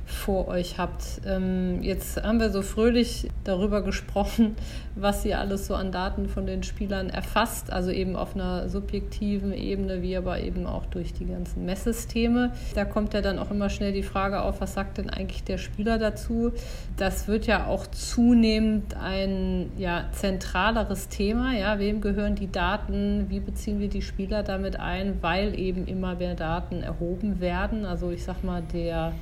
vor 0.09 0.47
euch 0.47 0.77
habt. 0.77 1.21
Ähm, 1.25 1.81
jetzt 1.83 2.21
haben 2.21 2.39
wir 2.39 2.49
so 2.49 2.61
fröhlich 2.61 3.29
darüber 3.43 3.83
gesprochen, 3.83 4.55
was 4.95 5.23
ihr 5.23 5.39
alles 5.39 5.67
so 5.67 5.75
an 5.75 5.91
Daten 5.91 6.27
von 6.27 6.45
den 6.47 6.63
Spielern 6.63 7.09
erfasst, 7.09 7.71
also 7.71 7.91
eben 7.91 8.15
auf 8.15 8.35
einer 8.35 8.69
subjektiven 8.69 9.53
Ebene, 9.53 10.01
wie 10.01 10.17
aber 10.17 10.39
eben 10.39 10.65
auch 10.65 10.85
durch 10.87 11.13
die 11.13 11.25
ganzen 11.25 11.65
Messsysteme. 11.65 12.51
Da 12.73 12.85
kommt 12.85 13.13
ja 13.13 13.21
dann 13.21 13.37
auch 13.37 13.51
immer 13.51 13.69
schnell 13.69 13.93
die 13.93 14.03
Frage 14.03 14.41
auf, 14.41 14.61
was 14.61 14.73
sagt 14.73 14.97
denn 14.97 15.09
eigentlich 15.09 15.43
der 15.43 15.59
Spieler 15.59 15.99
dazu? 15.99 16.51
Das 16.97 17.27
wird 17.27 17.45
ja 17.45 17.67
auch 17.67 17.85
zunehmend 17.87 18.95
ein 18.97 19.71
ja, 19.77 20.05
zentraleres 20.11 21.07
Thema. 21.09 21.53
Ja, 21.53 21.77
wem 21.77 22.01
gehören 22.01 22.35
die 22.35 22.51
Daten? 22.51 23.27
Wie 23.29 23.39
beziehen 23.39 23.79
wir 23.79 23.89
die 23.89 24.01
Spieler 24.01 24.41
damit 24.41 24.79
ein? 24.79 25.19
Weil 25.21 25.57
eben 25.57 25.85
immer 25.85 26.15
mehr 26.15 26.35
Daten 26.35 26.81
erhoben 26.81 27.39
werden. 27.39 27.85
Also 27.85 28.09
ich 28.09 28.23
sag 28.23 28.43
mal, 28.43 28.63
der 28.73 29.13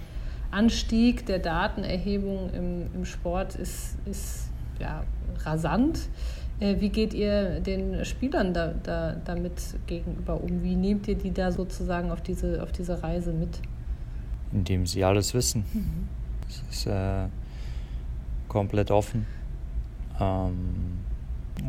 Anstieg 0.51 1.25
der 1.25 1.39
Datenerhebung 1.39 2.49
im, 2.53 2.93
im 2.93 3.05
Sport 3.05 3.55
ist, 3.55 3.97
ist 4.05 4.49
ja, 4.79 5.03
rasant. 5.43 5.99
Äh, 6.59 6.79
wie 6.79 6.89
geht 6.89 7.13
ihr 7.13 7.59
den 7.59 8.03
Spielern 8.05 8.53
da, 8.53 8.73
da, 8.83 9.15
damit 9.25 9.53
gegenüber 9.85 10.41
um? 10.41 10.63
Wie 10.63 10.75
nehmt 10.75 11.07
ihr 11.07 11.15
die 11.15 11.31
da 11.31 11.51
sozusagen 11.51 12.11
auf 12.11 12.21
diese, 12.21 12.63
auf 12.63 12.71
diese 12.71 13.03
Reise 13.03 13.31
mit? 13.31 13.59
Indem 14.51 14.85
sie 14.85 15.03
alles 15.03 15.33
wissen. 15.33 15.65
Mhm. 15.73 16.07
Es 16.49 16.63
ist 16.71 16.87
äh, 16.87 17.27
komplett 18.47 18.91
offen. 18.91 19.25
Ähm, 20.19 20.99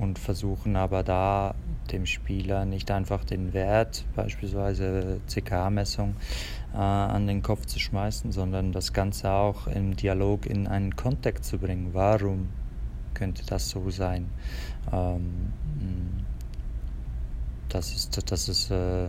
und 0.00 0.18
versuchen 0.18 0.76
aber 0.76 1.02
da 1.02 1.54
dem 1.92 2.06
Spieler 2.06 2.64
nicht 2.64 2.90
einfach 2.90 3.24
den 3.24 3.52
Wert, 3.52 4.04
beispielsweise 4.14 5.20
CK-Messung, 5.26 6.14
äh, 6.74 6.76
an 6.76 7.26
den 7.26 7.42
Kopf 7.42 7.66
zu 7.66 7.78
schmeißen, 7.78 8.32
sondern 8.32 8.72
das 8.72 8.92
Ganze 8.92 9.30
auch 9.30 9.66
im 9.66 9.96
Dialog 9.96 10.46
in 10.46 10.66
einen 10.66 10.96
Kontext 10.96 11.44
zu 11.44 11.58
bringen. 11.58 11.90
Warum 11.92 12.48
könnte 13.14 13.42
das 13.46 13.68
so 13.68 13.90
sein? 13.90 14.28
Ähm, 14.92 15.52
das 17.68 17.94
ist, 17.94 18.30
das 18.30 18.48
ist, 18.48 18.70
äh, 18.70 19.08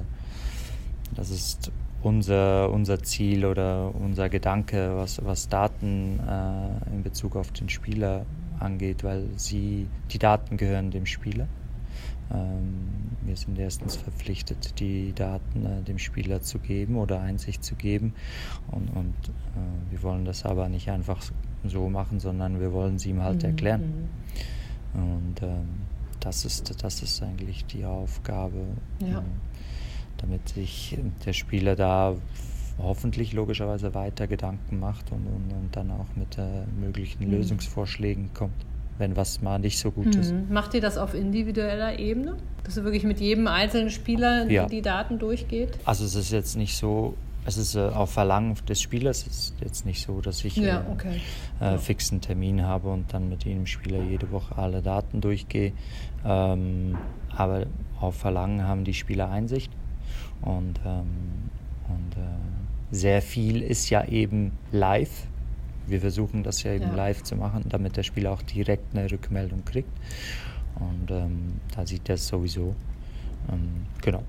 das 1.16 1.30
ist 1.30 1.72
unser, 2.02 2.72
unser 2.72 3.02
Ziel 3.04 3.46
oder 3.46 3.94
unser 3.94 4.30
Gedanke, 4.30 4.96
was, 4.96 5.24
was 5.24 5.50
Daten 5.50 6.20
äh, 6.20 6.94
in 6.94 7.04
Bezug 7.04 7.36
auf 7.36 7.52
den 7.52 7.70
Spieler 7.70 8.26
angeht, 8.60 9.04
weil 9.04 9.28
sie, 9.36 9.88
die 10.12 10.20
Daten 10.20 10.58
gehören 10.58 10.92
dem 10.92 11.06
Spieler. 11.06 11.48
Ähm, 12.32 12.90
wir 13.22 13.36
sind 13.36 13.58
erstens 13.58 13.96
verpflichtet, 13.96 14.80
die 14.80 15.14
Daten 15.14 15.66
äh, 15.66 15.82
dem 15.82 15.98
Spieler 15.98 16.42
zu 16.42 16.60
geben 16.60 16.98
oder 16.98 17.22
Einsicht 17.22 17.64
zu 17.64 17.76
geben. 17.76 18.14
Und, 18.72 18.90
und 18.90 19.16
äh, 19.30 19.92
wir 19.92 20.04
wollen 20.04 20.26
das 20.26 20.46
aber 20.46 20.70
nicht 20.70 20.90
einfach 20.90 21.22
so 21.64 21.90
machen, 21.90 22.20
sondern 22.20 22.60
wir 22.60 22.72
wollen 22.72 23.00
sie 23.00 23.10
ihm 23.10 23.22
halt 23.22 23.44
mhm. 23.44 23.50
erklären. 23.50 24.10
Und 24.94 25.42
ähm, 25.42 25.68
das, 26.20 26.46
ist, 26.46 26.84
das 26.84 27.02
ist 27.02 27.22
eigentlich 27.22 27.66
die 27.66 27.86
Aufgabe, 27.86 28.66
ja. 29.00 29.20
äh, 29.20 29.24
damit 30.18 30.50
sich 30.50 30.98
der 31.26 31.34
Spieler 31.34 31.76
da 31.76 32.16
hoffentlich 32.78 33.34
logischerweise 33.34 33.94
weiter 33.94 34.28
Gedanken 34.28 34.80
macht 34.80 35.12
und, 35.12 35.26
und, 35.28 35.52
und 35.52 35.76
dann 35.76 35.92
auch 35.92 36.08
mit 36.16 36.38
äh, 36.38 36.66
möglichen 36.80 37.26
mhm. 37.26 37.32
Lösungsvorschlägen 37.32 38.34
kommt 38.34 38.66
wenn 39.00 39.16
was 39.16 39.41
mal 39.41 39.58
nicht 39.58 39.80
so 39.80 39.91
gut 39.91 40.14
mhm. 40.14 40.22
ist. 40.22 40.34
Macht 40.50 40.74
ihr 40.76 40.82
das 40.82 40.97
auf 40.97 41.16
individueller 41.16 41.97
Ebene? 41.97 42.36
Dass 42.64 42.78
ihr 42.78 42.84
wirklich 42.84 43.06
mit 43.06 43.20
jedem 43.20 43.47
einzelnen 43.47 43.89
Spieler 43.89 44.47
ja. 44.50 44.68
die 44.68 44.82
Daten 44.82 45.18
durchgeht? 45.18 45.80
Also 45.86 46.06
es 46.06 46.14
ist 46.14 46.32
jetzt 46.32 46.58
nicht 46.58 46.78
so, 46.78 47.16
es 47.45 47.58
ist 47.58 47.76
äh, 47.76 47.80
auf 47.80 48.12
Verlangen 48.12 48.56
des 48.68 48.82
Spielers, 48.82 49.26
es 49.26 49.39
ist 49.39 49.54
jetzt 49.62 49.86
nicht 49.86 50.06
so, 50.06 50.22
dass 50.22 50.43
ich 50.43 50.58
ja, 50.58 50.82
äh, 50.82 50.91
okay. 50.91 51.22
äh, 51.62 51.64
ja. 51.64 51.78
fixen 51.78 52.22
Termin 52.22 52.64
habe 52.64 52.89
und 52.89 53.14
dann 53.14 53.30
mit 53.30 53.45
jedem 53.45 53.66
Spieler 53.66 54.04
jede 54.04 54.32
Woche 54.32 54.58
alle 54.58 54.82
Daten 54.82 55.22
durchgehe. 55.22 55.72
Ähm, 56.26 56.97
aber 57.36 57.66
auf 58.02 58.16
Verlangen 58.18 58.68
haben 58.68 58.84
die 58.84 58.93
Spieler 58.93 59.30
Einsicht 59.30 59.72
und, 60.41 60.80
ähm, 60.86 61.50
und 61.88 62.22
äh, 62.22 62.26
sehr 62.91 63.22
viel 63.22 63.62
ist 63.62 63.89
ja 63.89 64.06
eben 64.06 64.52
live 64.72 65.29
wir 65.90 66.02
versuchen 66.02 66.44
das 66.44 66.64
ja 66.64 66.74
eben 66.74 66.90
ja. 66.90 66.96
live 66.96 67.24
zu 67.24 67.36
machen, 67.36 67.66
damit 67.70 67.98
der 67.98 68.04
Spieler 68.04 68.32
auch 68.32 68.42
direkt 68.42 68.96
eine 68.96 69.10
Rückmeldung 69.10 69.66
kriegt. 69.66 69.92
Und 70.76 71.12
ähm, 71.12 71.60
da 71.76 71.86
sieht 71.86 72.08
er 72.10 72.16
es 72.16 72.28
sowieso. 72.28 72.76
Ähm, 73.52 73.86
genau. 74.02 74.24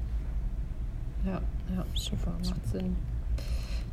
Ja, 1.25 1.41
ja, 1.75 1.85
super, 1.95 2.33
macht 2.43 2.67
Sinn. 2.69 2.97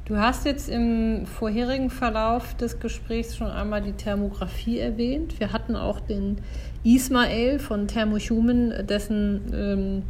Du 0.05 0.15
hast 0.15 0.45
jetzt 0.45 0.69
im 0.69 1.25
vorherigen 1.25 1.89
Verlauf 1.89 2.55
des 2.55 2.79
Gesprächs 2.79 3.35
schon 3.35 3.47
einmal 3.47 3.81
die 3.81 3.91
Thermografie 3.91 4.79
erwähnt. 4.79 5.37
Wir 5.39 5.51
hatten 5.51 5.75
auch 5.75 5.99
den 5.99 6.37
Ismael 6.85 7.59
von 7.59 7.89
Thermohuman, 7.89 8.87
dessen 8.87 9.41
ähm, 9.53 10.03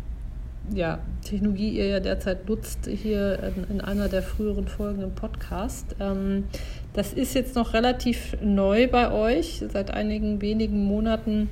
ja, 0.73 0.99
Technologie 1.23 1.69
ihr 1.69 1.87
ja 1.87 1.99
derzeit 1.99 2.47
nutzt, 2.47 2.87
hier 2.87 3.39
in, 3.43 3.75
in 3.75 3.81
einer 3.81 4.09
der 4.09 4.23
früheren 4.23 4.67
Folgen 4.67 5.01
im 5.01 5.13
Podcast. 5.13 5.95
Ähm, 5.99 6.45
das 6.93 7.13
ist 7.13 7.33
jetzt 7.33 7.55
noch 7.55 7.73
relativ 7.73 8.37
neu 8.41 8.87
bei 8.87 9.11
euch. 9.11 9.63
Seit 9.71 9.91
einigen 9.91 10.41
wenigen 10.41 10.83
Monaten 10.85 11.49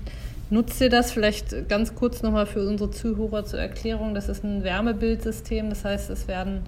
nutzt 0.49 0.82
ihr 0.82 0.89
das. 0.89 1.11
Vielleicht 1.11 1.70
ganz 1.70 1.95
kurz 1.95 2.24
nochmal 2.24 2.45
für 2.45 2.68
unsere 2.68 2.91
Zuhörer 2.91 3.45
zur 3.45 3.59
Erklärung. 3.59 4.16
Das 4.16 4.30
ist 4.30 4.43
ein 4.43 4.63
Wärmebildsystem. 4.63 5.70
Das 5.70 5.86
heißt, 5.86 6.09
es 6.09 6.28
werden 6.28 6.61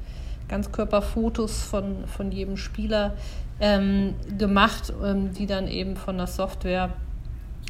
Ganzkörperfotos 0.47 1.63
von, 1.63 2.05
von 2.07 2.31
jedem 2.31 2.57
Spieler 2.57 3.15
ähm, 3.59 4.13
gemacht, 4.37 4.93
ähm, 5.03 5.33
die 5.33 5.45
dann 5.45 5.67
eben 5.67 5.95
von 5.95 6.17
der 6.17 6.27
Software 6.27 6.93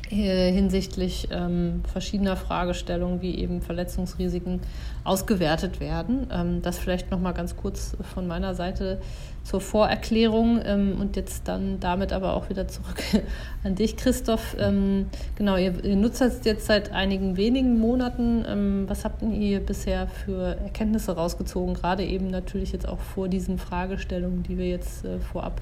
hinsichtlich 0.10 1.28
ähm, 1.32 1.82
verschiedener 1.92 2.38
Fragestellungen 2.38 3.22
wie 3.22 3.38
eben 3.38 3.62
Verletzungsrisiken 3.62 4.62
ausgewertet 5.04 5.80
werden. 5.80 6.28
Ähm, 6.32 6.62
das 6.62 6.78
vielleicht 6.78 7.12
noch 7.12 7.20
mal 7.20 7.34
ganz 7.34 7.58
kurz 7.58 7.98
von 8.14 8.28
meiner 8.28 8.56
Seite 8.56 9.02
zur 9.44 9.62
Vorerklärung 9.62 10.60
ähm, 10.66 10.98
und 11.00 11.16
jetzt 11.16 11.48
dann 11.48 11.80
damit 11.80 12.12
aber 12.12 12.34
auch 12.34 12.50
wieder 12.50 12.68
zurück 12.68 13.02
an 13.64 13.76
dich, 13.76 13.96
Christoph. 13.96 14.56
Ähm, 14.60 15.08
genau, 15.36 15.56
ihr, 15.56 15.84
ihr, 15.84 15.96
nutzt 15.96 16.22
das 16.22 16.44
jetzt 16.44 16.66
seit 16.66 16.92
einigen 16.92 17.38
wenigen 17.38 17.80
Monaten. 17.80 18.46
Ähm, 18.48 18.84
was 18.88 19.06
habt 19.06 19.22
ihr 19.22 19.60
bisher 19.60 20.08
für 20.08 20.58
Erkenntnisse 20.58 21.14
rausgezogen, 21.14 21.74
gerade 21.74 22.06
eben 22.06 22.30
natürlich 22.30 22.72
jetzt 22.74 22.88
auch 22.88 23.00
vor 23.00 23.30
diesen 23.30 23.58
Fragestellungen, 23.58 24.44
die 24.44 24.58
wir 24.58 24.68
jetzt 24.68 25.06
äh, 25.06 25.20
vorab 25.20 25.62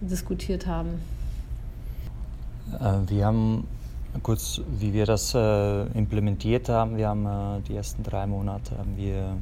diskutiert 0.00 0.66
haben? 0.66 1.00
Äh, 2.80 3.10
wir 3.10 3.26
haben 3.26 3.66
kurz, 4.22 4.60
wie 4.78 4.92
wir 4.92 5.06
das 5.06 5.34
äh, 5.34 5.82
implementiert 5.98 6.68
haben, 6.68 6.96
wir 6.96 7.08
haben 7.08 7.26
äh, 7.26 7.60
die 7.62 7.76
ersten 7.76 8.02
drei 8.02 8.26
Monate 8.26 8.78
haben 8.78 8.96
wir 8.96 9.36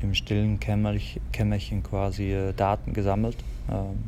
im 0.00 0.14
stillen 0.14 0.60
Kämmerchen 0.60 1.82
quasi 1.82 2.52
Daten 2.56 2.92
gesammelt, 2.92 3.36
ähm, 3.68 4.04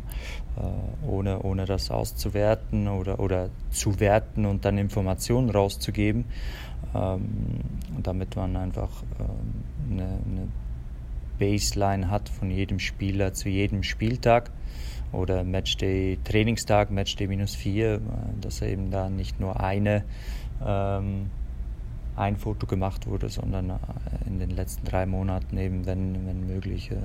ohne, 1.04 1.42
ohne 1.42 1.64
das 1.64 1.90
auszuwerten 1.90 2.86
oder, 2.86 3.18
oder 3.18 3.48
zu 3.72 3.98
werten 3.98 4.46
und 4.46 4.64
dann 4.64 4.78
Informationen 4.78 5.50
rauszugeben, 5.50 6.26
ähm, 6.94 7.58
damit 8.00 8.36
man 8.36 8.56
einfach 8.56 8.90
ähm, 9.18 9.64
eine, 9.90 10.04
eine 10.04 10.48
Baseline 11.40 12.08
hat 12.08 12.28
von 12.28 12.52
jedem 12.52 12.78
Spieler 12.78 13.32
zu 13.32 13.48
jedem 13.48 13.82
Spieltag 13.82 14.52
oder 15.12 15.44
Matchday 15.44 16.18
Trainingstag, 16.24 16.90
Matchday 16.90 17.26
minus 17.26 17.54
vier, 17.54 17.94
äh, 17.94 18.00
dass 18.40 18.62
eben 18.62 18.90
da 18.90 19.08
nicht 19.08 19.40
nur 19.40 19.60
eine 19.60 20.04
ähm, 20.64 21.30
ein 22.16 22.36
Foto 22.36 22.66
gemacht 22.66 23.06
wurde, 23.06 23.28
sondern 23.28 23.70
äh, 23.70 23.76
in 24.26 24.38
den 24.38 24.50
letzten 24.50 24.84
drei 24.84 25.06
Monaten 25.06 25.56
eben, 25.56 25.86
wenn, 25.86 26.26
wenn 26.26 26.46
möglich, 26.46 26.90
äh, 26.90 26.96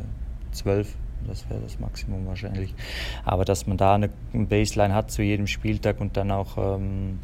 zwölf. 0.52 0.96
Das 1.28 1.50
wäre 1.50 1.62
das 1.62 1.80
Maximum 1.80 2.28
wahrscheinlich. 2.28 2.76
Aber 3.24 3.46
dass 3.46 3.66
man 3.66 3.78
da 3.78 3.96
eine 3.96 4.10
Baseline 4.34 4.94
hat 4.94 5.10
zu 5.10 5.24
jedem 5.24 5.48
Spieltag 5.48 6.00
und 6.00 6.18
dann 6.18 6.30
auch 6.30 6.58
ähm, 6.58 7.20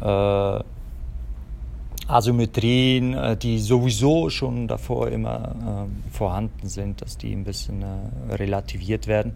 äh, 0.00 0.60
Asymmetrien, 2.08 3.36
die 3.40 3.58
sowieso 3.58 4.30
schon 4.30 4.68
davor 4.68 5.08
immer 5.08 5.88
äh, 5.88 6.12
vorhanden 6.14 6.68
sind, 6.68 7.02
dass 7.02 7.18
die 7.18 7.32
ein 7.32 7.42
bisschen 7.42 7.82
äh, 7.82 8.34
relativiert 8.34 9.08
werden. 9.08 9.32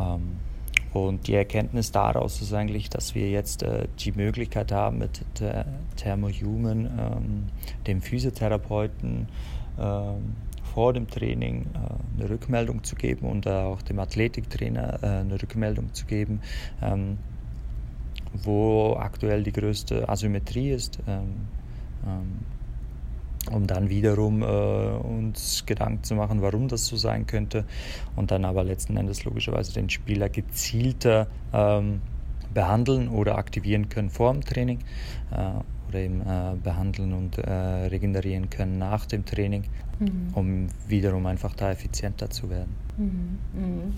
Ähm, 0.00 0.38
und 0.92 1.26
die 1.26 1.34
Erkenntnis 1.34 1.92
daraus 1.92 2.40
ist 2.40 2.52
eigentlich, 2.52 2.88
dass 2.88 3.14
wir 3.14 3.28
jetzt 3.28 3.62
äh, 3.62 3.88
die 3.98 4.12
Möglichkeit 4.12 4.72
haben, 4.72 4.98
mit 4.98 5.20
der 5.38 5.66
Thermohuman, 5.96 6.86
ähm, 6.86 7.46
dem 7.86 8.00
Physiotherapeuten, 8.00 9.28
ähm, 9.78 10.36
vor 10.74 10.92
dem 10.92 11.08
Training 11.08 11.66
äh, 11.74 12.20
eine 12.20 12.30
Rückmeldung 12.30 12.84
zu 12.84 12.94
geben 12.96 13.28
und 13.28 13.46
auch 13.46 13.82
dem 13.82 13.98
Athletiktrainer 13.98 15.02
äh, 15.02 15.06
eine 15.20 15.40
Rückmeldung 15.40 15.92
zu 15.94 16.06
geben, 16.06 16.40
wo 18.34 18.94
aktuell 18.98 19.42
die 19.42 19.52
größte 19.52 20.08
Asymmetrie 20.08 20.70
ist. 20.70 21.00
Um 23.52 23.66
dann 23.66 23.88
wiederum 23.88 24.42
äh, 24.42 24.46
uns 24.46 25.64
Gedanken 25.66 26.04
zu 26.04 26.14
machen, 26.14 26.42
warum 26.42 26.68
das 26.68 26.86
so 26.86 26.96
sein 26.96 27.26
könnte 27.26 27.64
und 28.16 28.30
dann 28.30 28.44
aber 28.44 28.64
letzten 28.64 28.96
Endes 28.96 29.24
logischerweise 29.24 29.72
den 29.72 29.90
Spieler 29.90 30.28
gezielter 30.28 31.26
ähm, 31.52 32.00
behandeln 32.52 33.08
oder 33.08 33.38
aktivieren 33.38 33.88
können 33.88 34.10
vor 34.10 34.32
dem 34.32 34.42
Training. 34.42 34.80
Äh, 35.30 35.60
oder 35.88 35.98
eben 35.98 36.20
äh, 36.20 36.54
behandeln 36.62 37.12
und 37.12 37.38
äh, 37.38 37.50
regenerieren 37.50 38.50
können 38.50 38.78
nach 38.78 39.06
dem 39.06 39.24
Training, 39.24 39.64
mhm. 39.98 40.28
um 40.34 40.66
wiederum 40.86 41.26
einfach 41.26 41.54
da 41.54 41.70
effizienter 41.70 42.30
zu 42.30 42.50
werden. 42.50 42.74
Mhm. 42.96 43.38
mhm. 43.54 43.94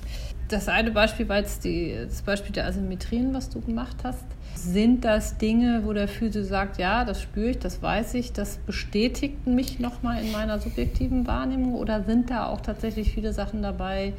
Das 0.48 0.68
eine 0.68 0.90
Beispiel 0.90 1.28
war 1.28 1.38
jetzt 1.38 1.64
die, 1.64 1.94
das 1.94 2.22
Beispiel 2.22 2.52
der 2.52 2.66
Asymmetrien, 2.66 3.32
was 3.32 3.50
du 3.50 3.60
gemacht 3.60 3.98
hast. 4.02 4.24
Sind 4.56 5.04
das 5.04 5.38
Dinge, 5.38 5.82
wo 5.84 5.92
der 5.92 6.08
Physio 6.08 6.42
sagt, 6.42 6.78
ja, 6.78 7.04
das 7.04 7.22
spüre 7.22 7.50
ich, 7.50 7.60
das 7.60 7.80
weiß 7.80 8.14
ich, 8.14 8.32
das 8.32 8.56
bestätigt 8.56 9.46
mich 9.46 9.78
nochmal 9.78 10.20
in 10.20 10.32
meiner 10.32 10.58
subjektiven 10.58 11.28
Wahrnehmung? 11.28 11.74
Oder 11.74 12.02
sind 12.02 12.30
da 12.30 12.48
auch 12.48 12.62
tatsächlich 12.62 13.12
viele 13.12 13.32
Sachen 13.32 13.62
dabei, 13.62 14.12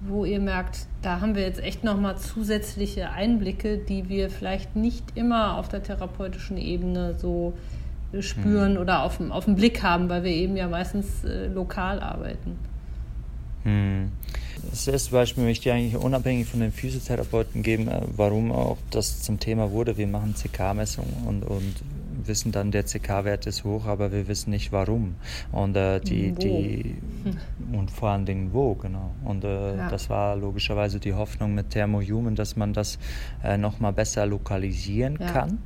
wo 0.00 0.24
ihr 0.24 0.40
merkt, 0.40 0.86
da 1.02 1.20
haben 1.20 1.34
wir 1.34 1.42
jetzt 1.42 1.60
echt 1.60 1.84
nochmal 1.84 2.16
zusätzliche 2.18 3.10
Einblicke, 3.10 3.78
die 3.78 4.08
wir 4.08 4.30
vielleicht 4.30 4.76
nicht 4.76 5.04
immer 5.16 5.56
auf 5.56 5.68
der 5.68 5.82
therapeutischen 5.82 6.56
Ebene 6.56 7.14
so 7.18 7.54
spüren 8.20 8.74
hm. 8.74 8.80
oder 8.80 9.02
auf, 9.02 9.20
auf 9.30 9.44
den 9.44 9.56
Blick 9.56 9.82
haben, 9.82 10.08
weil 10.08 10.24
wir 10.24 10.30
eben 10.30 10.56
ja 10.56 10.68
meistens 10.68 11.24
äh, 11.24 11.48
lokal 11.48 12.00
arbeiten? 12.00 12.56
Hm. 13.64 14.12
Das 14.70 14.88
erste 14.88 15.12
Beispiel 15.12 15.44
möchte 15.44 15.68
ich 15.68 15.74
eigentlich 15.74 15.96
unabhängig 15.96 16.46
von 16.46 16.60
den 16.60 16.72
Physiotherapeuten 16.72 17.62
geben, 17.62 17.88
äh, 17.88 18.00
warum 18.16 18.52
auch 18.52 18.78
das 18.90 19.22
zum 19.22 19.40
Thema 19.40 19.72
wurde. 19.72 19.96
Wir 19.96 20.06
machen 20.06 20.34
CK-Messungen 20.34 21.14
und, 21.26 21.42
und 21.42 21.74
wissen 22.24 22.52
dann, 22.52 22.70
der 22.70 22.84
CK-Wert 22.84 23.46
ist 23.46 23.64
hoch, 23.64 23.86
aber 23.86 24.12
wir 24.12 24.28
wissen 24.28 24.50
nicht 24.50 24.72
warum. 24.72 25.16
Und 25.52 25.76
äh, 25.76 26.00
die, 26.00 26.34
wo? 26.34 26.40
die 26.40 26.96
und 27.72 27.90
vor 27.90 28.10
allen 28.10 28.26
Dingen 28.26 28.52
wo, 28.52 28.74
genau. 28.74 29.14
Und 29.24 29.44
äh, 29.44 29.76
ja. 29.76 29.88
das 29.88 30.10
war 30.10 30.36
logischerweise 30.36 31.00
die 31.00 31.14
Hoffnung 31.14 31.54
mit 31.54 31.70
Thermohuman, 31.70 32.34
dass 32.34 32.56
man 32.56 32.72
das 32.72 32.98
äh, 33.42 33.56
nochmal 33.56 33.92
besser 33.92 34.26
lokalisieren 34.26 35.18
ja. 35.20 35.32
kann 35.32 35.58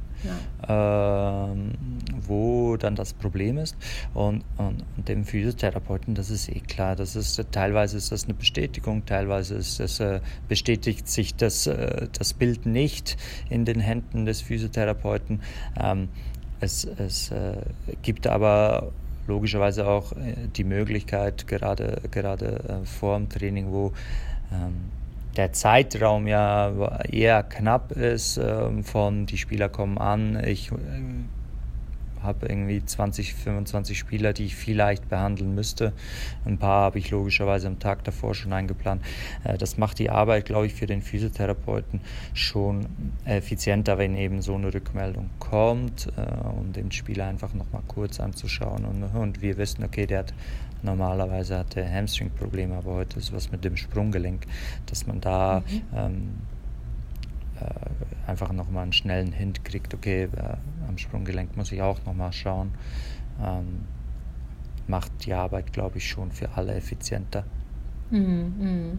ja. 0.68 1.52
ähm, 1.52 1.72
wo 2.26 2.76
dann 2.76 2.94
das 2.94 3.12
Problem 3.12 3.58
ist. 3.58 3.76
Und, 4.14 4.44
und, 4.56 4.84
und, 4.96 5.08
dem 5.08 5.24
Physiotherapeuten, 5.24 6.14
das 6.14 6.30
ist 6.30 6.48
eh 6.48 6.60
klar, 6.60 6.96
das 6.96 7.16
ist 7.16 7.40
teilweise 7.50 7.96
ist 7.96 8.12
das 8.12 8.24
eine 8.24 8.34
Bestätigung, 8.34 9.04
teilweise 9.06 9.54
ist 9.54 9.80
das, 9.80 10.00
äh, 10.00 10.20
bestätigt 10.48 11.08
sich 11.08 11.34
das, 11.34 11.66
äh, 11.66 12.08
das 12.16 12.34
Bild 12.34 12.66
nicht 12.66 13.16
in 13.50 13.64
den 13.64 13.80
Händen 13.80 14.26
des 14.26 14.40
Physiotherapeuten. 14.40 15.40
Ähm, 15.80 16.08
es, 16.62 16.84
es 16.84 17.30
äh, 17.30 17.56
gibt 18.02 18.26
aber 18.26 18.92
logischerweise 19.26 19.86
auch 19.86 20.12
äh, 20.12 20.34
die 20.54 20.64
Möglichkeit, 20.64 21.46
gerade, 21.46 22.00
gerade 22.10 22.82
äh, 22.82 22.86
vor 22.86 23.18
dem 23.18 23.28
Training, 23.28 23.72
wo 23.72 23.92
ähm, 24.52 24.90
der 25.36 25.52
Zeitraum 25.52 26.26
ja 26.26 26.72
eher 27.04 27.42
knapp 27.42 27.92
ist, 27.92 28.36
ähm, 28.36 28.84
von 28.84 29.26
die 29.26 29.38
Spieler 29.38 29.68
kommen 29.68 29.98
an, 29.98 30.42
ich 30.44 30.70
äh, 30.70 30.74
habe 32.22 32.46
irgendwie 32.46 32.84
20, 32.84 33.34
25 33.34 33.98
Spieler, 33.98 34.32
die 34.32 34.46
ich 34.46 34.56
vielleicht 34.56 35.08
behandeln 35.08 35.54
müsste. 35.54 35.92
Ein 36.44 36.58
paar 36.58 36.82
habe 36.82 36.98
ich 36.98 37.10
logischerweise 37.10 37.66
am 37.66 37.78
Tag 37.78 38.04
davor 38.04 38.34
schon 38.34 38.52
eingeplant. 38.52 39.02
Äh, 39.44 39.58
das 39.58 39.78
macht 39.78 39.98
die 39.98 40.10
Arbeit, 40.10 40.46
glaube 40.46 40.66
ich, 40.66 40.74
für 40.74 40.86
den 40.86 41.02
Physiotherapeuten 41.02 42.00
schon 42.34 42.86
effizienter, 43.24 43.98
wenn 43.98 44.16
eben 44.16 44.42
so 44.42 44.54
eine 44.54 44.72
Rückmeldung 44.72 45.30
kommt, 45.38 46.08
äh, 46.16 46.48
um 46.56 46.72
den 46.72 46.92
Spieler 46.92 47.26
einfach 47.26 47.54
nochmal 47.54 47.82
kurz 47.88 48.20
anzuschauen. 48.20 48.84
Und, 48.84 49.04
und 49.04 49.42
wir 49.42 49.56
wissen, 49.56 49.84
okay, 49.84 50.06
der 50.06 50.20
hat 50.20 50.34
normalerweise 50.82 51.58
hat 51.58 51.76
er 51.76 51.90
Hamstring-Probleme, 51.90 52.74
aber 52.74 52.94
heute 52.94 53.18
ist 53.18 53.32
was 53.32 53.50
mit 53.52 53.64
dem 53.64 53.76
Sprunggelenk, 53.76 54.46
dass 54.86 55.06
man 55.06 55.20
da 55.20 55.60
mhm. 55.60 55.82
ähm, 55.96 56.28
äh, 57.60 58.30
einfach 58.30 58.52
nochmal 58.52 58.84
einen 58.84 58.92
schnellen 58.92 59.32
Hint 59.32 59.64
kriegt, 59.64 59.94
okay, 59.94 60.24
äh, 60.24 60.28
am 60.92 60.98
Sprunggelenk 60.98 61.56
muss 61.56 61.72
ich 61.72 61.82
auch 61.82 61.98
nochmal 62.04 62.32
schauen. 62.32 62.72
Ähm, 63.42 63.86
macht 64.86 65.10
die 65.24 65.32
Arbeit, 65.32 65.72
glaube 65.72 65.98
ich, 65.98 66.08
schon 66.08 66.30
für 66.30 66.50
alle 66.54 66.74
effizienter. 66.74 67.44
Mhm, 68.10 68.54
mhm. 68.58 68.98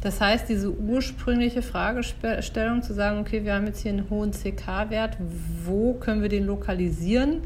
Das 0.00 0.20
heißt, 0.20 0.48
diese 0.48 0.72
ursprüngliche 0.72 1.60
Fragestellung 1.60 2.82
zu 2.82 2.94
sagen, 2.94 3.20
okay, 3.20 3.44
wir 3.44 3.54
haben 3.54 3.66
jetzt 3.66 3.80
hier 3.80 3.92
einen 3.92 4.08
hohen 4.08 4.30
CK-Wert, 4.30 5.18
wo 5.64 5.94
können 5.94 6.22
wir 6.22 6.30
den 6.30 6.46
lokalisieren? 6.46 7.42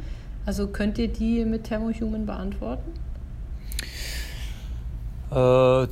Also 0.47 0.69
könnt 0.69 0.99
ihr 0.99 1.09
die 1.09 1.45
mit 1.45 1.65
Thermohuman 1.65 2.27
beantworten? 2.27 2.93
Äh, 5.31 5.89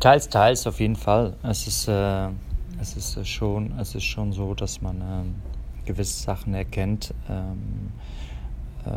teils, 0.00 0.28
teils 0.28 0.66
auf 0.66 0.80
jeden 0.80 0.96
Fall. 0.96 1.34
Es 1.42 1.66
ist, 1.66 1.88
äh, 1.88 2.28
es 2.80 2.96
ist 2.96 3.28
schon, 3.28 3.78
es 3.78 3.94
ist 3.94 4.04
schon 4.04 4.32
so, 4.32 4.54
dass 4.54 4.80
man 4.80 5.00
ähm, 5.00 5.34
gewisse 5.88 6.22
Sachen 6.22 6.54
erkennt, 6.54 7.14
ähm, 7.28 7.92
äh, 8.84 8.90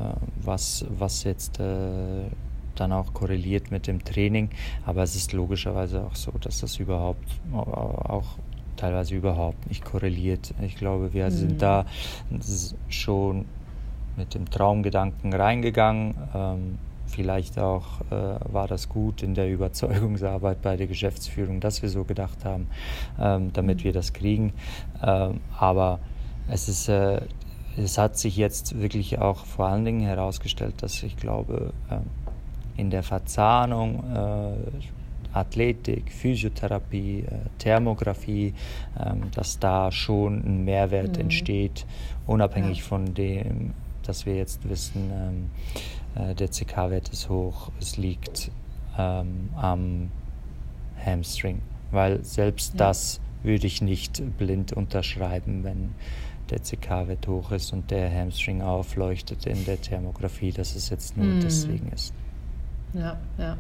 was, 0.44 0.86
was 0.90 1.24
jetzt 1.24 1.60
äh, 1.60 2.26
dann 2.76 2.92
auch 2.92 3.14
korreliert 3.14 3.72
mit 3.72 3.88
dem 3.88 4.04
Training. 4.04 4.50
Aber 4.86 5.04
es 5.04 5.16
ist 5.16 5.34
logischerweise 5.34 6.04
auch 6.04 6.16
so, 6.16 6.32
dass 6.40 6.60
das 6.60 6.78
überhaupt 6.78 7.26
auch 7.54 8.38
teilweise 8.78 9.16
überhaupt 9.16 9.68
nicht 9.68 9.84
korreliert. 9.84 10.54
Ich 10.62 10.76
glaube, 10.76 11.14
wir 11.14 11.26
mhm. 11.26 11.32
sind 11.32 11.62
da 11.62 11.86
schon 12.90 13.46
mit 14.18 14.34
dem 14.34 14.50
Traumgedanken 14.50 15.34
reingegangen. 15.34 16.16
Ähm, 16.34 16.78
Vielleicht 17.12 17.60
auch 17.60 18.00
äh, 18.10 18.54
war 18.54 18.70
das 18.70 18.88
gut 18.88 19.22
in 19.22 19.36
der 19.36 19.52
Überzeugungsarbeit 19.52 20.62
bei 20.62 20.78
der 20.78 20.88
Geschäftsführung, 20.88 21.60
dass 21.60 21.82
wir 21.82 21.90
so 21.90 22.06
gedacht 22.06 22.46
haben, 22.46 22.68
ähm, 23.20 23.52
damit 23.52 23.80
mhm. 23.80 23.84
wir 23.84 23.94
das 23.94 24.14
kriegen. 24.14 24.54
Ähm, 25.04 25.42
aber 25.58 26.00
es 26.52 26.68
ist, 26.68 26.90
äh, 26.90 27.22
es 27.78 27.98
hat 27.98 28.18
sich 28.18 28.36
jetzt 28.36 28.80
wirklich 28.80 29.20
auch 29.20 29.46
vor 29.46 29.68
allen 29.68 29.86
Dingen 29.86 30.02
herausgestellt, 30.02 30.76
dass 30.82 31.02
ich 31.04 31.18
glaube, 31.18 31.74
äh, 31.90 32.80
in 32.80 32.90
der 32.90 33.04
Verzahnung 33.04 34.04
äh, 34.14 35.38
Athletik, 35.38 36.12
Physiotherapie, 36.12 37.20
äh, 37.22 37.32
Thermografie, 37.58 38.54
ähm, 39.00 39.32
dass 39.34 39.60
da 39.60 39.92
schon 39.92 40.44
ein 40.44 40.66
Mehrwert 40.66 41.16
mhm. 41.16 41.24
entsteht, 41.24 41.86
unabhängig 42.28 42.80
ja. 42.80 42.84
von 42.84 43.14
dem, 43.14 43.74
dass 44.04 44.26
wir 44.26 44.36
jetzt 44.36 44.68
wissen, 44.68 45.10
ähm, 45.14 45.50
äh, 46.22 46.36
der 46.36 46.50
CK-Wert 46.50 47.10
ist 47.10 47.30
hoch, 47.30 47.72
es 47.80 47.98
liegt 47.98 48.52
ähm, 48.98 49.50
am 49.56 50.12
Hamstring, 51.04 51.62
weil 51.92 52.24
selbst 52.24 52.74
ja. 52.74 52.80
das 52.80 53.22
würde 53.44 53.68
ich 53.68 53.82
nicht 53.82 54.22
blind 54.38 54.74
unterschreiben, 54.74 55.64
wenn 55.64 55.96
der 56.52 56.60
CK-Wert 56.60 57.28
hoch 57.28 57.52
ist 57.52 57.74
und 57.74 57.90
der 57.90 58.14
Hamstring 58.14 58.62
aufleuchtet 58.62 59.46
in 59.46 59.66
der 59.66 59.82
Thermografie, 59.82 60.52
dass 60.52 60.76
es 60.76 60.90
jetzt 60.90 61.18
nur 61.18 61.26
mm. 61.26 61.40
deswegen 61.42 61.92
ist. 61.92 62.14
Ja, 62.94 63.18
ja. 63.38 63.58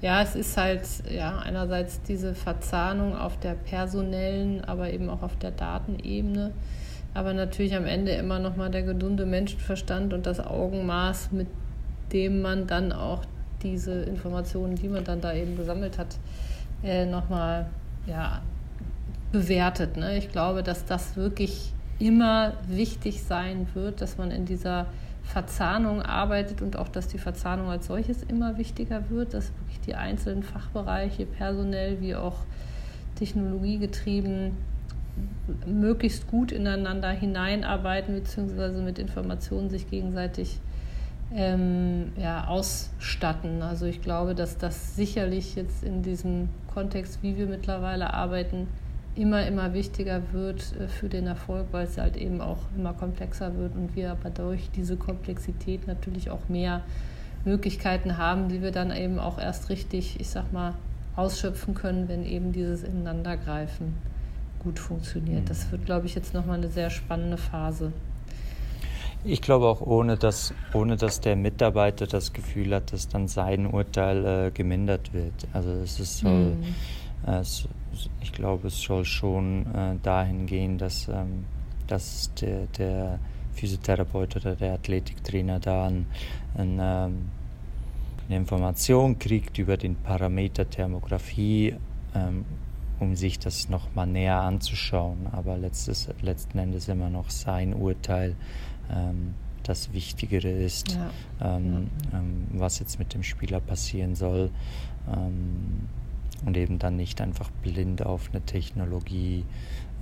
Ja, 0.00 0.22
es 0.22 0.34
ist 0.34 0.56
halt 0.56 0.86
ja 1.10 1.38
einerseits 1.40 2.00
diese 2.02 2.34
Verzahnung 2.34 3.16
auf 3.16 3.38
der 3.38 3.54
personellen, 3.54 4.64
aber 4.64 4.90
eben 4.92 5.10
auch 5.10 5.22
auf 5.22 5.36
der 5.36 5.50
Datenebene 5.50 6.52
aber 7.14 7.32
natürlich 7.32 7.74
am 7.74 7.84
Ende 7.84 8.12
immer 8.12 8.38
noch 8.38 8.56
mal 8.56 8.70
der 8.70 8.82
gesunde 8.82 9.26
Menschenverstand 9.26 10.12
und 10.12 10.26
das 10.26 10.38
Augenmaß, 10.38 11.32
mit 11.32 11.48
dem 12.12 12.42
man 12.42 12.66
dann 12.66 12.92
auch 12.92 13.22
diese 13.62 14.02
Informationen, 14.02 14.76
die 14.76 14.88
man 14.88 15.04
dann 15.04 15.20
da 15.20 15.32
eben 15.32 15.56
gesammelt 15.56 15.98
hat, 15.98 16.16
äh, 16.84 17.06
nochmal 17.06 17.66
ja, 18.06 18.40
bewertet. 19.32 19.96
Ne? 19.96 20.16
Ich 20.18 20.30
glaube, 20.30 20.62
dass 20.62 20.84
das 20.84 21.16
wirklich 21.16 21.72
immer 21.98 22.54
wichtig 22.66 23.22
sein 23.22 23.66
wird, 23.74 24.00
dass 24.00 24.18
man 24.18 24.30
in 24.30 24.44
dieser 24.44 24.86
Verzahnung 25.24 26.00
arbeitet 26.00 26.62
und 26.62 26.76
auch, 26.76 26.88
dass 26.88 27.08
die 27.08 27.18
Verzahnung 27.18 27.68
als 27.68 27.86
solches 27.86 28.22
immer 28.22 28.56
wichtiger 28.56 29.10
wird, 29.10 29.34
dass 29.34 29.52
wirklich 29.58 29.80
die 29.80 29.94
einzelnen 29.94 30.42
Fachbereiche, 30.42 31.26
personell 31.26 32.00
wie 32.00 32.14
auch 32.14 32.38
technologiegetrieben, 33.16 34.52
möglichst 35.66 36.28
gut 36.28 36.52
ineinander 36.52 37.10
hineinarbeiten 37.10 38.14
bzw. 38.14 38.80
mit 38.80 38.98
Informationen 38.98 39.68
sich 39.68 39.90
gegenseitig 39.90 40.58
ähm, 41.34 42.12
ja, 42.16 42.46
ausstatten. 42.46 43.62
Also 43.62 43.86
ich 43.86 44.00
glaube, 44.00 44.34
dass 44.34 44.56
das 44.56 44.96
sicherlich 44.96 45.56
jetzt 45.56 45.82
in 45.82 46.02
diesem 46.02 46.48
Kontext, 46.72 47.18
wie 47.22 47.36
wir 47.36 47.46
mittlerweile 47.46 48.14
arbeiten, 48.14 48.68
immer, 49.18 49.46
immer 49.46 49.74
wichtiger 49.74 50.22
wird 50.32 50.74
äh, 50.78 50.88
für 50.88 51.08
den 51.08 51.26
Erfolg, 51.26 51.66
weil 51.72 51.86
es 51.86 51.98
halt 51.98 52.16
eben 52.16 52.40
auch 52.40 52.58
immer 52.76 52.92
komplexer 52.92 53.56
wird 53.56 53.74
und 53.74 53.94
wir 53.96 54.12
aber 54.12 54.30
durch 54.30 54.70
diese 54.70 54.96
Komplexität 54.96 55.86
natürlich 55.86 56.30
auch 56.30 56.48
mehr 56.48 56.82
Möglichkeiten 57.44 58.16
haben, 58.16 58.48
die 58.48 58.62
wir 58.62 58.72
dann 58.72 58.94
eben 58.94 59.18
auch 59.18 59.38
erst 59.38 59.70
richtig, 59.70 60.20
ich 60.20 60.28
sag 60.28 60.52
mal, 60.52 60.74
ausschöpfen 61.16 61.74
können, 61.74 62.08
wenn 62.08 62.24
eben 62.24 62.52
dieses 62.52 62.84
Ineinandergreifen 62.84 63.94
gut 64.60 64.78
funktioniert. 64.78 65.50
Das 65.50 65.70
wird, 65.72 65.84
glaube 65.86 66.06
ich, 66.06 66.14
jetzt 66.14 66.34
nochmal 66.34 66.58
eine 66.58 66.68
sehr 66.68 66.90
spannende 66.90 67.36
Phase. 67.36 67.92
Ich 69.24 69.42
glaube 69.42 69.66
auch, 69.66 69.80
ohne 69.80 70.16
dass, 70.16 70.54
ohne 70.74 70.96
dass 70.96 71.20
der 71.20 71.34
Mitarbeiter 71.34 72.06
das 72.06 72.32
Gefühl 72.32 72.74
hat, 72.74 72.92
dass 72.92 73.08
dann 73.08 73.26
sein 73.26 73.66
Urteil 73.66 74.24
äh, 74.24 74.50
gemindert 74.52 75.12
wird. 75.12 75.34
Also 75.52 75.70
es 75.70 75.98
ist 75.98 76.18
so, 76.18 76.28
mm. 76.28 76.62
Ich 78.20 78.32
glaube, 78.32 78.68
es 78.68 78.80
soll 78.80 79.04
schon 79.04 79.66
äh, 79.74 79.96
dahin 80.02 80.46
gehen, 80.46 80.78
dass, 80.78 81.08
ähm, 81.08 81.44
dass 81.86 82.32
der, 82.34 82.66
der, 82.78 83.18
Physiotherapeut 83.58 84.36
oder 84.36 84.54
der 84.54 84.74
Athletiktrainer 84.74 85.58
da 85.58 85.88
ein, 85.88 86.06
ein, 86.56 86.78
ähm, 86.80 87.30
eine 88.28 88.36
Information 88.36 89.18
kriegt 89.18 89.58
über 89.58 89.76
den 89.76 89.96
Parameter 89.96 90.68
Thermografie, 90.68 91.74
ähm, 92.14 92.44
um 93.00 93.16
sich 93.16 93.38
das 93.38 93.68
nochmal 93.68 94.06
näher 94.06 94.40
anzuschauen. 94.40 95.26
Aber 95.32 95.56
letztes, 95.56 96.08
letzten 96.22 96.58
Endes 96.58 96.88
immer 96.88 97.10
noch 97.10 97.30
sein 97.30 97.74
Urteil 97.74 98.36
ähm, 98.90 99.34
das 99.64 99.92
Wichtigere 99.92 100.48
ist, 100.50 100.92
ja. 100.92 101.10
Ähm, 101.56 101.88
ja. 102.12 102.18
Ähm, 102.18 102.46
was 102.52 102.78
jetzt 102.78 102.98
mit 102.98 103.12
dem 103.12 103.22
Spieler 103.22 103.60
passieren 103.60 104.14
soll. 104.14 104.50
Ähm, 105.12 105.88
und 106.44 106.56
eben 106.56 106.78
dann 106.78 106.96
nicht 106.96 107.20
einfach 107.20 107.50
blind 107.62 108.04
auf 108.04 108.30
eine 108.32 108.42
Technologie 108.42 109.44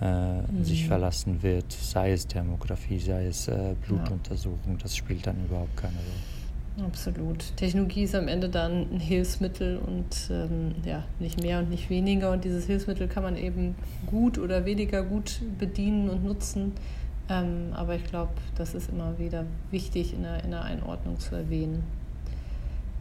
äh, 0.01 0.43
mhm. 0.43 0.65
sich 0.65 0.87
verlassen 0.87 1.43
wird, 1.43 1.73
sei 1.73 2.13
es 2.13 2.27
Thermografie, 2.27 2.99
sei 2.99 3.27
es 3.27 3.49
äh, 3.49 3.75
Blutuntersuchung, 3.87 4.73
ja. 4.73 4.79
das 4.83 4.97
spielt 4.97 5.27
dann 5.27 5.45
überhaupt 5.45 5.77
keine 5.77 5.95
Rolle. 5.95 6.87
Absolut. 6.87 7.57
Technologie 7.57 8.03
ist 8.03 8.15
am 8.15 8.29
Ende 8.29 8.51
dann 8.51 8.87
ein 8.93 9.01
Hilfsmittel 9.01 9.79
und 9.79 10.15
ähm, 10.31 10.75
ja, 10.85 11.05
nicht 11.19 11.41
mehr 11.41 11.61
und 11.61 11.71
nicht 11.71 11.89
weniger. 11.89 12.33
Und 12.33 12.45
dieses 12.45 12.67
Hilfsmittel 12.67 13.09
kann 13.09 13.23
man 13.23 13.37
eben 13.39 13.75
gut 14.07 14.37
oder 14.37 14.67
weniger 14.67 15.03
gut 15.03 15.41
bedienen 15.59 16.11
und 16.11 16.25
nutzen. 16.25 16.73
Ähm, 17.31 17.73
aber 17.73 17.95
ich 17.95 18.05
glaube, 18.05 18.33
das 18.57 18.75
ist 18.75 18.91
immer 18.91 19.19
wieder 19.19 19.47
wichtig 19.71 20.13
in 20.13 20.23
der, 20.23 20.45
in 20.45 20.51
der 20.51 20.65
Einordnung 20.65 21.19
zu 21.19 21.35
erwähnen. 21.35 21.83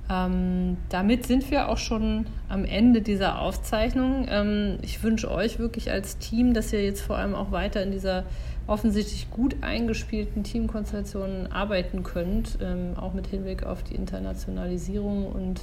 Ähm, 0.10 0.78
damit 0.90 1.26
sind 1.26 1.50
wir 1.50 1.70
auch 1.70 1.80
schon 1.80 2.28
am 2.48 2.64
Ende 2.64 3.02
dieser 3.02 3.40
Aufzeichnung. 3.40 4.28
Ähm, 4.30 4.78
ich 4.84 5.02
wünsche 5.02 5.32
euch 5.32 5.58
wirklich 5.58 5.92
als 5.92 6.20
Team, 6.20 6.54
dass 6.54 6.72
ihr 6.74 6.84
jetzt 6.84 7.02
vor 7.02 7.18
allem 7.18 7.34
auch 7.34 7.52
weiter 7.52 7.82
in 7.82 7.92
dieser 7.92 8.24
offensichtlich 8.68 9.30
gut 9.32 9.56
eingespielten 9.62 10.44
Teamkonstellation 10.44 11.48
arbeiten 11.52 12.04
könnt, 12.04 12.58
ähm, 12.62 12.94
auch 12.98 13.14
mit 13.14 13.28
Hinblick 13.28 13.64
auf 13.64 13.84
die 13.84 13.96
Internationalisierung 13.96 15.28
und 15.28 15.62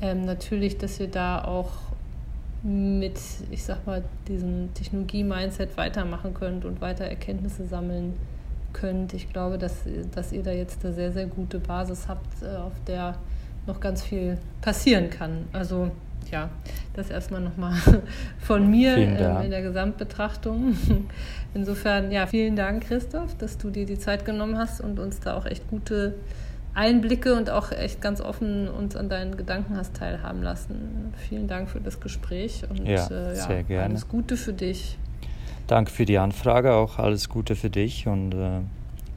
ähm, 0.00 0.24
natürlich, 0.24 0.76
dass 0.76 1.00
ihr 1.00 1.08
da 1.08 1.44
auch 1.44 1.70
mit, 2.62 3.18
ich 3.50 3.62
sag 3.62 3.86
mal, 3.86 4.04
diesem 4.28 4.72
Technologie-Mindset 4.74 5.76
weitermachen 5.76 6.34
könnt 6.34 6.64
und 6.64 6.80
weiter 6.80 7.04
Erkenntnisse 7.04 7.66
sammeln 7.66 8.14
könnt. 8.72 9.14
Ich 9.14 9.32
glaube, 9.32 9.56
dass, 9.56 9.84
dass 10.14 10.32
ihr 10.32 10.42
da 10.42 10.50
jetzt 10.50 10.84
eine 10.84 10.94
sehr, 10.94 11.12
sehr 11.12 11.26
gute 11.26 11.58
Basis 11.58 12.08
habt, 12.08 12.42
äh, 12.42 12.56
auf 12.56 12.72
der 12.86 13.14
noch 13.66 13.80
ganz 13.80 14.02
viel 14.02 14.38
passieren 14.60 15.10
kann. 15.10 15.46
Also 15.52 15.90
ja, 16.30 16.50
das 16.94 17.10
erstmal 17.10 17.40
nochmal 17.40 17.74
von 18.38 18.68
mir 18.68 18.96
äh, 18.96 19.44
in 19.44 19.50
der 19.50 19.62
Gesamtbetrachtung. 19.62 20.76
Insofern, 21.54 22.10
ja, 22.10 22.26
vielen 22.26 22.56
Dank, 22.56 22.84
Christoph, 22.86 23.36
dass 23.36 23.58
du 23.58 23.70
dir 23.70 23.86
die 23.86 23.98
Zeit 23.98 24.24
genommen 24.24 24.58
hast 24.58 24.80
und 24.80 24.98
uns 24.98 25.20
da 25.20 25.36
auch 25.36 25.46
echt 25.46 25.68
gute 25.68 26.14
Einblicke 26.74 27.34
und 27.34 27.48
auch 27.48 27.72
echt 27.72 28.02
ganz 28.02 28.20
offen 28.20 28.68
uns 28.68 28.96
an 28.96 29.08
deinen 29.08 29.36
Gedanken 29.36 29.76
hast 29.76 29.94
teilhaben 29.94 30.42
lassen. 30.42 31.14
Vielen 31.28 31.48
Dank 31.48 31.70
für 31.70 31.80
das 31.80 32.00
Gespräch 32.00 32.64
und 32.68 32.86
ja, 32.86 33.06
äh, 33.06 33.28
ja, 33.28 33.34
sehr 33.34 33.62
gerne. 33.62 33.84
alles 33.84 34.08
Gute 34.08 34.36
für 34.36 34.52
dich. 34.52 34.98
Danke 35.66 35.90
für 35.90 36.04
die 36.04 36.18
Anfrage, 36.18 36.74
auch 36.74 36.98
alles 36.98 37.28
Gute 37.28 37.56
für 37.56 37.70
dich 37.70 38.06
und 38.06 38.34
äh, 38.34 38.60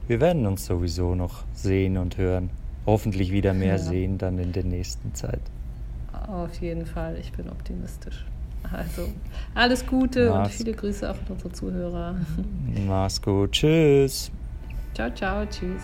wir 0.08 0.22
werden 0.22 0.48
uns 0.48 0.66
sowieso 0.66 1.16
noch 1.16 1.44
sehen 1.54 1.98
und 1.98 2.18
hören 2.18 2.50
hoffentlich 2.86 3.32
wieder 3.32 3.54
mehr 3.54 3.74
ja. 3.74 3.78
sehen 3.78 4.18
dann 4.18 4.40
in 4.40 4.52
der 4.52 4.64
nächsten 4.64 5.14
Zeit. 5.14 5.42
Auf 6.28 6.60
jeden 6.62 6.86
Fall, 6.86 7.18
ich 7.20 7.32
bin 7.32 7.50
optimistisch. 7.50 8.26
Also 8.72 9.08
alles 9.56 9.86
Gute 9.86 10.30
Mach's. 10.30 10.50
und 10.50 10.56
viele 10.56 10.74
Grüße 10.74 11.10
auch 11.10 11.16
an 11.16 11.26
unsere 11.30 11.52
Zuhörer. 11.52 12.16
Mach's 12.88 13.22
gut, 13.22 13.54
tschüss. 13.54 14.32
Ciao, 14.94 15.10
ciao, 15.12 15.46
tschüss. 15.46 15.84